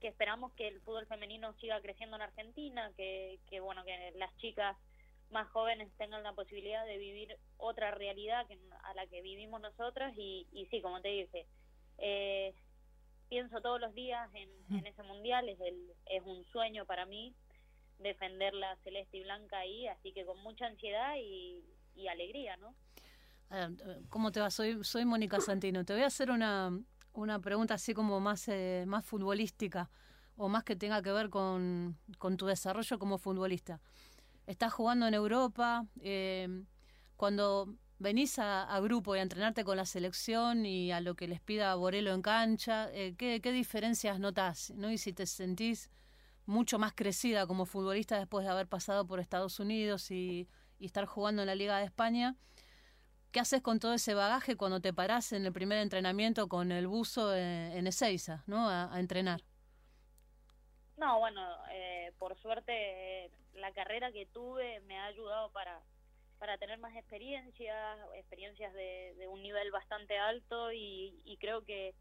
que 0.01 0.09
esperamos 0.09 0.51
que 0.53 0.67
el 0.67 0.81
fútbol 0.81 1.07
femenino 1.07 1.53
siga 1.53 1.81
creciendo 1.81 2.17
en 2.17 2.23
Argentina, 2.23 2.91
que, 2.97 3.39
que 3.49 3.61
bueno, 3.61 3.85
que 3.85 4.11
las 4.15 4.35
chicas 4.37 4.75
más 5.31 5.47
jóvenes 5.51 5.89
tengan 5.97 6.23
la 6.23 6.33
posibilidad 6.33 6.85
de 6.85 6.97
vivir 6.97 7.37
otra 7.57 7.91
realidad 7.91 8.45
que, 8.47 8.57
a 8.83 8.93
la 8.93 9.07
que 9.07 9.21
vivimos 9.21 9.61
nosotras 9.61 10.13
y, 10.17 10.47
y 10.51 10.65
sí, 10.65 10.81
como 10.81 11.01
te 11.01 11.09
dije, 11.09 11.45
eh, 11.99 12.53
pienso 13.29 13.61
todos 13.61 13.79
los 13.79 13.93
días 13.93 14.29
en, 14.33 14.49
en 14.77 14.85
ese 14.85 15.03
mundial, 15.03 15.47
es, 15.47 15.59
el, 15.61 15.93
es 16.07 16.23
un 16.25 16.43
sueño 16.45 16.85
para 16.85 17.05
mí 17.05 17.33
defender 17.99 18.53
la 18.53 18.75
celeste 18.77 19.17
y 19.17 19.23
blanca 19.23 19.59
ahí, 19.59 19.87
así 19.87 20.11
que 20.13 20.25
con 20.25 20.39
mucha 20.39 20.65
ansiedad 20.65 21.15
y, 21.17 21.63
y 21.95 22.07
alegría, 22.07 22.57
¿no? 22.57 22.73
Eh, 23.51 24.03
¿Cómo 24.09 24.31
te 24.31 24.39
va? 24.39 24.49
Soy, 24.49 24.83
soy 24.83 25.05
Mónica 25.05 25.39
Santino. 25.39 25.83
Te 25.83 25.93
voy 25.93 26.03
a 26.03 26.07
hacer 26.07 26.31
una, 26.31 26.71
una 27.13 27.39
pregunta 27.39 27.73
así 27.75 27.93
como 27.93 28.19
más, 28.19 28.47
eh, 28.47 28.83
más 28.87 29.05
futbolística 29.05 29.89
o 30.37 30.47
más 30.47 30.63
que 30.63 30.75
tenga 30.75 31.01
que 31.01 31.11
ver 31.11 31.29
con, 31.29 31.97
con 32.17 32.37
tu 32.37 32.45
desarrollo 32.45 32.99
como 32.99 33.17
futbolista. 33.17 33.81
Estás 34.47 34.73
jugando 34.73 35.05
en 35.07 35.13
Europa, 35.13 35.85
eh, 36.01 36.63
cuando 37.17 37.75
venís 37.99 38.39
a, 38.39 38.63
a 38.63 38.79
grupo 38.79 39.15
y 39.15 39.19
a 39.19 39.21
entrenarte 39.21 39.63
con 39.63 39.77
la 39.77 39.85
selección 39.85 40.65
y 40.65 40.91
a 40.91 41.01
lo 41.01 41.15
que 41.15 41.27
les 41.27 41.41
pida 41.41 41.75
Borelo 41.75 42.13
en 42.13 42.21
cancha, 42.21 42.89
eh, 42.93 43.15
¿qué, 43.17 43.41
¿qué 43.41 43.51
diferencias 43.51 44.19
notás? 44.19 44.71
¿no? 44.71 44.89
Y 44.89 44.97
si 44.97 45.13
te 45.13 45.25
sentís 45.25 45.91
mucho 46.45 46.79
más 46.79 46.93
crecida 46.93 47.45
como 47.45 47.65
futbolista 47.65 48.17
después 48.17 48.45
de 48.45 48.51
haber 48.51 48.67
pasado 48.67 49.05
por 49.05 49.19
Estados 49.19 49.59
Unidos 49.59 50.09
y, 50.11 50.49
estar 50.79 51.05
jugando 51.05 51.41
en 51.41 51.47
la 51.47 51.55
Liga 51.55 51.77
de 51.77 51.85
España, 51.85 52.35
¿Qué 53.31 53.39
haces 53.39 53.61
con 53.61 53.79
todo 53.79 53.93
ese 53.93 54.15
bagaje 54.15 54.57
cuando 54.57 54.81
te 54.81 54.91
parás 54.91 55.33
en 55.33 55.45
el 55.45 55.53
primer 55.53 55.77
entrenamiento 55.77 56.47
con 56.49 56.71
el 56.71 56.87
buzo 56.87 57.35
en, 57.35 57.73
en 57.73 57.85
Ezeiza, 57.85 58.43
¿no? 58.47 58.67
A, 58.67 58.91
a 58.91 58.99
entrenar. 58.99 59.43
No, 60.97 61.19
bueno, 61.19 61.41
eh, 61.71 62.11
por 62.17 62.35
suerte 62.37 63.25
eh, 63.25 63.31
la 63.53 63.71
carrera 63.71 64.11
que 64.11 64.25
tuve 64.25 64.81
me 64.81 64.99
ha 64.99 65.05
ayudado 65.05 65.51
para, 65.51 65.79
para 66.39 66.57
tener 66.57 66.79
más 66.79 66.95
experiencias, 66.95 67.99
experiencias 68.15 68.73
de, 68.73 69.13
de 69.17 69.27
un 69.27 69.43
nivel 69.43 69.71
bastante 69.71 70.17
alto 70.17 70.71
y, 70.71 71.21
y 71.25 71.37
creo 71.37 71.63
que 71.63 71.93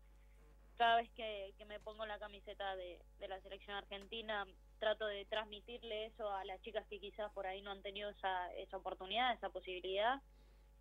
cada 0.77 0.97
vez 0.97 1.11
que, 1.11 1.53
que 1.59 1.65
me 1.65 1.81
pongo 1.81 2.07
la 2.07 2.21
camiseta 2.21 2.77
de, 2.77 3.01
de 3.19 3.29
la 3.29 3.41
selección 3.41 3.77
argentina 3.77 4.47
trato 4.79 5.07
de 5.07 5.25
transmitirle 5.25 6.07
eso 6.07 6.31
a 6.31 6.45
las 6.45 6.63
chicas 6.63 6.87
que 6.87 7.01
quizás 7.01 7.33
por 7.33 7.47
ahí 7.47 7.61
no 7.63 7.73
han 7.73 7.83
tenido 7.83 8.11
esa, 8.11 8.55
esa 8.55 8.77
oportunidad, 8.77 9.35
esa 9.35 9.51
posibilidad 9.51 10.23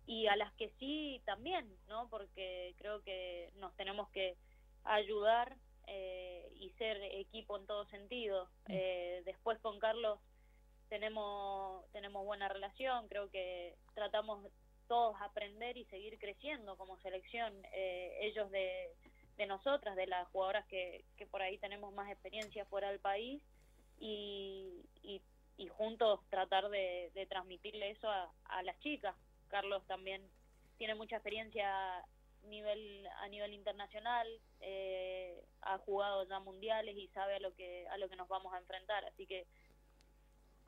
y 0.06 0.28
a 0.28 0.36
las 0.36 0.52
que 0.54 0.70
sí 0.78 1.20
también, 1.26 1.68
¿no? 1.88 2.08
Porque 2.08 2.74
creo 2.78 3.02
que 3.02 3.50
nos 3.56 3.74
tenemos 3.76 4.08
que 4.10 4.36
ayudar 4.84 5.56
eh, 5.86 6.48
y 6.54 6.70
ser 6.78 7.02
equipo 7.02 7.58
en 7.58 7.66
todo 7.66 7.84
sentido. 7.86 8.48
Eh, 8.68 9.22
después 9.24 9.58
con 9.58 9.78
Carlos 9.78 10.18
tenemos 10.88 11.84
tenemos 11.92 12.24
buena 12.24 12.48
relación, 12.48 13.08
creo 13.08 13.30
que 13.30 13.76
tratamos 13.94 14.50
todos 14.86 15.16
aprender 15.20 15.76
y 15.76 15.84
seguir 15.86 16.18
creciendo 16.18 16.76
como 16.76 16.98
selección, 17.00 17.52
eh, 17.72 18.18
ellos 18.22 18.50
de, 18.50 18.90
de 19.36 19.46
nosotras, 19.46 19.96
de 19.96 20.06
las 20.06 20.26
jugadoras 20.28 20.66
que, 20.66 21.04
que 21.16 21.26
por 21.26 21.42
ahí 21.42 21.58
tenemos 21.58 21.92
más 21.92 22.10
experiencia 22.10 22.64
fuera 22.66 22.88
del 22.88 22.98
país 22.98 23.42
y, 24.00 24.84
y, 25.02 25.20
juntos 25.76 26.20
tratar 26.30 26.68
de, 26.70 27.10
de 27.14 27.26
transmitirle 27.26 27.90
eso 27.90 28.08
a, 28.08 28.32
a 28.46 28.62
las 28.62 28.78
chicas. 28.80 29.14
Carlos 29.48 29.84
también 29.86 30.22
tiene 30.76 30.94
mucha 30.94 31.16
experiencia 31.16 32.04
nivel 32.44 33.06
a 33.20 33.28
nivel 33.28 33.52
internacional 33.52 34.26
eh, 34.60 35.44
ha 35.62 35.78
jugado 35.78 36.26
ya 36.28 36.40
mundiales 36.40 36.96
y 36.96 37.08
sabe 37.08 37.34
a 37.34 37.40
lo 37.40 37.54
que 37.54 37.86
a 37.88 37.98
lo 37.98 38.08
que 38.08 38.16
nos 38.16 38.28
vamos 38.28 38.54
a 38.54 38.58
enfrentar 38.58 39.04
así 39.04 39.26
que 39.26 39.46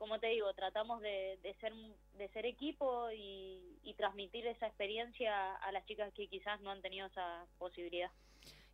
como 0.01 0.19
te 0.19 0.27
digo 0.27 0.53
tratamos 0.55 1.01
de, 1.01 1.39
de 1.43 1.53
ser 1.61 1.73
de 2.13 2.29
ser 2.29 2.45
equipo 2.47 3.11
y, 3.11 3.79
y 3.83 3.93
transmitir 3.95 4.47
esa 4.47 4.67
experiencia 4.67 5.55
a 5.57 5.71
las 5.71 5.85
chicas 5.85 6.13
que 6.15 6.27
quizás 6.27 6.61
no 6.61 6.71
han 6.71 6.81
tenido 6.81 7.07
esa 7.07 7.47
posibilidad 7.59 8.11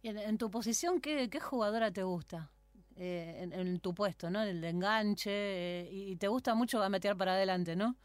Y 0.01 0.09
en, 0.09 0.17
en 0.17 0.38
tu 0.38 0.49
posición, 0.51 1.01
¿qué, 1.01 1.30
qué 1.30 1.39
jugadora 1.39 1.91
te 1.91 2.03
gusta? 2.03 2.51
Eh, 2.95 3.36
en, 3.41 3.53
en 3.53 3.80
tu 3.80 3.93
puesto, 3.93 4.30
¿no? 4.30 4.41
El 4.41 4.61
de 4.61 4.69
enganche. 4.69 5.30
eh, 5.32 5.89
y, 5.91 6.11
y 6.11 6.15
te 6.17 6.28
gusta 6.28 6.55
mucho 6.55 6.80
gametear 6.80 7.15
para 7.17 7.34
adelante, 7.34 7.75
¿no? 7.75 7.95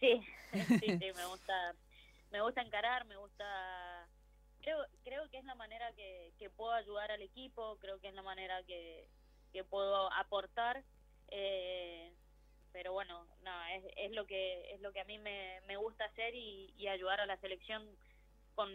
Sí, 0.00 0.22
sí, 0.80 0.94
sí, 0.98 1.12
me 1.14 1.26
gusta, 1.26 1.74
me 2.30 2.40
gusta 2.42 2.62
encarar, 2.62 3.04
me 3.06 3.16
gusta, 3.16 4.08
creo, 4.60 4.78
creo 5.04 5.28
que 5.30 5.38
es 5.38 5.44
la 5.44 5.54
manera 5.54 5.92
que, 5.94 6.32
que 6.38 6.50
puedo 6.50 6.72
ayudar 6.72 7.10
al 7.10 7.22
equipo, 7.22 7.78
creo 7.78 8.00
que 8.00 8.08
es 8.08 8.14
la 8.14 8.22
manera 8.22 8.62
que, 8.64 9.08
que 9.52 9.64
puedo 9.64 10.12
aportar, 10.12 10.84
eh, 11.28 12.12
pero 12.72 12.92
bueno, 12.92 13.26
no, 13.42 13.64
es, 13.66 13.84
es 13.96 14.12
lo 14.12 14.26
que 14.26 14.74
es 14.74 14.80
lo 14.80 14.92
que 14.92 15.00
a 15.00 15.04
mí 15.04 15.18
me, 15.18 15.60
me 15.66 15.76
gusta 15.76 16.04
hacer 16.04 16.34
y, 16.34 16.72
y 16.76 16.88
ayudar 16.88 17.20
a 17.20 17.26
la 17.26 17.36
selección 17.38 17.88
con, 18.54 18.70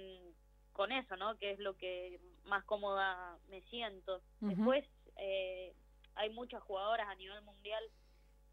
con 0.74 0.92
eso, 0.92 1.16
¿no? 1.18 1.38
Que 1.38 1.52
es 1.52 1.60
lo 1.60 1.78
que 1.78 2.20
más 2.46 2.64
cómoda 2.66 3.38
me 3.50 3.62
siento. 3.64 4.22
Después 4.42 4.86
eh, 5.18 5.74
hay 6.16 6.30
muchas 6.32 6.62
jugadoras 6.64 7.08
a 7.08 7.16
nivel 7.16 7.42
mundial 7.44 7.84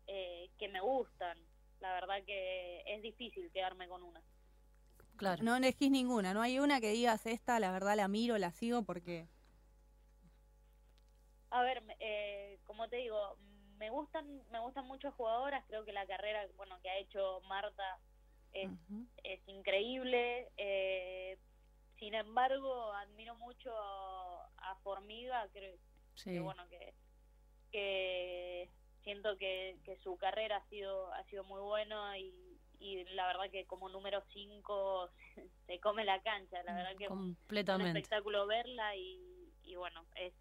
eh, 0.06 0.50
que 0.58 0.68
me 0.68 0.80
gustan. 0.80 1.38
La 1.80 1.92
verdad 1.94 2.22
que 2.24 2.82
es 2.86 3.02
difícil 3.02 3.50
quedarme 3.52 3.88
con 3.88 4.02
una. 4.02 4.22
Claro. 5.16 5.42
No 5.42 5.56
elegís 5.56 5.90
ninguna, 5.90 6.32
no 6.32 6.42
hay 6.42 6.58
una 6.58 6.80
que 6.80 6.90
digas 6.92 7.26
esta, 7.26 7.58
la 7.60 7.72
verdad 7.72 7.96
la 7.96 8.08
miro, 8.08 8.38
la 8.38 8.52
sigo 8.52 8.82
porque... 8.82 9.26
A 11.50 11.62
ver, 11.62 11.82
me- 11.82 11.96
eh, 12.00 12.58
como 12.64 12.88
te 12.88 12.96
digo, 12.96 13.36
me 13.80 13.90
gustan, 13.90 14.26
me 14.50 14.60
gustan 14.60 14.86
muchas 14.86 15.14
jugadoras. 15.14 15.64
Creo 15.68 15.84
que 15.86 15.92
la 15.94 16.06
carrera, 16.06 16.46
bueno, 16.56 16.80
que 16.82 16.90
ha 16.90 16.98
hecho 16.98 17.40
Marta 17.48 18.00
es, 18.52 18.70
increíble. 19.48 20.52
eh, 20.58 21.38
sin 21.98 22.14
embargo, 22.14 22.92
admiro 22.94 23.36
mucho 23.36 23.70
a 23.74 24.76
Formiga. 24.82 25.48
Creo 25.52 25.76
Sí. 26.14 26.30
que 26.32 26.40
bueno 26.40 26.68
que, 26.68 26.94
que 27.72 28.70
siento 29.02 29.36
que, 29.38 29.80
que 29.84 29.96
su 29.98 30.16
carrera 30.18 30.58
ha 30.58 30.68
sido 30.68 31.12
ha 31.14 31.24
sido 31.24 31.44
muy 31.44 31.60
buena 31.62 32.18
y, 32.18 32.60
y 32.78 33.04
la 33.14 33.26
verdad 33.28 33.50
que 33.50 33.66
como 33.66 33.88
número 33.88 34.22
5 34.32 35.10
se 35.66 35.80
come 35.80 36.04
la 36.04 36.22
cancha. 36.22 36.62
La 36.64 36.74
verdad 36.74 36.96
que 36.98 37.04
es 37.04 37.10
un 37.10 37.82
espectáculo 37.82 38.46
verla 38.46 38.96
y, 38.96 39.54
y 39.62 39.76
bueno, 39.76 40.06
es 40.16 40.34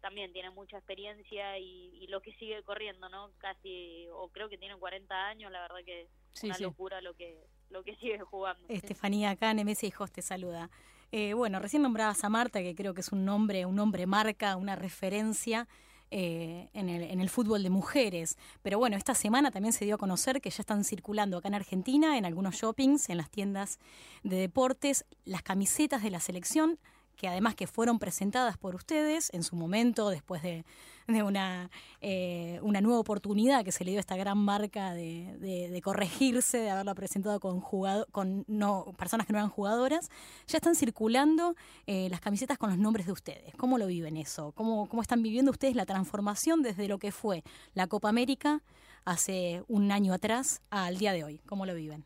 también 0.00 0.32
tiene 0.32 0.50
mucha 0.50 0.76
experiencia 0.78 1.58
y, 1.58 1.90
y 2.00 2.06
lo 2.08 2.20
que 2.20 2.32
sigue 2.34 2.62
corriendo, 2.62 3.08
¿no? 3.08 3.30
Casi, 3.38 4.06
o 4.12 4.28
creo 4.28 4.48
que 4.48 4.58
tiene 4.58 4.76
40 4.76 5.14
años, 5.26 5.50
la 5.52 5.60
verdad 5.62 5.78
que 5.84 6.02
es 6.02 6.08
Sí, 6.32 6.46
una 6.46 6.54
sí. 6.54 6.62
locura 6.62 7.00
lo 7.00 7.14
que 7.14 7.36
lo 7.70 7.82
que 7.84 7.96
sigue 7.96 8.18
jugando. 8.20 8.64
Estefanía 8.68 9.30
acá, 9.30 9.52
Nemesis 9.52 9.88
Hijos 9.88 10.10
te 10.10 10.22
saluda. 10.22 10.70
Eh, 11.12 11.34
bueno, 11.34 11.58
recién 11.58 11.82
nombrabas 11.82 12.22
a 12.24 12.28
Marta, 12.28 12.60
que 12.60 12.74
creo 12.74 12.94
que 12.94 13.00
es 13.00 13.12
un 13.12 13.24
nombre, 13.24 13.66
un 13.66 13.76
nombre 13.76 14.06
marca, 14.06 14.56
una 14.56 14.74
referencia 14.76 15.68
eh, 16.10 16.70
en, 16.72 16.88
el, 16.88 17.02
en 17.02 17.20
el 17.20 17.28
fútbol 17.28 17.62
de 17.62 17.68
mujeres. 17.70 18.38
Pero 18.62 18.78
bueno, 18.78 18.96
esta 18.96 19.14
semana 19.14 19.50
también 19.50 19.72
se 19.74 19.84
dio 19.84 19.96
a 19.96 19.98
conocer 19.98 20.40
que 20.40 20.48
ya 20.50 20.62
están 20.62 20.84
circulando 20.84 21.36
acá 21.36 21.48
en 21.48 21.54
Argentina, 21.54 22.16
en 22.16 22.24
algunos 22.24 22.54
shoppings, 22.54 23.10
en 23.10 23.18
las 23.18 23.30
tiendas 23.30 23.78
de 24.22 24.36
deportes, 24.36 25.04
las 25.24 25.42
camisetas 25.42 26.02
de 26.02 26.10
la 26.10 26.20
selección 26.20 26.78
que 27.18 27.28
además 27.28 27.54
que 27.54 27.66
fueron 27.66 27.98
presentadas 27.98 28.56
por 28.56 28.74
ustedes 28.74 29.28
en 29.34 29.42
su 29.42 29.56
momento, 29.56 30.08
después 30.08 30.40
de, 30.42 30.64
de 31.08 31.22
una, 31.22 31.68
eh, 32.00 32.60
una 32.62 32.80
nueva 32.80 33.00
oportunidad 33.00 33.64
que 33.64 33.72
se 33.72 33.84
le 33.84 33.90
dio 33.90 34.00
esta 34.00 34.16
gran 34.16 34.38
marca 34.38 34.94
de, 34.94 35.36
de- 35.38 35.68
de 35.68 35.82
corregirse, 35.82 36.58
de 36.58 36.70
haberla 36.70 36.94
presentado 36.94 37.40
con, 37.40 37.60
jugado- 37.60 38.06
con 38.12 38.44
no, 38.46 38.94
personas 38.96 39.26
que 39.26 39.32
no 39.34 39.40
eran 39.40 39.50
jugadoras, 39.50 40.08
ya 40.46 40.58
están 40.58 40.74
circulando 40.76 41.54
eh, 41.86 42.08
las 42.08 42.20
camisetas 42.20 42.56
con 42.56 42.70
los 42.70 42.78
nombres 42.78 43.04
de 43.06 43.12
ustedes. 43.12 43.52
¿Cómo 43.56 43.76
lo 43.78 43.86
viven 43.88 44.16
eso? 44.16 44.52
¿Cómo, 44.52 44.88
¿Cómo 44.88 45.02
están 45.02 45.22
viviendo 45.22 45.50
ustedes 45.50 45.74
la 45.74 45.84
transformación 45.86 46.62
desde 46.62 46.88
lo 46.88 46.98
que 46.98 47.10
fue 47.12 47.42
la 47.74 47.86
Copa 47.88 48.08
América 48.08 48.62
hace 49.04 49.64
un 49.68 49.90
año 49.90 50.12
atrás 50.14 50.62
al 50.70 50.98
día 50.98 51.12
de 51.12 51.24
hoy? 51.24 51.40
¿Cómo 51.46 51.66
lo 51.66 51.74
viven? 51.74 52.04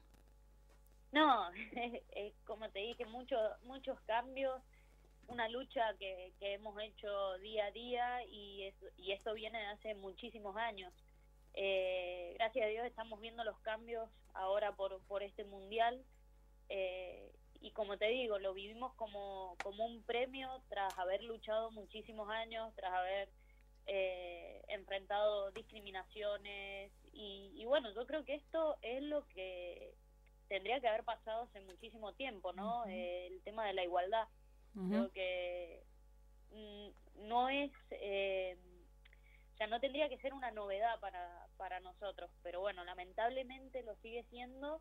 No, 1.12 1.44
como 2.46 2.68
te 2.70 2.78
dije, 2.78 3.04
muchos 3.06 3.38
muchos 3.66 3.98
cambios, 4.06 4.60
una 5.28 5.48
lucha 5.48 5.96
que, 5.98 6.34
que 6.38 6.54
hemos 6.54 6.80
hecho 6.82 7.34
día 7.38 7.66
a 7.66 7.70
día 7.72 8.24
y, 8.26 8.64
es- 8.64 8.84
y 8.96 9.12
esto 9.12 9.34
viene 9.34 9.58
de 9.60 9.66
hace 9.66 9.94
muchísimos 9.94 10.56
años. 10.56 10.92
Eh, 11.54 12.32
gracias 12.38 12.64
a 12.66 12.68
Dios 12.68 12.86
estamos 12.86 13.20
viendo 13.20 13.44
los 13.44 13.60
cambios 13.60 14.08
ahora 14.34 14.74
por, 14.74 15.04
por 15.06 15.22
este 15.22 15.44
mundial 15.44 16.06
eh, 16.68 17.32
y 17.60 17.72
como 17.72 17.98
te 17.98 18.06
digo, 18.08 18.38
lo 18.38 18.54
vivimos 18.54 18.94
como, 18.94 19.56
como 19.62 19.84
un 19.86 20.04
premio 20.04 20.64
tras 20.68 20.98
haber 20.98 21.22
luchado 21.22 21.70
muchísimos 21.70 22.28
años, 22.30 22.74
tras 22.74 22.92
haber 22.94 23.28
eh, 23.86 24.62
enfrentado 24.68 25.50
discriminaciones 25.52 26.92
y, 27.12 27.52
y 27.54 27.64
bueno, 27.66 27.92
yo 27.94 28.06
creo 28.06 28.24
que 28.24 28.34
esto 28.34 28.78
es 28.82 29.02
lo 29.02 29.26
que 29.28 29.98
tendría 30.48 30.80
que 30.80 30.88
haber 30.88 31.04
pasado 31.04 31.42
hace 31.44 31.60
muchísimo 31.60 32.14
tiempo, 32.14 32.52
¿no? 32.52 32.86
Eh, 32.86 33.26
el 33.28 33.42
tema 33.42 33.66
de 33.66 33.74
la 33.74 33.84
igualdad. 33.84 34.28
Creo 34.74 35.10
que 35.12 35.82
mm, 36.50 37.28
no 37.28 37.48
es, 37.48 37.70
eh, 37.90 38.56
o 39.54 39.56
sea, 39.56 39.66
no 39.66 39.80
tendría 39.80 40.08
que 40.08 40.18
ser 40.18 40.32
una 40.32 40.50
novedad 40.50 40.98
para, 41.00 41.46
para 41.56 41.80
nosotros, 41.80 42.30
pero 42.42 42.60
bueno, 42.60 42.84
lamentablemente 42.84 43.82
lo 43.82 43.94
sigue 43.96 44.24
siendo 44.30 44.80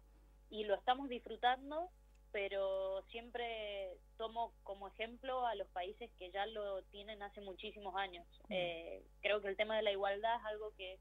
y 0.50 0.64
lo 0.64 0.76
estamos 0.76 1.10
disfrutando, 1.10 1.90
pero 2.32 3.04
siempre 3.10 3.98
tomo 4.18 4.54
como 4.64 4.88
ejemplo 4.88 5.46
a 5.46 5.56
los 5.56 5.68
países 5.70 6.10
que 6.18 6.32
ya 6.32 6.46
lo 6.46 6.84
tienen 6.84 7.22
hace 7.22 7.42
muchísimos 7.42 7.96
años. 7.96 8.26
Eh, 8.50 9.04
creo 9.22 9.42
que 9.42 9.50
el 9.50 9.58
tema 9.58 9.76
de 9.76 9.84
la 9.84 9.92
igualdad 9.92 10.38
es 10.38 10.46
algo 10.46 10.74
que 10.78 11.00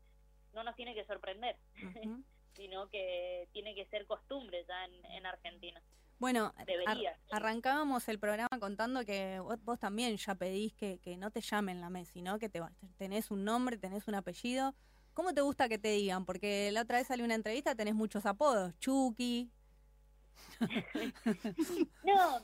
no 0.52 0.64
nos 0.64 0.74
tiene 0.74 0.94
que 0.94 1.04
sorprender, 1.04 1.56
sino 2.56 2.88
que 2.88 3.48
tiene 3.52 3.74
que 3.74 3.86
ser 3.86 4.06
costumbre 4.06 4.64
ya 4.66 4.84
en, 4.84 5.04
en 5.12 5.26
Argentina. 5.26 5.80
Bueno, 6.20 6.52
ar- 6.86 6.98
arrancábamos 7.32 8.08
el 8.08 8.18
programa 8.20 8.48
contando 8.60 9.04
que 9.04 9.40
vos, 9.40 9.56
vos 9.64 9.78
también 9.80 10.16
ya 10.16 10.34
pedís 10.36 10.72
que, 10.74 10.98
que 10.98 11.16
no 11.16 11.30
te 11.32 11.40
llamen 11.40 11.80
la 11.80 11.90
Messi, 11.90 12.22
¿no? 12.22 12.38
Que 12.38 12.48
te, 12.48 12.60
tenés 12.98 13.30
un 13.32 13.44
nombre, 13.44 13.76
tenés 13.78 14.06
un 14.06 14.14
apellido. 14.14 14.74
¿Cómo 15.14 15.34
te 15.34 15.40
gusta 15.40 15.68
que 15.68 15.78
te 15.78 15.88
digan? 15.88 16.24
Porque 16.26 16.70
la 16.72 16.82
otra 16.82 16.98
vez 16.98 17.06
salió 17.08 17.24
una 17.24 17.34
entrevista, 17.34 17.74
tenés 17.74 17.94
muchos 17.94 18.26
apodos. 18.26 18.78
Chucky. 18.78 19.50
No, 22.04 22.40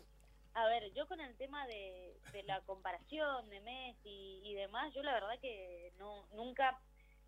a 0.55 0.67
ver, 0.67 0.93
yo 0.95 1.07
con 1.07 1.21
el 1.21 1.35
tema 1.37 1.67
de, 1.67 2.19
de 2.33 2.43
la 2.45 2.61
comparación 2.63 3.49
de 3.51 3.61
Messi 3.61 4.41
y 4.43 4.55
demás, 4.55 4.93
yo 4.95 5.03
la 5.03 5.13
verdad 5.13 5.39
que 5.41 5.93
no 5.99 6.27
nunca 6.35 6.81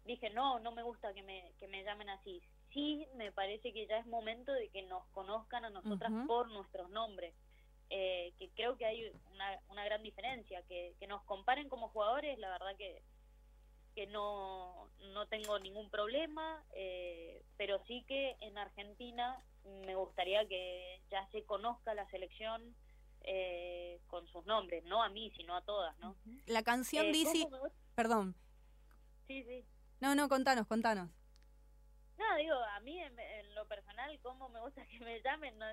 dije, 0.04 0.30
no, 0.30 0.58
no 0.60 0.72
me 0.72 0.82
gusta 0.82 1.12
que 1.12 1.22
me, 1.22 1.52
que 1.58 1.68
me 1.68 1.84
llamen 1.84 2.08
así. 2.08 2.40
Sí, 2.72 3.06
me 3.14 3.32
parece 3.32 3.72
que 3.72 3.86
ya 3.86 3.98
es 3.98 4.06
momento 4.06 4.52
de 4.52 4.68
que 4.68 4.82
nos 4.82 5.06
conozcan 5.08 5.64
a 5.64 5.70
nosotras 5.70 6.12
por 6.26 6.50
nuestros 6.50 6.90
nombres. 6.90 7.34
Eh, 7.90 8.34
que 8.38 8.50
creo 8.50 8.76
que 8.76 8.84
hay 8.84 9.10
una, 9.32 9.58
una 9.70 9.84
gran 9.84 10.02
diferencia, 10.02 10.62
que, 10.68 10.94
que 11.00 11.06
nos 11.06 11.22
comparen 11.22 11.70
como 11.70 11.88
jugadores, 11.88 12.38
la 12.38 12.50
verdad 12.50 12.76
que, 12.76 13.02
que 13.94 14.06
no, 14.06 14.90
no 15.14 15.26
tengo 15.26 15.58
ningún 15.58 15.88
problema, 15.88 16.62
eh, 16.74 17.42
pero 17.56 17.82
sí 17.86 18.04
que 18.06 18.36
en 18.40 18.58
Argentina 18.58 19.42
me 19.64 19.94
gustaría 19.94 20.46
que 20.46 21.00
ya 21.10 21.26
se 21.30 21.44
conozca 21.44 21.94
la 21.94 22.06
selección 22.10 22.76
eh, 23.22 24.00
con 24.06 24.26
sus 24.28 24.44
nombres, 24.44 24.84
no 24.84 25.02
a 25.02 25.08
mí, 25.08 25.32
sino 25.36 25.56
a 25.56 25.62
todas, 25.62 25.98
¿no? 25.98 26.14
La 26.46 26.62
canción 26.62 27.06
Eh, 27.06 27.12
dice... 27.12 27.48
Perdón. 27.94 28.34
Sí, 29.26 29.42
sí. 29.44 29.64
No, 30.00 30.14
no, 30.14 30.28
contanos, 30.28 30.66
contanos. 30.66 31.10
No, 32.18 32.36
digo, 32.36 32.54
a 32.54 32.80
mí 32.80 32.98
en, 33.00 33.18
en 33.18 33.54
lo 33.54 33.66
personal, 33.66 34.18
cómo 34.22 34.48
me 34.48 34.60
gusta 34.60 34.84
que 34.86 34.98
me 35.00 35.20
llamen, 35.22 35.56
no, 35.58 35.66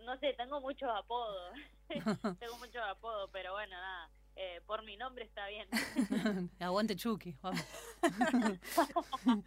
no 0.00 0.18
sé, 0.18 0.32
tengo 0.34 0.60
muchos 0.60 0.88
apodos, 0.92 1.54
tengo 2.40 2.56
muchos 2.58 2.82
apodos, 2.84 3.30
pero 3.32 3.52
bueno, 3.52 3.76
nada, 3.76 4.10
eh, 4.36 4.60
por 4.66 4.82
mi 4.82 4.96
nombre 4.96 5.24
está 5.24 5.46
bien. 5.46 5.68
Aguante 6.60 6.96
Chucky, 6.96 7.36
vamos. 7.40 7.60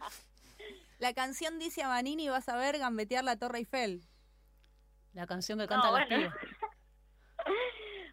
La 0.98 1.12
canción 1.12 1.58
dice 1.58 1.82
a 1.82 1.88
Vanini 1.88 2.28
vas 2.28 2.48
a 2.48 2.56
ver 2.56 2.78
gambetear 2.78 3.24
la 3.24 3.36
Torre 3.36 3.58
Eiffel. 3.58 4.02
La 5.12 5.26
canción 5.26 5.58
que 5.58 5.64
No, 5.64 5.68
canta 5.68 5.90
bueno. 5.90 6.08
pibas. 6.08 6.34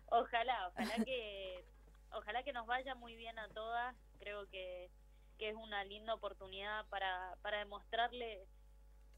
ojalá, 0.08 0.68
ojalá 0.70 1.06
que, 1.06 1.66
ojalá 2.12 2.44
que 2.44 2.52
nos 2.54 2.66
vaya 2.68 2.96
muy 2.96 3.16
bien 3.16 3.38
a 3.40 3.48
todas. 3.50 3.96
Creo 4.20 4.50
que, 4.50 4.90
que 5.42 5.50
es 5.50 5.56
una 5.58 5.84
linda 5.86 6.14
oportunidad 6.14 6.88
para, 6.90 7.36
para 7.42 7.60
demostrarle, 7.60 8.48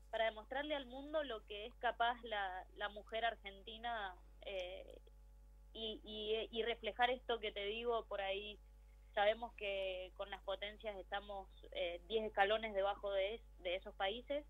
para 0.09 0.25
demostrarle 0.25 0.75
al 0.75 0.85
mundo 0.87 1.23
lo 1.25 1.45
que 1.47 1.67
es 1.67 1.75
capaz 1.79 2.21
la, 2.23 2.65
la 2.77 2.89
mujer 2.89 3.25
argentina 3.25 4.15
eh, 4.45 5.01
y, 5.73 6.47
y, 6.51 6.63
reflejar 6.63 7.11
esto 7.11 7.39
que 7.39 7.51
te 7.51 7.65
digo 7.65 8.05
por 8.07 8.21
ahí. 8.21 8.59
Sabemos 9.13 9.53
que 9.55 10.13
con 10.15 10.29
las 10.31 10.43
potencias 10.43 10.97
estamos 10.97 11.49
eh, 11.73 12.01
10 12.07 12.25
escalones 12.25 12.73
debajo 12.73 13.11
de, 13.11 13.35
es- 13.35 13.57
de 13.63 13.75
esos 13.75 13.95
países, 13.95 14.45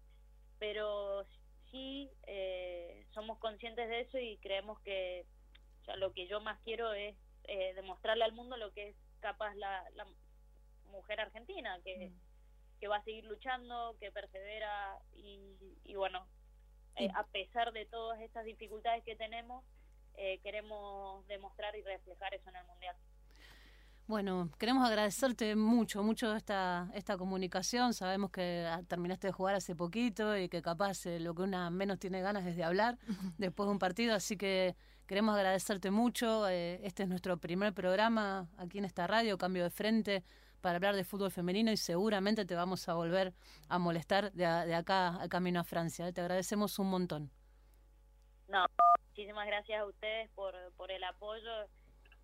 pero 0.60 1.26
sí 1.72 2.12
eh, 2.28 3.08
somos 3.14 3.40
conscientes 3.40 3.90
de 3.90 4.02
eso 4.02 4.20
y 4.20 4.38
creemos 4.40 4.80
que 4.82 5.26
o 5.88 5.96
lo 5.98 6.14
que 6.14 6.28
yo 6.28 6.42
más 6.42 6.60
quiero 6.64 6.94
es 6.94 7.18
eh, 7.46 7.74
demostrarle 7.76 8.26
al 8.26 8.34
mundo 8.34 8.58
lo 8.58 8.74
que 8.74 8.90
es 8.90 8.98
capaz 9.22 9.56
la, 9.56 9.84
la 9.96 10.08
mujer 10.94 11.20
argentina, 11.20 11.78
que, 11.84 12.12
que 12.80 12.88
va 12.88 12.98
a 12.98 13.04
seguir 13.04 13.26
luchando, 13.26 13.98
que 14.00 14.12
persevera 14.12 14.98
y, 15.16 15.58
y 15.84 15.96
bueno, 15.96 16.26
eh, 16.96 17.10
a 17.16 17.24
pesar 17.24 17.72
de 17.74 17.86
todas 17.86 18.20
estas 18.22 18.46
dificultades 18.46 19.04
que 19.04 19.16
tenemos, 19.16 19.64
eh, 20.16 20.40
queremos 20.44 21.26
demostrar 21.28 21.76
y 21.76 21.82
reflejar 21.82 22.34
eso 22.34 22.50
en 22.50 22.56
el 22.56 22.66
Mundial. 22.66 22.96
Bueno, 24.06 24.50
queremos 24.60 24.88
agradecerte 24.88 25.56
mucho, 25.56 26.04
mucho 26.04 26.36
esta, 26.36 26.92
esta 26.94 27.18
comunicación. 27.18 27.94
Sabemos 27.94 28.32
que 28.32 28.66
ah, 28.68 28.84
terminaste 28.88 29.28
de 29.28 29.34
jugar 29.34 29.56
hace 29.56 29.76
poquito 29.76 30.38
y 30.38 30.50
que 30.50 30.62
capaz 30.62 31.06
eh, 31.06 31.20
lo 31.20 31.34
que 31.34 31.44
una 31.44 31.70
menos 31.70 32.00
tiene 32.00 32.22
ganas 32.22 32.46
es 32.46 32.56
de 32.56 32.64
hablar 32.64 33.00
después 33.38 33.66
de 33.66 33.72
un 33.72 33.80
partido, 33.80 34.14
así 34.14 34.38
que 34.38 34.76
queremos 35.08 35.36
agradecerte 35.36 35.90
mucho. 35.90 36.48
Este 36.48 37.04
es 37.04 37.10
nuestro 37.10 37.38
primer 37.38 37.74
programa 37.74 38.50
aquí 38.58 38.78
en 38.78 38.86
esta 38.86 39.08
radio, 39.08 39.38
Cambio 39.38 39.64
de 39.64 39.72
Frente, 39.72 40.24
para 40.64 40.78
hablar 40.78 40.96
de 40.96 41.04
fútbol 41.04 41.30
femenino 41.30 41.72
y 41.74 41.78
seguramente 41.78 42.46
te 42.46 42.56
vamos 42.56 42.88
a 42.88 42.94
volver 42.94 43.34
a 43.68 43.78
molestar 43.78 44.32
de, 44.32 44.46
a- 44.46 44.66
de 44.66 44.74
acá 44.74 45.18
al 45.18 45.28
camino 45.28 45.60
a 45.60 45.64
Francia. 45.66 46.08
eh. 46.08 46.14
Te 46.14 46.22
agradecemos 46.22 46.80
un 46.80 46.90
montón. 46.90 47.30
No, 48.48 48.66
muchísimas 49.10 49.46
gracias 49.46 49.82
a 49.82 49.86
ustedes 49.86 50.30
por, 50.36 50.54
por 50.78 50.90
el 50.92 51.04
apoyo. 51.04 51.52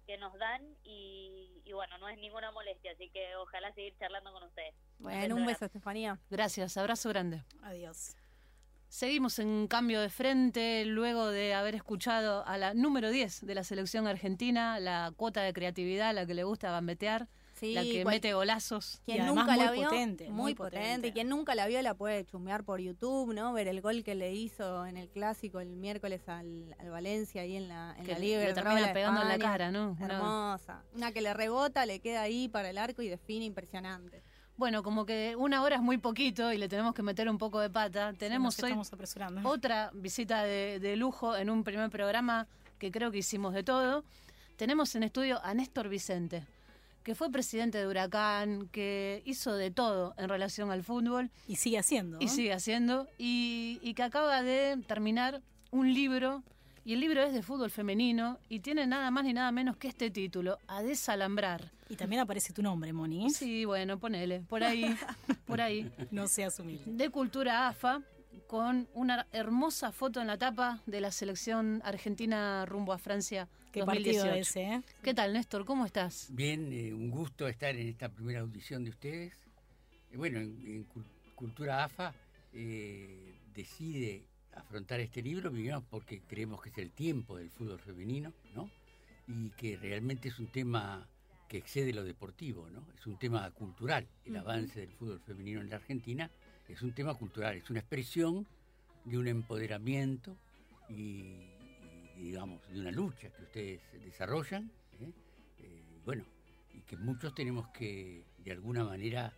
que 0.08 0.18
nos 0.18 0.34
dan 0.40 0.62
y, 0.84 1.62
y 1.66 1.74
bueno, 1.74 1.98
no 2.00 2.10
es 2.10 2.18
ninguna 2.18 2.52
molestia, 2.52 2.94
así 2.94 3.10
que 3.12 3.36
ojalá 3.36 3.72
seguir 3.74 3.94
charlando 4.00 4.32
con 4.34 4.42
ustedes. 4.44 4.74
Bueno, 4.98 5.36
un 5.36 5.46
beso, 5.46 5.66
Estefanía. 5.66 6.18
Gracias, 6.32 6.78
abrazo 6.78 7.10
grande. 7.10 7.44
Adiós. 7.62 8.16
Seguimos 8.88 9.38
en 9.38 9.68
cambio 9.68 10.02
de 10.02 10.10
frente 10.10 10.84
luego 10.86 11.28
de 11.28 11.54
haber 11.54 11.76
escuchado 11.76 12.44
a 12.48 12.58
la 12.58 12.74
número 12.74 13.12
10 13.12 13.46
de 13.46 13.54
la 13.54 13.64
selección 13.64 14.08
argentina, 14.08 14.80
la 14.80 15.12
cuota 15.16 15.42
de 15.44 15.54
creatividad, 15.54 16.12
la 16.16 16.26
que 16.26 16.34
le 16.34 16.44
gusta 16.44 16.72
gambetear, 16.72 17.28
Sí, 17.60 17.74
la 17.74 17.84
que 17.84 18.04
cual- 18.04 18.16
mete 18.16 18.34
golazos. 18.34 19.02
Quien 19.06 19.18
Y 19.18 19.20
además 19.22 19.36
nunca 19.46 19.56
muy 19.58 19.66
la 19.66 19.72
vio, 19.72 19.84
potente, 19.90 20.24
muy, 20.30 20.34
muy 20.36 20.56
potente. 20.56 20.80
potente. 20.86 21.08
Y 21.08 21.12
quien 21.12 21.30
nunca 21.30 21.56
la 21.56 21.68
vio 21.68 21.82
la 21.82 21.94
puede 21.94 22.26
chusmear 22.26 22.64
por 22.64 22.80
YouTube, 22.80 23.34
¿no? 23.34 23.52
Ver 23.54 23.68
el 23.68 23.82
gol 23.82 24.04
que 24.04 24.16
le 24.16 24.34
hizo 24.34 24.86
en 24.86 24.98
el 24.98 25.10
clásico 25.10 25.60
el 25.60 25.76
miércoles 25.76 26.22
al, 26.28 26.76
al 26.80 26.90
Valencia 26.90 27.42
ahí 27.42 27.56
en 27.58 27.68
la, 27.68 27.96
en 27.98 28.06
Que 28.06 28.14
la 28.14 28.20
Liga. 28.20 28.40
le 28.40 28.54
termina 28.54 28.94
pegando 28.94 29.22
en 29.22 29.28
la 29.28 29.38
cara, 29.38 29.72
¿no? 29.72 29.98
Hermosa. 30.00 30.84
Una 30.96 31.12
que 31.12 31.22
le 31.22 31.34
rebota, 31.34 31.86
le 31.86 32.00
queda 32.00 32.22
ahí 32.22 32.48
para 32.48 32.70
el 32.70 32.78
arco 32.78 33.02
y 33.02 33.10
define 33.10 33.46
impresionante. 33.46 34.24
Bueno, 34.58 34.84
como 34.84 35.06
que 35.06 35.36
una 35.38 35.62
hora 35.64 35.78
es 35.78 35.82
muy 35.82 35.98
poquito 35.98 36.52
y 36.52 36.58
le 36.58 36.68
tenemos 36.68 36.94
que 36.94 37.02
meter 37.02 37.30
un 37.30 37.38
poco 37.38 37.62
de 37.62 37.70
pata. 37.70 38.12
Tenemos 38.14 38.62
hoy 38.62 38.74
apresurando. 38.92 39.48
otra 39.50 39.90
visita 39.94 40.44
de, 40.44 40.80
de 40.82 40.98
lujo 40.98 41.36
en 41.38 41.50
un 41.50 41.64
primer 41.64 41.90
programa 41.90 42.46
que 42.78 42.92
creo 42.92 43.10
que 43.10 43.20
hicimos 43.20 43.54
de 43.54 43.64
todo. 43.64 44.04
Tenemos 44.58 44.94
en 44.96 45.04
estudio 45.04 45.40
a 45.46 45.54
Néstor 45.54 45.88
Vicente, 45.88 46.46
que 47.04 47.16
fue 47.16 47.32
presidente 47.32 47.78
de 47.78 47.88
Huracán, 47.88 48.68
que 48.72 49.22
hizo 49.26 49.56
de 49.56 49.72
todo 49.72 50.14
en 50.18 50.30
relación 50.30 50.70
al 50.72 50.84
fútbol 50.84 51.32
Y 51.48 51.56
sigue 51.56 51.78
haciendo. 51.80 52.18
y 52.20 52.28
sigue 52.28 52.54
haciendo, 52.54 53.08
y, 53.18 53.80
y 53.82 53.94
que 53.94 54.04
acaba 54.04 54.42
de 54.44 54.78
terminar 54.88 55.42
un 55.72 55.94
libro, 55.94 56.44
y 56.86 56.94
el 56.94 57.00
libro 57.00 57.24
es 57.24 57.34
de 57.34 57.42
fútbol 57.44 57.70
femenino, 57.72 58.40
y 58.50 58.60
tiene 58.60 58.86
nada 58.88 59.12
más 59.12 59.24
ni 59.24 59.34
nada 59.34 59.52
menos 59.52 59.78
que 59.78 59.88
este 59.88 60.10
título, 60.12 60.58
A 60.68 60.82
desalambrar. 60.84 61.72
Y 61.90 61.96
también 61.96 62.22
aparece 62.22 62.54
tu 62.54 62.62
nombre, 62.62 62.94
Moni. 62.94 63.30
Sí, 63.32 63.66
bueno, 63.66 63.98
ponele, 64.00 64.42
por 64.42 64.64
ahí, 64.64 64.86
por 65.48 65.60
ahí. 65.62 65.92
No 66.12 66.28
seas 66.28 66.60
humilde. 66.60 66.84
de 66.86 67.10
Cultura 67.10 67.68
AFA 67.68 68.02
con 68.50 68.90
una 68.96 69.28
hermosa 69.32 69.92
foto 69.92 70.20
en 70.22 70.26
la 70.26 70.36
tapa 70.36 70.82
de 70.88 71.02
la 71.02 71.12
selección 71.12 71.84
argentina 71.86 72.66
rumbo 72.66 72.94
a 72.94 72.98
Francia 72.98 73.48
Qué 73.72 73.82
2018. 73.82 74.20
partido 74.24 74.42
ese, 74.42 74.64
¿eh? 74.64 74.82
¿Qué 75.04 75.14
tal, 75.14 75.34
Néstor? 75.34 75.66
¿Cómo 75.66 75.86
estás? 75.86 76.30
Bien, 76.32 76.74
eh, 76.74 76.92
un 76.92 77.12
gusto 77.12 77.48
estar 77.48 77.76
en 77.76 77.88
esta 77.88 78.10
primera 78.10 78.40
audición 78.40 78.84
de 78.84 78.90
ustedes. 78.90 79.34
Eh, 80.12 80.18
bueno, 80.18 80.40
en, 80.40 80.60
en 80.66 80.90
Cul- 80.90 81.06
Cultura 81.36 81.84
AFA 81.84 82.12
eh, 82.54 83.36
decide 83.54 84.24
afrontar 84.56 85.00
este 85.00 85.22
libro, 85.22 85.52
primero 85.52 85.84
porque 85.88 86.22
creemos 86.28 86.60
que 86.64 86.70
es 86.70 86.78
el 86.80 86.90
tiempo 86.90 87.38
del 87.38 87.52
fútbol 87.52 87.78
femenino, 87.80 88.34
¿no? 88.56 88.68
Y 89.28 89.52
que 89.52 89.78
realmente 89.78 90.30
es 90.30 90.40
un 90.40 90.48
tema 90.48 91.08
que 91.48 91.58
excede 91.60 91.94
lo 91.94 92.04
deportivo, 92.04 92.68
¿no? 92.72 92.84
Es 92.98 93.06
un 93.06 93.20
tema 93.20 93.52
cultural. 93.52 94.08
El 94.26 94.38
avance 94.38 94.80
del 94.80 94.90
fútbol 94.92 95.20
femenino 95.20 95.62
en 95.62 95.70
la 95.70 95.76
Argentina 95.76 96.32
es 96.70 96.82
un 96.82 96.94
tema 96.94 97.16
cultural, 97.16 97.58
es 97.58 97.70
una 97.70 97.80
expresión 97.80 98.48
de 99.04 99.18
un 99.18 99.28
empoderamiento 99.28 100.38
y, 100.88 101.48
y, 102.16 102.24
digamos, 102.24 102.62
de 102.70 102.80
una 102.80 102.92
lucha 102.92 103.30
que 103.30 103.44
ustedes 103.44 103.82
desarrollan. 104.04 104.72
¿eh? 105.02 105.12
Eh, 105.60 106.02
bueno, 106.06 106.26
y 106.74 106.82
que 106.82 106.96
muchos 106.96 107.34
tenemos 107.34 107.68
que, 107.70 108.24
de 108.38 108.52
alguna 108.52 108.84
manera, 108.84 109.34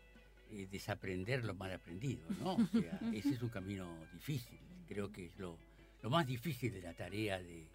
eh, 0.52 0.68
desaprender 0.70 1.46
lo 1.46 1.54
mal 1.54 1.72
aprendido, 1.72 2.24
¿no? 2.40 2.56
O 2.56 2.68
sea, 2.68 3.00
ese 3.14 3.30
es 3.30 3.42
un 3.42 3.50
camino 3.50 3.88
difícil. 4.14 4.60
Creo 4.88 5.12
que 5.12 5.28
es 5.28 5.40
lo, 5.40 5.58
lo 6.02 6.10
más 6.10 6.28
difícil 6.28 6.74
de 6.74 6.82
la 6.82 6.94
tarea 6.94 7.42
de, 7.42 7.68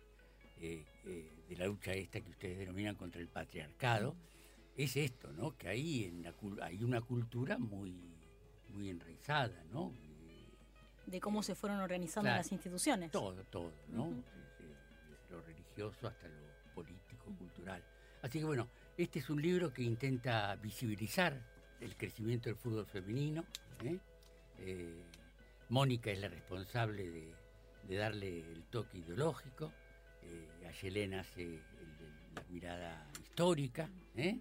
de 0.60 1.56
la 1.56 1.66
lucha 1.66 1.92
esta 1.92 2.20
que 2.20 2.30
ustedes 2.30 2.58
denominan 2.58 2.94
contra 2.94 3.20
el 3.20 3.28
patriarcado, 3.28 4.16
es 4.76 4.96
esto, 4.96 5.32
¿no? 5.32 5.56
Que 5.56 5.68
hay, 5.68 6.04
en 6.04 6.22
la, 6.22 6.34
hay 6.62 6.82
una 6.82 7.00
cultura 7.00 7.56
muy, 7.58 8.15
muy 8.76 8.90
enraizada, 8.90 9.64
¿no? 9.72 9.90
Eh, 9.94 10.46
De 11.06 11.20
cómo 11.20 11.42
se 11.42 11.54
fueron 11.54 11.80
organizando 11.80 12.26
Claro. 12.28 12.38
las 12.38 12.52
instituciones. 12.52 13.10
todo, 13.10 13.42
todo, 13.44 13.72
¿no? 13.88 14.06
Desde, 14.10 14.68
desde 15.08 15.30
lo 15.30 15.40
religioso 15.42 16.06
hasta 16.08 16.28
lo 16.28 16.74
político, 16.74 17.24
cultural. 17.38 17.82
Así 18.22 18.38
que 18.38 18.44
bueno, 18.44 18.68
este 18.96 19.18
es 19.20 19.30
un 19.30 19.40
libro 19.40 19.72
que 19.72 19.82
intenta 19.82 20.54
visibilizar 20.56 21.38
el 21.80 21.96
crecimiento 21.96 22.48
del 22.48 22.56
fútbol 22.56 22.86
femenino. 22.86 23.44
¿eh? 23.82 23.98
Eh, 24.58 25.02
Mónica 25.68 26.10
es 26.10 26.20
la 26.20 26.28
responsable 26.28 27.10
de, 27.10 27.34
de 27.88 27.96
darle 27.96 28.40
el 28.52 28.64
toque 28.64 28.98
ideológico. 28.98 29.72
Eh, 30.22 30.66
Ayelena 30.68 31.20
hace 31.20 31.42
el- 31.42 31.52
el- 31.54 32.34
la 32.34 32.42
mirada 32.50 33.10
histórica. 33.20 33.88
¿eh? 34.16 34.38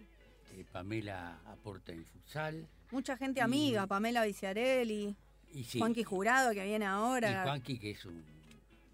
Eh, 0.53 0.65
Pamela 0.71 1.39
aporta 1.45 1.91
en 1.91 2.05
futsal. 2.05 2.67
Mucha 2.91 3.17
gente 3.17 3.39
Y- 3.39 3.43
amiga, 3.43 3.88
Pamela 3.88 4.25
Viciarelli, 4.25 5.15
Y 5.53 5.63
sí, 5.63 5.79
Juanqui 5.79 6.03
Jurado 6.03 6.53
que 6.53 6.63
viene 6.63 6.86
y 6.86 6.88
ahora. 6.88 7.43
Juanqui, 7.43 7.77
que 7.79 7.91
es 7.91 8.05
un, 8.05 8.23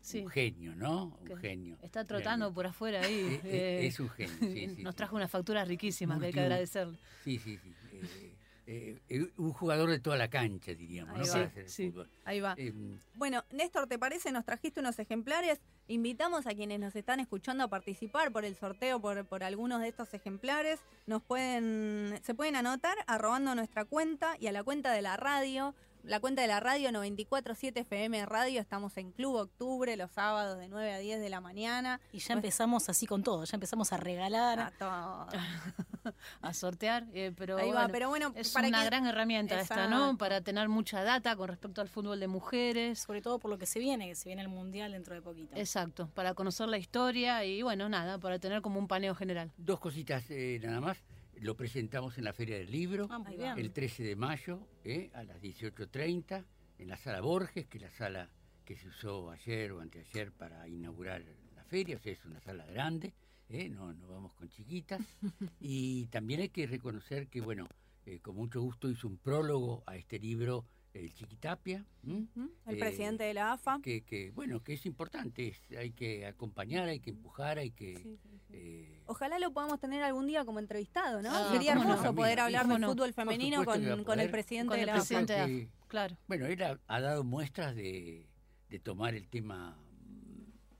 Sí. 0.01 0.19
un 0.19 0.29
genio, 0.29 0.75
¿no? 0.75 1.17
Que 1.25 1.33
Un 1.33 1.39
genio. 1.39 1.77
Está 1.81 2.05
trotando 2.05 2.51
por 2.53 2.65
afuera 2.67 3.01
ahí. 3.01 3.39
Eh, 3.43 3.81
eh, 3.83 3.87
es 3.87 3.99
un 3.99 4.09
genio, 4.09 4.35
sí, 4.39 4.67
sí, 4.75 4.83
nos 4.83 4.95
trajo 4.95 5.15
unas 5.15 5.29
facturas 5.29 5.67
riquísimas 5.67 6.19
que 6.19 6.27
hay 6.27 6.33
que 6.33 6.39
agradecerle. 6.41 6.97
Sí, 7.23 7.37
sí, 7.39 7.57
sí. 7.57 7.73
Eh, 7.93 8.30
eh, 8.73 9.01
eh, 9.09 9.31
un 9.37 9.51
jugador 9.51 9.89
de 9.89 9.99
toda 9.99 10.15
la 10.17 10.29
cancha, 10.29 10.73
diríamos, 10.73 11.13
Ahí 11.15 11.21
¿no? 11.21 11.27
va. 11.27 11.33
Para 11.33 11.45
hacer 11.47 11.63
el 11.63 11.69
Sí, 11.69 11.83
sí. 11.85 11.91
fútbol. 11.91 12.09
Ahí 12.23 12.39
va. 12.39 12.55
Eh, 12.57 12.73
Bueno, 13.15 13.43
Néstor, 13.51 13.87
¿te 13.87 13.99
parece? 13.99 14.31
Nos 14.31 14.45
trajiste 14.45 14.79
unos 14.79 14.97
ejemplares. 14.99 15.59
Invitamos 15.87 16.47
a 16.47 16.51
quienes 16.55 16.79
nos 16.79 16.95
están 16.95 17.19
escuchando 17.19 17.65
a 17.65 17.67
participar 17.67 18.31
por 18.31 18.45
el 18.45 18.55
sorteo 18.55 19.01
por, 19.01 19.25
por 19.25 19.43
algunos 19.43 19.81
de 19.81 19.89
estos 19.89 20.13
ejemplares. 20.13 20.79
Nos 21.05 21.21
pueden, 21.21 22.17
se 22.23 22.33
pueden 22.33 22.55
anotar 22.55 22.95
arrobando 23.07 23.53
nuestra 23.55 23.83
cuenta 23.83 24.37
y 24.39 24.47
a 24.47 24.51
la 24.53 24.63
cuenta 24.63 24.93
de 24.93 25.01
la 25.01 25.17
radio. 25.17 25.75
La 26.03 26.19
cuenta 26.19 26.41
de 26.41 26.47
la 26.47 26.59
radio 26.59 26.91
947 26.91 27.81
FM 27.81 28.25
Radio. 28.25 28.59
Estamos 28.59 28.97
en 28.97 29.11
Club 29.11 29.35
Octubre 29.35 29.95
los 29.95 30.11
sábados 30.11 30.57
de 30.57 30.67
9 30.67 30.93
a 30.93 30.97
10 30.97 31.21
de 31.21 31.29
la 31.29 31.41
mañana. 31.41 32.01
Y 32.11 32.17
ya 32.19 32.33
empezamos 32.33 32.89
así 32.89 33.05
con 33.05 33.21
todo, 33.23 33.43
ya 33.45 33.55
empezamos 33.55 33.93
a 33.93 33.97
regalar. 33.97 34.59
A 34.59 34.71
todo. 34.71 35.27
A 36.41 36.51
sortear, 36.55 37.05
eh, 37.13 37.31
pero, 37.37 37.57
Ahí 37.57 37.67
va, 37.69 37.73
bueno, 37.81 37.89
pero 37.91 38.09
bueno, 38.09 38.33
es 38.35 38.51
para 38.51 38.67
una 38.67 38.79
que- 38.79 38.85
gran 38.87 39.05
herramienta 39.05 39.61
esta, 39.61 39.87
¿no? 39.87 40.17
Para 40.17 40.41
tener 40.41 40.67
mucha 40.67 41.03
data 41.03 41.35
con 41.35 41.47
respecto 41.47 41.79
al 41.79 41.89
fútbol 41.89 42.19
de 42.19 42.27
mujeres. 42.27 42.97
Sobre 42.97 43.21
todo 43.21 43.37
por 43.37 43.51
lo 43.51 43.59
que 43.59 43.67
se 43.67 43.77
viene, 43.79 44.07
que 44.07 44.15
se 44.15 44.27
viene 44.27 44.41
el 44.41 44.47
Mundial 44.49 44.93
dentro 44.93 45.13
de 45.13 45.21
poquito. 45.21 45.55
Exacto, 45.55 46.09
para 46.15 46.33
conocer 46.33 46.67
la 46.69 46.79
historia 46.79 47.45
y 47.45 47.61
bueno, 47.61 47.87
nada, 47.87 48.17
para 48.17 48.39
tener 48.39 48.63
como 48.63 48.79
un 48.79 48.87
paneo 48.87 49.13
general. 49.13 49.51
dos 49.57 49.79
cositas 49.79 50.23
eh, 50.29 50.59
nada 50.63 50.81
más. 50.81 50.97
Lo 51.41 51.55
presentamos 51.55 52.19
en 52.19 52.25
la 52.25 52.33
Feria 52.33 52.55
del 52.59 52.69
Libro, 52.69 53.07
Ah, 53.09 53.55
el 53.57 53.71
13 53.71 54.03
de 54.03 54.15
mayo, 54.15 54.59
eh, 54.83 55.09
a 55.15 55.23
las 55.23 55.41
18.30, 55.41 56.45
en 56.77 56.87
la 56.87 56.97
sala 56.97 57.19
Borges, 57.19 57.65
que 57.65 57.79
es 57.79 57.81
la 57.81 57.89
sala 57.89 58.29
que 58.63 58.75
se 58.75 58.87
usó 58.87 59.31
ayer 59.31 59.71
o 59.71 59.81
anteayer 59.81 60.31
para 60.31 60.67
inaugurar 60.67 61.25
la 61.55 61.63
feria, 61.63 61.97
o 61.97 61.99
sea, 61.99 62.13
es 62.13 62.23
una 62.25 62.39
sala 62.41 62.63
grande, 62.67 63.15
eh, 63.49 63.69
no, 63.69 63.91
no 63.91 64.07
vamos 64.07 64.33
con 64.33 64.49
chiquitas. 64.49 65.01
y 65.59 66.05
también 66.11 66.41
hay 66.41 66.49
que 66.49 66.67
reconocer 66.67 67.27
que, 67.27 67.41
bueno, 67.41 67.67
eh, 68.05 68.19
con 68.19 68.35
mucho 68.35 68.61
gusto 68.61 68.87
hizo 68.87 69.07
un 69.07 69.17
prólogo 69.17 69.81
a 69.87 69.95
este 69.95 70.19
libro, 70.19 70.67
el 70.93 71.13
Chiquitapia. 71.13 71.85
¿m? 72.03 72.27
El 72.65 72.75
Eh, 72.75 72.79
presidente 72.79 73.23
de 73.23 73.33
la 73.33 73.53
AFA. 73.53 73.79
que, 73.81 74.01
que, 74.01 74.31
bueno, 74.31 74.61
que 74.63 74.73
es 74.73 74.85
importante, 74.85 75.47
es- 75.49 75.77
hay 75.77 75.91
que 75.91 76.25
acompañar, 76.25 76.87
hay 76.89 76.99
que 76.99 77.11
empujar, 77.11 77.57
hay 77.59 77.71
que... 77.71 78.17
eh, 78.49 79.01
Ojalá 79.05 79.39
lo 79.39 79.51
podamos 79.53 79.79
tener 79.79 80.03
algún 80.03 80.27
día 80.27 80.43
como 80.45 80.59
entrevistado, 80.59 81.21
¿no? 81.21 81.29
Ah, 81.31 81.49
Sería 81.51 81.75
no. 81.75 81.81
hermoso 81.83 82.13
poder 82.13 82.39
hablar 82.41 82.67
del 82.67 82.81
no. 82.81 82.89
fútbol 82.89 83.13
femenino 83.13 83.63
con, 83.63 83.81
que 83.81 84.03
con 84.03 84.19
el 84.19 84.29
presidente 84.29 84.69
Con 84.69 84.79
de 84.79 84.85
la 84.85 84.93
presidente 84.95 85.33
AFA. 85.33 85.47
de 85.47 85.55
que- 85.59 85.63
AFA, 85.67 85.87
claro. 85.87 86.17
Bueno, 86.27 86.45
él 86.47 86.61
ha, 86.63 86.79
ha 86.87 87.01
dado 87.01 87.23
muestras 87.23 87.75
de, 87.75 88.27
de 88.69 88.79
tomar 88.79 89.15
el 89.15 89.27
tema 89.29 89.77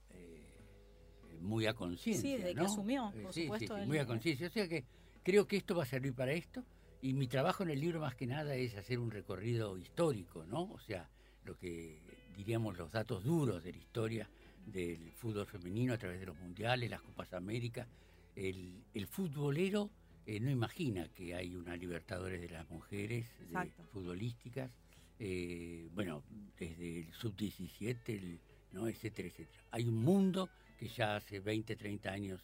eh, 0.09 1.37
muy 1.39 1.65
a 1.67 1.73
conciencia. 1.73 2.21
Sí, 2.21 2.35
desde 2.37 2.49
que 2.53 2.61
¿no? 2.61 2.65
asumió, 2.65 3.11
Eh, 3.15 3.21
por 3.23 3.33
sí, 3.33 3.43
supuesto, 3.43 3.77
muy 3.85 3.97
a 3.97 4.05
conciencia. 4.05 4.47
O 4.47 4.51
sea 4.51 4.67
que 4.67 4.83
creo 5.23 5.47
que 5.47 5.57
esto 5.57 5.75
va 5.75 5.83
a 5.83 5.85
servir 5.87 6.13
para 6.13 6.33
esto. 6.33 6.63
Y 7.01 7.13
mi 7.13 7.27
trabajo 7.27 7.63
en 7.63 7.69
el 7.71 7.79
libro 7.79 7.99
más 7.99 8.15
que 8.15 8.27
nada 8.27 8.55
es 8.55 8.75
hacer 8.75 8.99
un 8.99 9.09
recorrido 9.11 9.77
histórico, 9.77 10.45
¿no? 10.45 10.71
O 10.71 10.79
sea, 10.79 11.09
lo 11.45 11.57
que 11.57 11.99
diríamos 12.37 12.77
los 12.77 12.91
datos 12.91 13.23
duros 13.23 13.63
de 13.63 13.71
la 13.73 13.77
historia 13.79 14.29
del 14.65 15.11
fútbol 15.13 15.47
femenino 15.47 15.93
a 15.93 15.97
través 15.97 16.19
de 16.19 16.27
los 16.27 16.37
mundiales, 16.39 16.89
las 16.89 17.01
Copas 17.01 17.33
América. 17.33 17.87
El, 18.35 18.83
el 18.93 19.07
futbolero 19.07 19.89
eh, 20.27 20.39
no 20.39 20.51
imagina 20.51 21.07
que 21.09 21.33
hay 21.33 21.55
una 21.55 21.75
Libertadores 21.75 22.39
de 22.39 22.49
las 22.49 22.69
mujeres 22.69 23.25
de 23.39 23.53
futbolísticas, 23.91 24.69
eh, 25.17 25.89
bueno, 25.93 26.23
desde 26.59 26.99
el 26.99 27.13
sub-17, 27.13 27.97
el- 28.09 28.39
¿no? 28.73 28.87
etcétera, 28.87 29.27
etcétera. 29.27 29.63
Hay 29.71 29.87
un 29.87 29.97
mundo 29.97 30.49
que 30.77 30.87
ya 30.87 31.15
hace 31.15 31.39
20, 31.39 31.75
30 31.75 32.11
años 32.11 32.41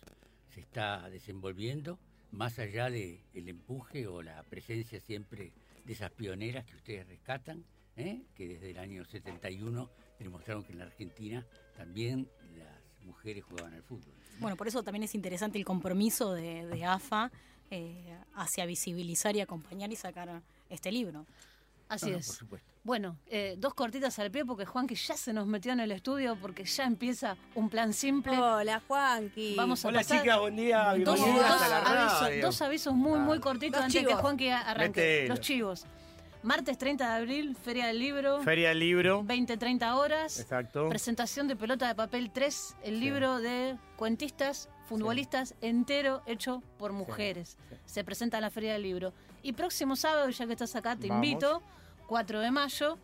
se 0.50 0.60
está 0.62 1.08
desenvolviendo, 1.10 2.00
más 2.32 2.60
allá 2.60 2.90
del 2.90 3.20
el 3.34 3.50
empuje 3.50 4.08
o 4.08 4.22
la 4.22 4.44
presencia 4.44 5.00
siempre 5.00 5.54
de 5.86 5.94
esas 5.94 6.12
pioneras 6.12 6.66
que 6.66 6.76
ustedes 6.76 7.08
rescatan, 7.08 7.64
¿eh? 7.96 8.22
que 8.36 8.48
desde 8.48 8.72
el 8.72 8.78
año 8.78 9.06
71 9.06 9.90
demostraron 10.20 10.64
que 10.64 10.74
en 10.74 10.80
la 10.80 10.86
Argentina 10.86 11.46
también 11.76 12.30
las 12.58 12.68
mujeres 13.06 13.18
mujeres 13.18 13.44
jugaban 13.46 13.74
al 13.74 13.84
fútbol. 13.84 14.14
Bueno, 14.40 14.56
por 14.56 14.68
eso 14.68 14.84
también 14.84 15.04
es 15.04 15.16
interesante 15.16 15.58
el 15.58 15.66
compromiso 15.66 16.34
de, 16.34 16.68
de 16.68 16.86
AFA 16.86 17.32
eh, 17.72 18.16
hacia 18.36 18.66
visibilizar 18.66 19.36
y 19.36 19.42
acompañar 19.42 19.92
y 19.92 19.96
sacar 19.96 20.44
este 20.70 20.92
libro. 20.92 21.26
Así 21.90 22.08
No, 22.08 22.12
no, 22.14 22.18
es. 22.20 22.28
por 22.28 22.36
supuesto. 22.36 22.68
Bueno, 22.84 23.18
eh, 23.28 23.56
dos 23.58 23.74
cortitas 23.74 24.18
al 24.20 24.32
pie 24.32 24.46
porque 24.46 24.66
Juanqui 24.66 24.96
ya 24.96 25.18
se 25.18 25.34
nos 25.34 25.46
metió 25.46 25.74
en 25.74 25.82
el 25.82 25.92
estudio 25.92 26.38
porque 26.42 26.64
ya 26.64 26.86
empieza 26.86 27.36
un 27.54 27.70
plan 27.70 27.92
simple. 27.92 28.38
Hola, 28.38 28.82
Juanqui. 28.88 29.56
Vamos 29.58 29.84
a 29.84 29.90
Hola 29.90 30.00
pasar 30.00 30.22
chicas, 30.22 30.40
buen 30.40 30.56
día, 30.56 30.96
dos, 31.04 31.16
bienvenidas 31.16 31.50
dos 31.52 31.62
a 31.64 31.68
la 31.68 31.78
avisos, 32.22 32.42
dos 32.42 32.62
avisos 32.62 32.94
muy, 32.94 33.20
muy 33.20 33.40
cortitos 33.42 33.78
Los 33.78 33.86
antes 33.88 34.02
que 34.02 34.08
chivos. 34.08 34.22
Juanqui 34.22 34.50
arranque. 34.50 35.02
Metelo. 35.02 35.30
Los 35.36 35.40
chivos. 35.42 35.86
Martes 36.44 36.78
30 36.78 37.10
de 37.10 37.14
abril, 37.16 37.58
Feria 37.62 37.88
del 37.88 38.00
Libro, 38.00 38.42
Feria 38.44 38.70
del 38.70 38.80
Libro. 38.80 39.24
20-30 39.24 39.96
horas. 39.96 40.40
Exacto. 40.40 40.88
Presentación 40.88 41.50
de 41.50 41.58
Pelota 41.58 41.88
de 41.90 41.96
Papel 41.96 42.32
3, 42.32 42.76
el 42.84 43.00
libro 43.02 43.40
de 43.40 43.76
cuentistas, 43.98 44.70
futbolistas 44.86 45.56
entero 45.62 46.22
hecho 46.26 46.64
por 46.78 46.94
mujeres. 46.94 47.58
sí. 47.70 47.76
Se 47.86 48.04
presenta 48.06 48.38
en 48.38 48.44
la 48.44 48.50
Feria 48.50 48.74
del 48.74 48.84
Libro. 48.84 49.14
Y 49.48 49.54
próximo 49.54 49.96
sábado, 49.96 50.30
ya 50.30 50.46
que 50.46 50.52
estás 50.52 50.76
acá, 50.76 50.98
te 50.98 51.08
Vamos. 51.08 51.26
invito, 51.26 51.64
4 52.08 52.42
de 52.42 52.52
mayo, 52.52 52.98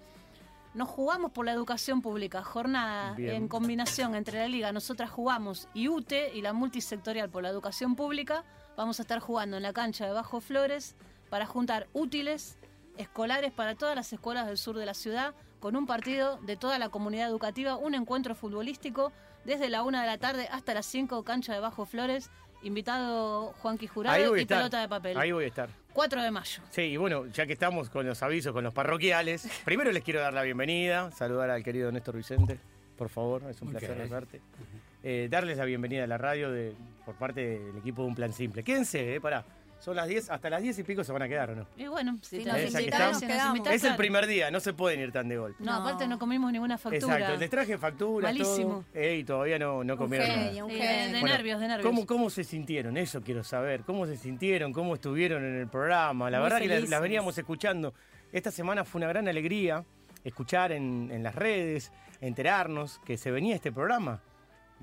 nos 0.73 0.89
jugamos 0.89 1.31
por 1.31 1.45
la 1.45 1.53
educación 1.53 2.01
pública. 2.01 2.43
Jornada 2.43 3.13
Bien. 3.13 3.35
en 3.35 3.47
combinación 3.47 4.13
entre 4.13 4.39
la 4.39 4.49
Liga, 4.49 4.73
nosotras 4.73 5.09
jugamos 5.09 5.69
y 5.73 5.87
UTE 5.87 6.35
y 6.35 6.41
la 6.41 6.51
multisectorial 6.51 7.29
por 7.29 7.43
la 7.43 7.49
educación 7.49 7.95
pública. 7.95 8.43
Vamos 8.75 8.99
a 8.99 9.03
estar 9.03 9.21
jugando 9.21 9.55
en 9.55 9.63
la 9.63 9.71
cancha 9.71 10.05
de 10.05 10.11
Bajo 10.11 10.41
Flores 10.41 10.97
para 11.29 11.45
juntar 11.45 11.87
útiles 11.93 12.57
escolares 12.97 13.53
para 13.53 13.75
todas 13.75 13.95
las 13.95 14.11
escuelas 14.11 14.45
del 14.45 14.57
sur 14.57 14.75
de 14.75 14.85
la 14.85 14.95
ciudad, 14.95 15.33
con 15.61 15.77
un 15.77 15.85
partido 15.85 16.39
de 16.41 16.57
toda 16.57 16.77
la 16.77 16.89
comunidad 16.89 17.29
educativa, 17.29 17.77
un 17.77 17.95
encuentro 17.95 18.35
futbolístico 18.35 19.13
desde 19.45 19.69
la 19.69 19.83
una 19.83 20.01
de 20.01 20.07
la 20.07 20.17
tarde 20.17 20.49
hasta 20.51 20.73
las 20.73 20.87
5, 20.87 21.23
cancha 21.23 21.53
de 21.53 21.61
Bajo 21.61 21.85
Flores. 21.85 22.29
Invitado 22.63 23.53
Juanqui 23.61 23.87
Jurado 23.87 24.35
y 24.37 24.41
estar. 24.41 24.59
pelota 24.59 24.81
de 24.81 24.87
papel. 24.87 25.17
Ahí 25.17 25.31
voy 25.31 25.45
a 25.45 25.47
estar. 25.47 25.69
4 25.93 26.23
de 26.23 26.31
mayo. 26.31 26.63
Sí, 26.71 26.81
y 26.81 26.97
bueno, 26.97 27.27
ya 27.27 27.45
que 27.45 27.53
estamos 27.53 27.89
con 27.89 28.05
los 28.05 28.23
avisos, 28.23 28.53
con 28.53 28.63
los 28.63 28.73
parroquiales, 28.73 29.47
primero 29.65 29.91
les 29.91 30.03
quiero 30.03 30.21
dar 30.21 30.33
la 30.33 30.43
bienvenida, 30.43 31.11
saludar 31.11 31.49
al 31.49 31.63
querido 31.63 31.91
Néstor 31.91 32.17
Vicente, 32.17 32.59
por 32.97 33.09
favor, 33.09 33.43
es 33.49 33.61
un 33.61 33.69
placer 33.69 34.09
verte. 34.09 34.41
Eh, 35.03 35.27
darles 35.29 35.57
la 35.57 35.65
bienvenida 35.65 36.05
a 36.05 36.07
la 36.07 36.17
radio 36.17 36.49
de, 36.51 36.73
por 37.05 37.15
parte 37.15 37.59
del 37.59 37.77
equipo 37.77 38.03
de 38.03 38.07
Un 38.07 38.15
Plan 38.15 38.31
Simple. 38.31 38.63
Quédense, 38.63 39.15
eh, 39.15 39.21
pará. 39.21 39.43
Son 39.83 39.97
las 39.97 40.07
10, 40.07 40.29
hasta 40.29 40.49
las 40.49 40.61
10 40.61 40.79
y 40.79 40.83
pico 40.83 41.03
se 41.03 41.11
van 41.11 41.23
a 41.23 41.27
quedar, 41.27 41.49
¿o 41.51 41.55
no? 41.55 41.67
Y 41.75 41.87
bueno, 41.87 42.17
si 42.21 42.37
Si 42.37 42.43
te 42.43 42.49
nos 42.49 42.57
Eh, 42.57 42.61
que 42.61 42.67
invitan, 42.67 42.85
estamos. 42.85 43.21
nos 43.21 43.31
quedamos. 43.31 43.67
Es 43.67 43.83
el 43.83 43.95
primer 43.97 44.27
día, 44.27 44.49
no 44.49 44.61
se 44.61 44.71
pueden 44.73 45.01
ir 45.01 45.11
tan 45.11 45.27
de 45.27 45.35
golpe. 45.37 45.61
No, 45.61 45.73
No. 45.73 45.77
aparte 45.81 46.07
no 46.07 46.17
comimos 46.17 46.53
ninguna 46.53 46.77
factura. 46.77 47.15
Exacto, 47.17 47.37
les 47.37 47.49
traje 47.49 47.77
facturas, 47.77 48.31
Malísimo. 48.33 48.85
todo. 48.93 49.03
Y 49.11 49.23
todavía 49.25 49.59
no, 49.59 49.83
no 49.83 49.93
Un 49.93 49.99
comieron 49.99 50.27
nada. 50.29 50.39
un 50.63 50.71
de, 50.71 50.77
genio. 50.77 51.13
de 51.13 51.19
Bueno, 51.19 51.35
nervios, 51.35 51.59
de 51.59 51.67
nervios. 51.67 51.85
¿Cómo, 51.89 52.05
¿Cómo 52.05 52.29
se 52.29 52.45
sintieron? 52.45 52.95
Eso 52.95 53.21
quiero 53.21 53.43
saber. 53.43 53.81
¿Cómo 53.81 54.05
se 54.05 54.15
sintieron? 54.15 54.71
¿Cómo 54.71 54.93
estuvieron 54.95 55.43
en 55.43 55.55
el 55.55 55.67
programa? 55.67 56.29
La 56.29 56.37
Muy 56.39 56.43
verdad 56.45 56.59
que 56.59 56.67
la- 56.67 56.73
las 56.75 56.83
felices. 56.83 57.01
veníamos 57.01 57.37
escuchando. 57.37 57.93
Esta 58.31 58.51
semana 58.51 58.85
fue 58.85 58.99
una 58.99 59.07
gran 59.09 59.27
alegría 59.27 59.83
escuchar 60.23 60.71
en, 60.71 61.09
en 61.11 61.23
las 61.23 61.35
redes, 61.35 61.91
enterarnos 62.21 62.99
que 63.05 63.17
se 63.17 63.31
venía 63.31 63.53
este 63.55 63.73
programa. 63.73 64.21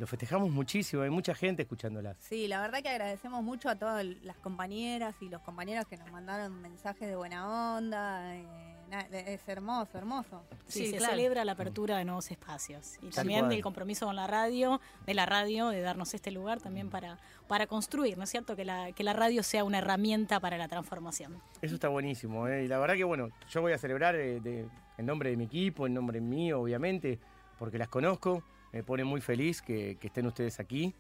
Lo 0.01 0.07
festejamos 0.07 0.49
muchísimo, 0.51 1.03
hay 1.03 1.11
mucha 1.11 1.35
gente 1.35 1.61
escuchándolas. 1.61 2.17
Sí, 2.21 2.49
la 2.49 2.63
verdad 2.63 2.81
que 2.81 2.89
agradecemos 2.89 3.43
mucho 3.45 3.69
a 3.69 3.77
todas 3.77 4.03
las 4.23 4.37
compañeras 4.39 5.15
y 5.21 5.29
los 5.29 5.43
compañeros 5.43 5.85
que 5.87 5.99
nos 5.99 6.11
mandaron 6.11 6.59
mensajes 6.63 7.07
de 7.07 7.17
buena 7.17 7.77
onda. 7.77 8.35
eh, 8.35 8.47
na- 8.89 9.03
es 9.03 9.47
hermoso, 9.47 9.99
hermoso. 9.99 10.43
Sí, 10.69 10.87
Sí, 10.87 10.91
se 10.93 10.97
claro. 10.97 11.13
celebra 11.13 11.45
la 11.45 11.53
apertura 11.53 11.99
de 11.99 12.07
nuevos 12.07 12.31
espacios. 12.31 12.97
Y 13.03 13.09
Tal 13.09 13.11
también 13.13 13.41
cual. 13.41 13.53
el 13.53 13.63
compromiso 13.63 14.07
con 14.07 14.17
la 14.17 14.27
radio, 14.27 14.81
de 15.05 15.13
la 15.13 15.27
radio, 15.27 15.69
de 15.69 15.83
darnos 15.83 16.15
este 16.15 16.31
lugar 16.31 16.61
también 16.63 16.89
para, 16.89 17.19
para 17.47 17.67
construir, 17.67 18.17
¿no 18.17 18.25
es 18.25 18.31
cierto? 18.31 18.57
Que 18.57 18.65
la, 18.65 18.93
que 18.93 19.05
la 19.05 19.13
radio 19.13 19.43
sea 19.43 19.65
una 19.65 19.79
herramienta 19.79 20.41
para 20.41 20.57
la 20.57 20.67
transformación. 20.67 21.43
Eso 21.61 21.75
está 21.75 21.89
buenísimo. 21.89 22.49
¿eh? 22.49 22.65
Y 22.65 22.69
la 22.69 22.79
verdad 22.79 22.95
que, 22.97 23.05
bueno, 23.05 23.29
yo 23.51 23.61
voy 23.61 23.75
a 23.75 23.79
celebrar 23.79 24.17
eh, 24.17 24.41
de- 24.41 24.67
en 24.97 25.05
nombre 25.05 25.29
de 25.29 25.37
mi 25.37 25.45
equipo, 25.45 25.87
en 25.87 25.93
nombre 25.93 26.23
mío, 26.23 26.59
obviamente, 26.63 27.19
porque 27.59 27.77
las 27.77 27.89
conozco. 27.89 28.43
Me 28.73 28.83
pone 28.83 29.05
muy 29.05 29.21
feliz 29.21 29.63
que, 29.63 29.99
estén 30.01 30.27
ustedes 30.27 30.61
aquí. 30.61 30.95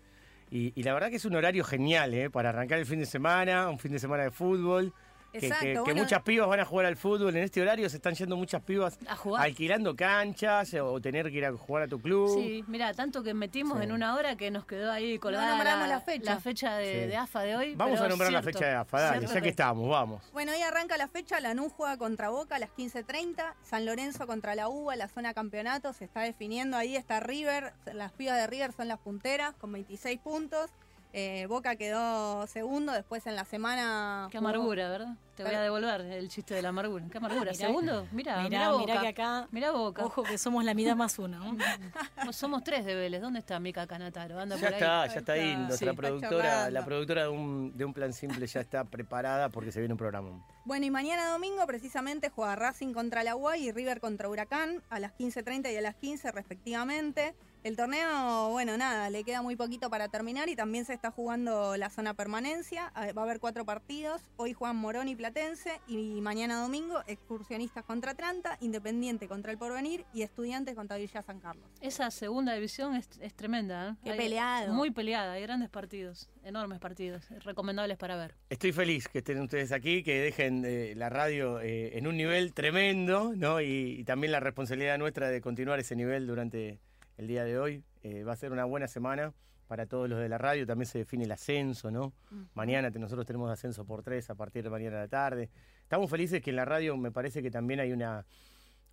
Y, 0.50 0.72
y 0.74 0.82
la 0.82 0.92
verdad 0.92 1.10
que 1.10 1.16
es 1.16 1.24
un 1.24 1.36
horario 1.36 1.64
genial, 1.64 2.12
¿eh? 2.14 2.30
Para 2.30 2.48
arrancar 2.48 2.78
el 2.78 2.86
fin 2.86 2.98
de 2.98 3.06
semana, 3.06 3.68
un 3.70 3.78
fin 3.78 3.92
de 3.92 3.98
semana 3.98 4.24
de 4.24 4.30
fútbol. 4.30 4.92
Que- 5.32 5.38
que, 5.40 5.46
Exacto, 5.46 5.64
que 5.66 5.78
bueno. 5.80 6.02
muchas 6.02 6.22
pibas 6.22 6.48
van 6.48 6.60
a 6.60 6.64
jugar 6.64 6.86
al 6.86 6.96
fútbol. 6.96 7.36
En 7.36 7.42
este 7.44 7.60
horario 7.62 7.88
se 7.88 7.96
están 7.96 8.14
yendo 8.14 8.36
muchas 8.36 8.62
pibas 8.62 8.98
A 9.08 9.16
jugar. 9.16 9.44
alquilando 9.44 9.94
canchas 9.96 10.74
o 10.74 11.00
tener 11.00 11.30
que 11.30 11.38
ir 11.38 11.44
a 11.46 11.52
jugar 11.56 11.84
a 11.84 11.88
tu 11.88 12.00
club. 12.00 12.34
Sí, 12.42 12.64
mira, 12.66 12.92
tanto 12.94 13.22
que 13.22 13.34
metimos 13.34 13.78
Sí. 13.78 13.84
en 13.84 13.92
una 13.92 14.14
hora 14.16 14.36
que 14.36 14.50
nos 14.50 14.64
quedó 14.66 14.90
ahí 14.90 15.18
colgada 15.18 15.50
nombramos 15.50 15.88
la 15.88 16.00
fecha. 16.00 16.34
la 16.34 16.40
fecha 16.40 16.76
de, 16.76 16.84
Sí. 17.04 17.08
de 17.08 17.16
AFA 17.16 17.42
de 17.42 17.56
hoy. 17.56 17.74
Vamos 17.74 17.94
pero 17.94 18.06
a 18.06 18.08
nombrar 18.08 18.32
la 18.32 18.42
fecha 18.42 18.66
de 18.66 18.74
AFA, 18.74 19.00
dale, 19.00 19.26
ya 19.26 19.40
que 19.40 19.48
estamos, 19.48 19.88
vamos. 19.88 20.22
Bueno, 20.32 20.52
hoy 20.52 20.62
arranca 20.62 20.96
la 20.96 21.08
fecha, 21.08 21.40
Lanús 21.40 21.72
juega 21.76 21.96
contra 21.96 22.28
Boca 22.30 22.56
a 22.56 22.58
las 22.58 22.70
15.30, 22.70 23.54
San 23.62 23.86
Lorenzo 23.86 24.26
contra 24.26 24.54
la 24.54 24.68
UBA, 24.68 24.96
la 24.96 25.08
zona 25.08 25.34
campeonato, 25.34 25.92
se 25.92 26.04
está 26.04 26.20
definiendo, 26.22 26.76
ahí 26.76 26.96
está 26.96 27.20
River, 27.20 27.72
las 27.92 28.12
pibas 28.12 28.36
de 28.36 28.46
River 28.46 28.72
son 28.72 28.88
las 28.88 28.98
punteras 28.98 29.54
con 29.54 29.72
26 29.72 30.18
puntos, 30.20 30.70
Eh, 31.12 31.46
Boca 31.48 31.74
quedó 31.74 32.46
segundo, 32.46 32.92
después 32.92 33.26
en 33.26 33.34
la 33.34 33.44
semana... 33.44 34.28
Qué 34.30 34.38
jugó- 34.38 34.48
amargura, 34.48 34.88
¿verdad? 34.88 35.14
Te 35.34 35.42
voy 35.44 35.54
a 35.54 35.60
devolver 35.62 36.02
el 36.02 36.28
chiste 36.28 36.52
de 36.54 36.60
la 36.60 36.68
amargura. 36.68 37.06
Qué 37.10 37.16
amargura. 37.18 37.50
Mirá. 37.52 37.54
¿Segundo? 37.54 38.06
Mira, 38.12 38.36
mira, 38.42 38.48
Mirá, 38.48 38.70
Boca. 38.72 38.84
mirá 38.86 39.00
que 39.00 39.08
acá, 39.08 39.48
Mirá 39.50 39.70
Boca. 39.72 40.04
ojo 40.04 40.22
que 40.22 40.36
somos 40.36 40.62
la 40.64 40.74
mitad 40.74 40.94
más 40.94 41.18
uno. 41.18 41.38
¿no? 41.52 41.56
No, 42.26 42.32
somos 42.32 42.62
tres 42.62 42.84
de 42.84 42.94
Vélez. 42.94 43.22
¿Dónde 43.22 43.38
está 43.40 43.58
Mica 43.58 43.86
Canataro? 43.86 44.38
Anda 44.38 44.56
Ya 44.56 44.60
por 44.60 44.68
ahí. 44.68 44.74
está, 44.74 45.06
ya 45.06 45.18
está 45.18 45.32
ahí. 45.32 45.56
Nuestra 45.56 45.90
Sí. 45.92 45.96
Productora, 45.96 46.70
la 46.70 46.84
productora 46.84 47.22
de 47.22 47.28
un, 47.28 47.76
de 47.76 47.84
un 47.86 47.94
plan 47.94 48.12
simple 48.12 48.46
ya 48.46 48.60
está 48.60 48.84
preparada 48.84 49.48
porque 49.48 49.72
se 49.72 49.80
viene 49.80 49.94
un 49.94 49.98
programa. 49.98 50.44
Bueno, 50.66 50.84
y 50.84 50.90
mañana 50.90 51.30
domingo 51.30 51.66
precisamente 51.66 52.28
juega 52.28 52.54
Racing 52.54 52.92
contra 52.92 53.24
la 53.24 53.34
UAI 53.34 53.68
y 53.68 53.72
River 53.72 53.98
contra 54.00 54.28
Huracán 54.28 54.82
a 54.90 55.00
las 55.00 55.12
15.30 55.16 55.72
y 55.72 55.76
a 55.76 55.80
las 55.80 55.94
15 55.96 56.30
respectivamente. 56.32 57.34
El 57.62 57.76
torneo, 57.76 58.48
bueno, 58.52 58.78
nada, 58.78 59.10
le 59.10 59.22
queda 59.22 59.42
muy 59.42 59.54
poquito 59.54 59.90
para 59.90 60.08
terminar 60.08 60.48
y 60.48 60.56
también 60.56 60.86
se 60.86 60.94
está 60.94 61.10
jugando 61.10 61.76
la 61.76 61.90
zona 61.90 62.14
permanencia. 62.14 62.90
Va 62.96 63.20
a 63.20 63.24
haber 63.24 63.38
cuatro 63.38 63.66
partidos. 63.66 64.22
Hoy 64.38 64.54
juegan 64.54 64.76
Morón 64.76 65.08
y 65.08 65.14
Platense 65.14 65.78
y 65.86 66.22
mañana 66.22 66.58
domingo 66.62 67.00
excursionistas 67.06 67.84
contra 67.84 68.12
Atlanta, 68.12 68.56
Independiente 68.62 69.28
contra 69.28 69.52
el 69.52 69.58
Porvenir 69.58 70.06
y 70.14 70.22
Estudiantes 70.22 70.74
contra 70.74 70.96
Villa 70.96 71.20
San 71.20 71.38
Carlos. 71.38 71.68
Esa 71.82 72.10
segunda 72.10 72.54
división 72.54 72.94
es, 72.96 73.10
es 73.20 73.34
tremenda. 73.34 73.90
¿eh? 73.90 73.96
Qué 74.04 74.10
Hay- 74.12 74.16
peleado. 74.18 74.72
Muy 74.72 74.90
peleada. 74.90 75.32
Hay 75.34 75.42
grandes 75.42 75.68
partidos. 75.68 76.30
Enormes 76.42 76.78
partidos. 76.78 77.28
Recomendables 77.44 77.98
para 77.98 78.16
ver. 78.16 78.34
Estoy 78.48 78.72
feliz 78.72 79.06
que 79.06 79.18
estén 79.18 79.38
ustedes 79.38 79.70
aquí, 79.72 80.02
que 80.02 80.18
dejen 80.18 80.64
eh, 80.64 80.94
la 80.96 81.10
radio 81.10 81.60
eh, 81.60 81.98
en 81.98 82.06
un 82.06 82.16
nivel 82.16 82.54
tremendo, 82.54 83.34
¿no? 83.36 83.60
Y, 83.60 83.96
y 84.00 84.04
también 84.04 84.32
la 84.32 84.40
responsabilidad 84.40 84.96
nuestra 84.96 85.28
de 85.28 85.42
continuar 85.42 85.78
ese 85.78 85.94
nivel 85.94 86.26
durante 86.26 86.80
el 87.20 87.26
día 87.28 87.44
de 87.44 87.58
hoy. 87.58 87.84
Eh, 88.02 88.24
va 88.24 88.32
a 88.32 88.36
ser 88.36 88.50
una 88.52 88.64
buena 88.64 88.88
semana 88.88 89.32
para 89.68 89.86
todos 89.86 90.08
los 90.08 90.18
de 90.18 90.28
la 90.28 90.38
radio. 90.38 90.66
También 90.66 90.86
se 90.86 90.98
define 90.98 91.24
el 91.24 91.32
ascenso, 91.32 91.90
¿no? 91.90 92.12
Mañana 92.54 92.90
te- 92.90 92.98
nosotros 92.98 93.26
tenemos 93.26 93.50
ascenso 93.50 93.84
por 93.84 94.02
tres 94.02 94.28
a 94.30 94.34
partir 94.34 94.64
de 94.64 94.70
mañana 94.70 94.96
a 94.96 95.00
la 95.02 95.08
tarde. 95.08 95.50
Estamos 95.82 96.10
felices 96.10 96.40
que 96.42 96.50
en 96.50 96.56
la 96.56 96.64
radio 96.64 96.96
me 96.96 97.12
parece 97.12 97.42
que 97.42 97.50
también 97.50 97.78
hay 97.80 97.92
una, 97.92 98.24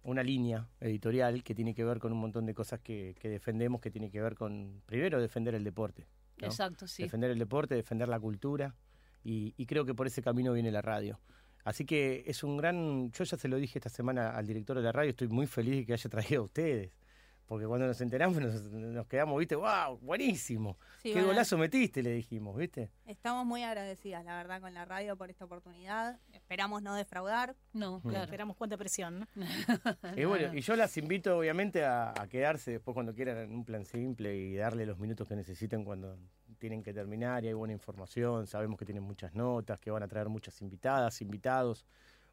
una 0.03 0.23
línea 0.23 0.67
editorial 0.79 1.43
que 1.43 1.55
tiene 1.55 1.73
que 1.73 1.83
ver 1.83 1.99
con 1.99 2.11
un 2.11 2.19
montón 2.19 2.45
de 2.45 2.53
cosas 2.53 2.79
que, 2.81 3.15
que 3.19 3.29
defendemos, 3.29 3.81
que 3.81 3.89
tiene 3.91 4.11
que 4.11 4.21
ver 4.21 4.35
con, 4.35 4.81
primero, 4.85 5.19
defender 5.21 5.55
el 5.55 5.63
deporte. 5.63 6.05
¿no? 6.39 6.45
Exacto, 6.47 6.85
sí. 6.87 7.03
defender 7.03 7.31
el 7.31 7.39
deporte, 7.39 7.73
defender 7.75 8.07
la 8.07 8.19
cultura 8.19 8.75
y, 9.23 9.53
y 9.57 9.65
creo 9.65 9.85
que 9.85 9.95
por 9.95 10.05
ese 10.05 10.21
camino 10.21 10.53
viene 10.53 10.71
la 10.71 10.81
radio. 10.81 11.19
Así 11.63 11.85
que 11.85 12.23
es 12.27 12.43
un 12.43 12.55
gran, 12.57 13.11
yo 13.11 13.23
ya 13.23 13.37
se 13.37 13.47
lo 13.47 13.57
dije 13.57 13.79
esta 13.79 13.89
semana 13.89 14.29
al 14.31 14.45
director 14.45 14.77
de 14.77 14.83
la 14.83 14.91
radio, 14.91 15.09
estoy 15.09 15.27
muy 15.27 15.47
feliz 15.47 15.77
de 15.77 15.85
que 15.87 15.93
haya 15.93 16.09
traído 16.09 16.41
a 16.43 16.45
ustedes, 16.45 16.91
porque 17.47 17.65
cuando 17.65 17.87
nos 17.87 17.99
enteramos 18.01 18.37
nos, 18.41 18.61
nos 18.71 19.07
quedamos, 19.07 19.39
viste, 19.39 19.55
wow, 19.55 19.97
buenísimo, 20.01 20.77
Sí, 21.01 21.09
qué 21.09 21.13
bueno, 21.15 21.29
golazo 21.29 21.57
metiste, 21.57 22.03
le 22.03 22.11
dijimos, 22.11 22.55
viste. 22.57 22.91
Estamos 23.05 23.45
muy 23.45 23.63
agradecidas, 23.63 24.23
la 24.25 24.35
verdad, 24.35 24.59
con 24.61 24.73
la 24.73 24.83
radio 24.85 25.15
por 25.15 25.29
esta 25.29 25.45
oportunidad. 25.45 26.19
Esperamos 26.33 26.81
no 26.83 26.93
defraudar. 26.95 27.55
No, 27.73 27.99
Mm. 27.99 28.09
claro. 28.09 28.23
Esperamos 28.25 28.57
cuánta 28.57 28.77
presión. 28.77 29.19
¿no? 29.19 29.27
Y 30.15 30.25
bueno, 30.25 30.53
y 30.53 30.61
yo 30.61 30.75
las 30.75 30.95
invito 30.97 31.37
obviamente 31.37 31.85
a, 31.85 32.13
a 32.19 32.27
quedarse 32.27 32.71
después 32.71 32.93
cuando 32.93 33.13
quieran 33.13 33.37
en 33.37 33.53
un 33.53 33.63
plan 33.65 33.85
simple 33.85 34.35
y 34.35 34.55
darle 34.55 34.85
los 34.85 34.99
minutos 34.99 35.27
que 35.27 35.35
necesiten 35.35 35.85
cuando 35.85 36.17
tienen 36.59 36.83
que 36.83 36.93
terminar 36.93 37.43
y 37.43 37.47
hay 37.47 37.53
buena 37.53 37.73
información, 37.73 38.47
sabemos 38.47 38.77
que 38.79 38.85
tienen 38.85 39.03
muchas 39.03 39.33
notas, 39.35 39.79
que 39.79 39.91
van 39.91 40.03
a 40.03 40.07
traer 40.07 40.27
muchas 40.27 40.59
invitadas, 40.61 41.21
invitados, 41.21 41.85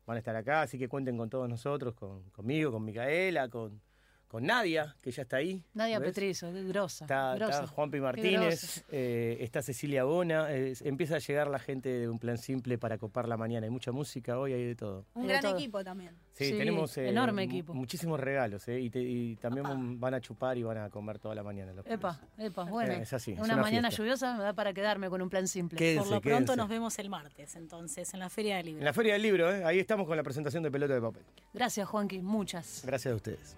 van 0.07 0.17
a 0.17 0.19
estar 0.19 0.35
acá, 0.35 0.63
así 0.63 0.79
que 0.79 0.89
cuenten 0.89 1.17
con 1.19 1.29
todos 1.29 1.49
nosotros, 1.49 1.95
con, 1.95 2.23
conmigo, 2.31 2.73
con 2.73 2.85
Micaela, 2.85 3.49
con, 3.49 3.81
con 4.29 4.45
Nadia, 4.47 4.97
que 5.01 5.11
ya 5.13 5.23
está 5.23 5.37
ahí. 5.37 5.63
Nadia. 5.75 6.01
Petrizo, 6.01 6.53
qué 6.53 6.65
grosa. 6.65 7.05
Está, 7.05 7.35
grosa. 7.37 7.53
está 7.63 7.67
Juanpi 7.69 8.01
Martínez, 8.01 8.85
eh, 8.91 9.37
está 9.41 9.63
Cecilia 9.63 10.03
Bona, 10.05 10.53
eh, 10.53 10.75
empieza 10.83 11.17
a 11.17 11.19
llegar 11.21 11.47
la 11.49 11.59
gente 11.61 11.89
de 11.89 12.09
un 12.09 12.19
plan 12.19 12.37
simple 12.39 12.77
para 12.77 12.99
copar 12.99 13.29
la 13.29 13.37
mañana. 13.37 13.65
Hay 13.67 13.71
mucha 13.71 13.93
música 13.93 14.37
hoy, 14.39 14.53
hay 14.53 14.65
de 14.65 14.75
todo. 14.75 15.05
Un 15.15 15.23
De 15.23 15.29
gran 15.29 15.43
todo. 15.43 15.57
equipo 15.57 15.85
también. 15.85 16.17
Sí, 16.33 16.47
Sí, 16.47 16.53
tenemos 16.59 16.97
eh, 16.99 17.09
enorme 17.11 17.45
equipo. 17.45 17.75
muchísimos 17.75 18.19
regalos 18.19 18.67
eh, 18.67 18.81
y, 18.81 18.91
te- 18.91 19.01
y 19.03 19.37
también 19.37 20.01
van 20.01 20.15
a 20.15 20.21
chupar 20.21 20.59
y 20.59 20.65
van 20.65 20.79
a 20.79 20.91
comer 20.91 21.21
toda 21.21 21.35
la 21.37 21.45
mañana. 21.45 21.73
los 21.73 21.87
Epa, 21.87 22.21
epa, 22.37 22.65
bueno. 22.65 22.93
Eh, 22.93 23.03
es 23.03 23.13
así, 23.13 23.33
es 23.33 23.39
una, 23.39 23.57
mañana 23.57 23.89
fiesta. 23.89 24.03
lluviosa 24.03 24.37
me 24.37 24.43
da 24.43 24.53
para 24.53 24.73
quedarme 24.73 25.09
con 25.09 25.23
un 25.23 25.31
plan 25.31 25.47
simple. 25.47 25.79
Quédense, 25.79 26.01
Por 26.09 26.13
lo 26.13 26.21
pronto 26.21 26.57
nos 26.57 26.69
vemos 26.69 26.99
el 26.99 27.09
martes, 27.09 27.55
entonces, 27.55 28.13
en 28.15 28.19
la 28.21 28.29
Feria 28.31 28.57
del 28.57 28.67
Libro. 28.67 28.81
En 28.81 28.85
la 28.85 28.93
Feria 28.93 29.13
del 29.13 29.23
Libro, 29.23 29.55
eh, 29.55 29.65
ahí 29.65 29.79
estamos 29.79 30.09
con 30.09 30.17
la 30.17 30.25
presentación 30.25 30.65
de 30.65 30.73
Pelota 30.73 30.95
de 30.95 31.01
Papel. 31.01 31.23
Gracias, 31.53 31.87
Juanqui, 31.89 32.21
muchas. 32.21 32.83
Gracias 32.85 33.13
a 33.13 33.15
ustedes. 33.17 33.57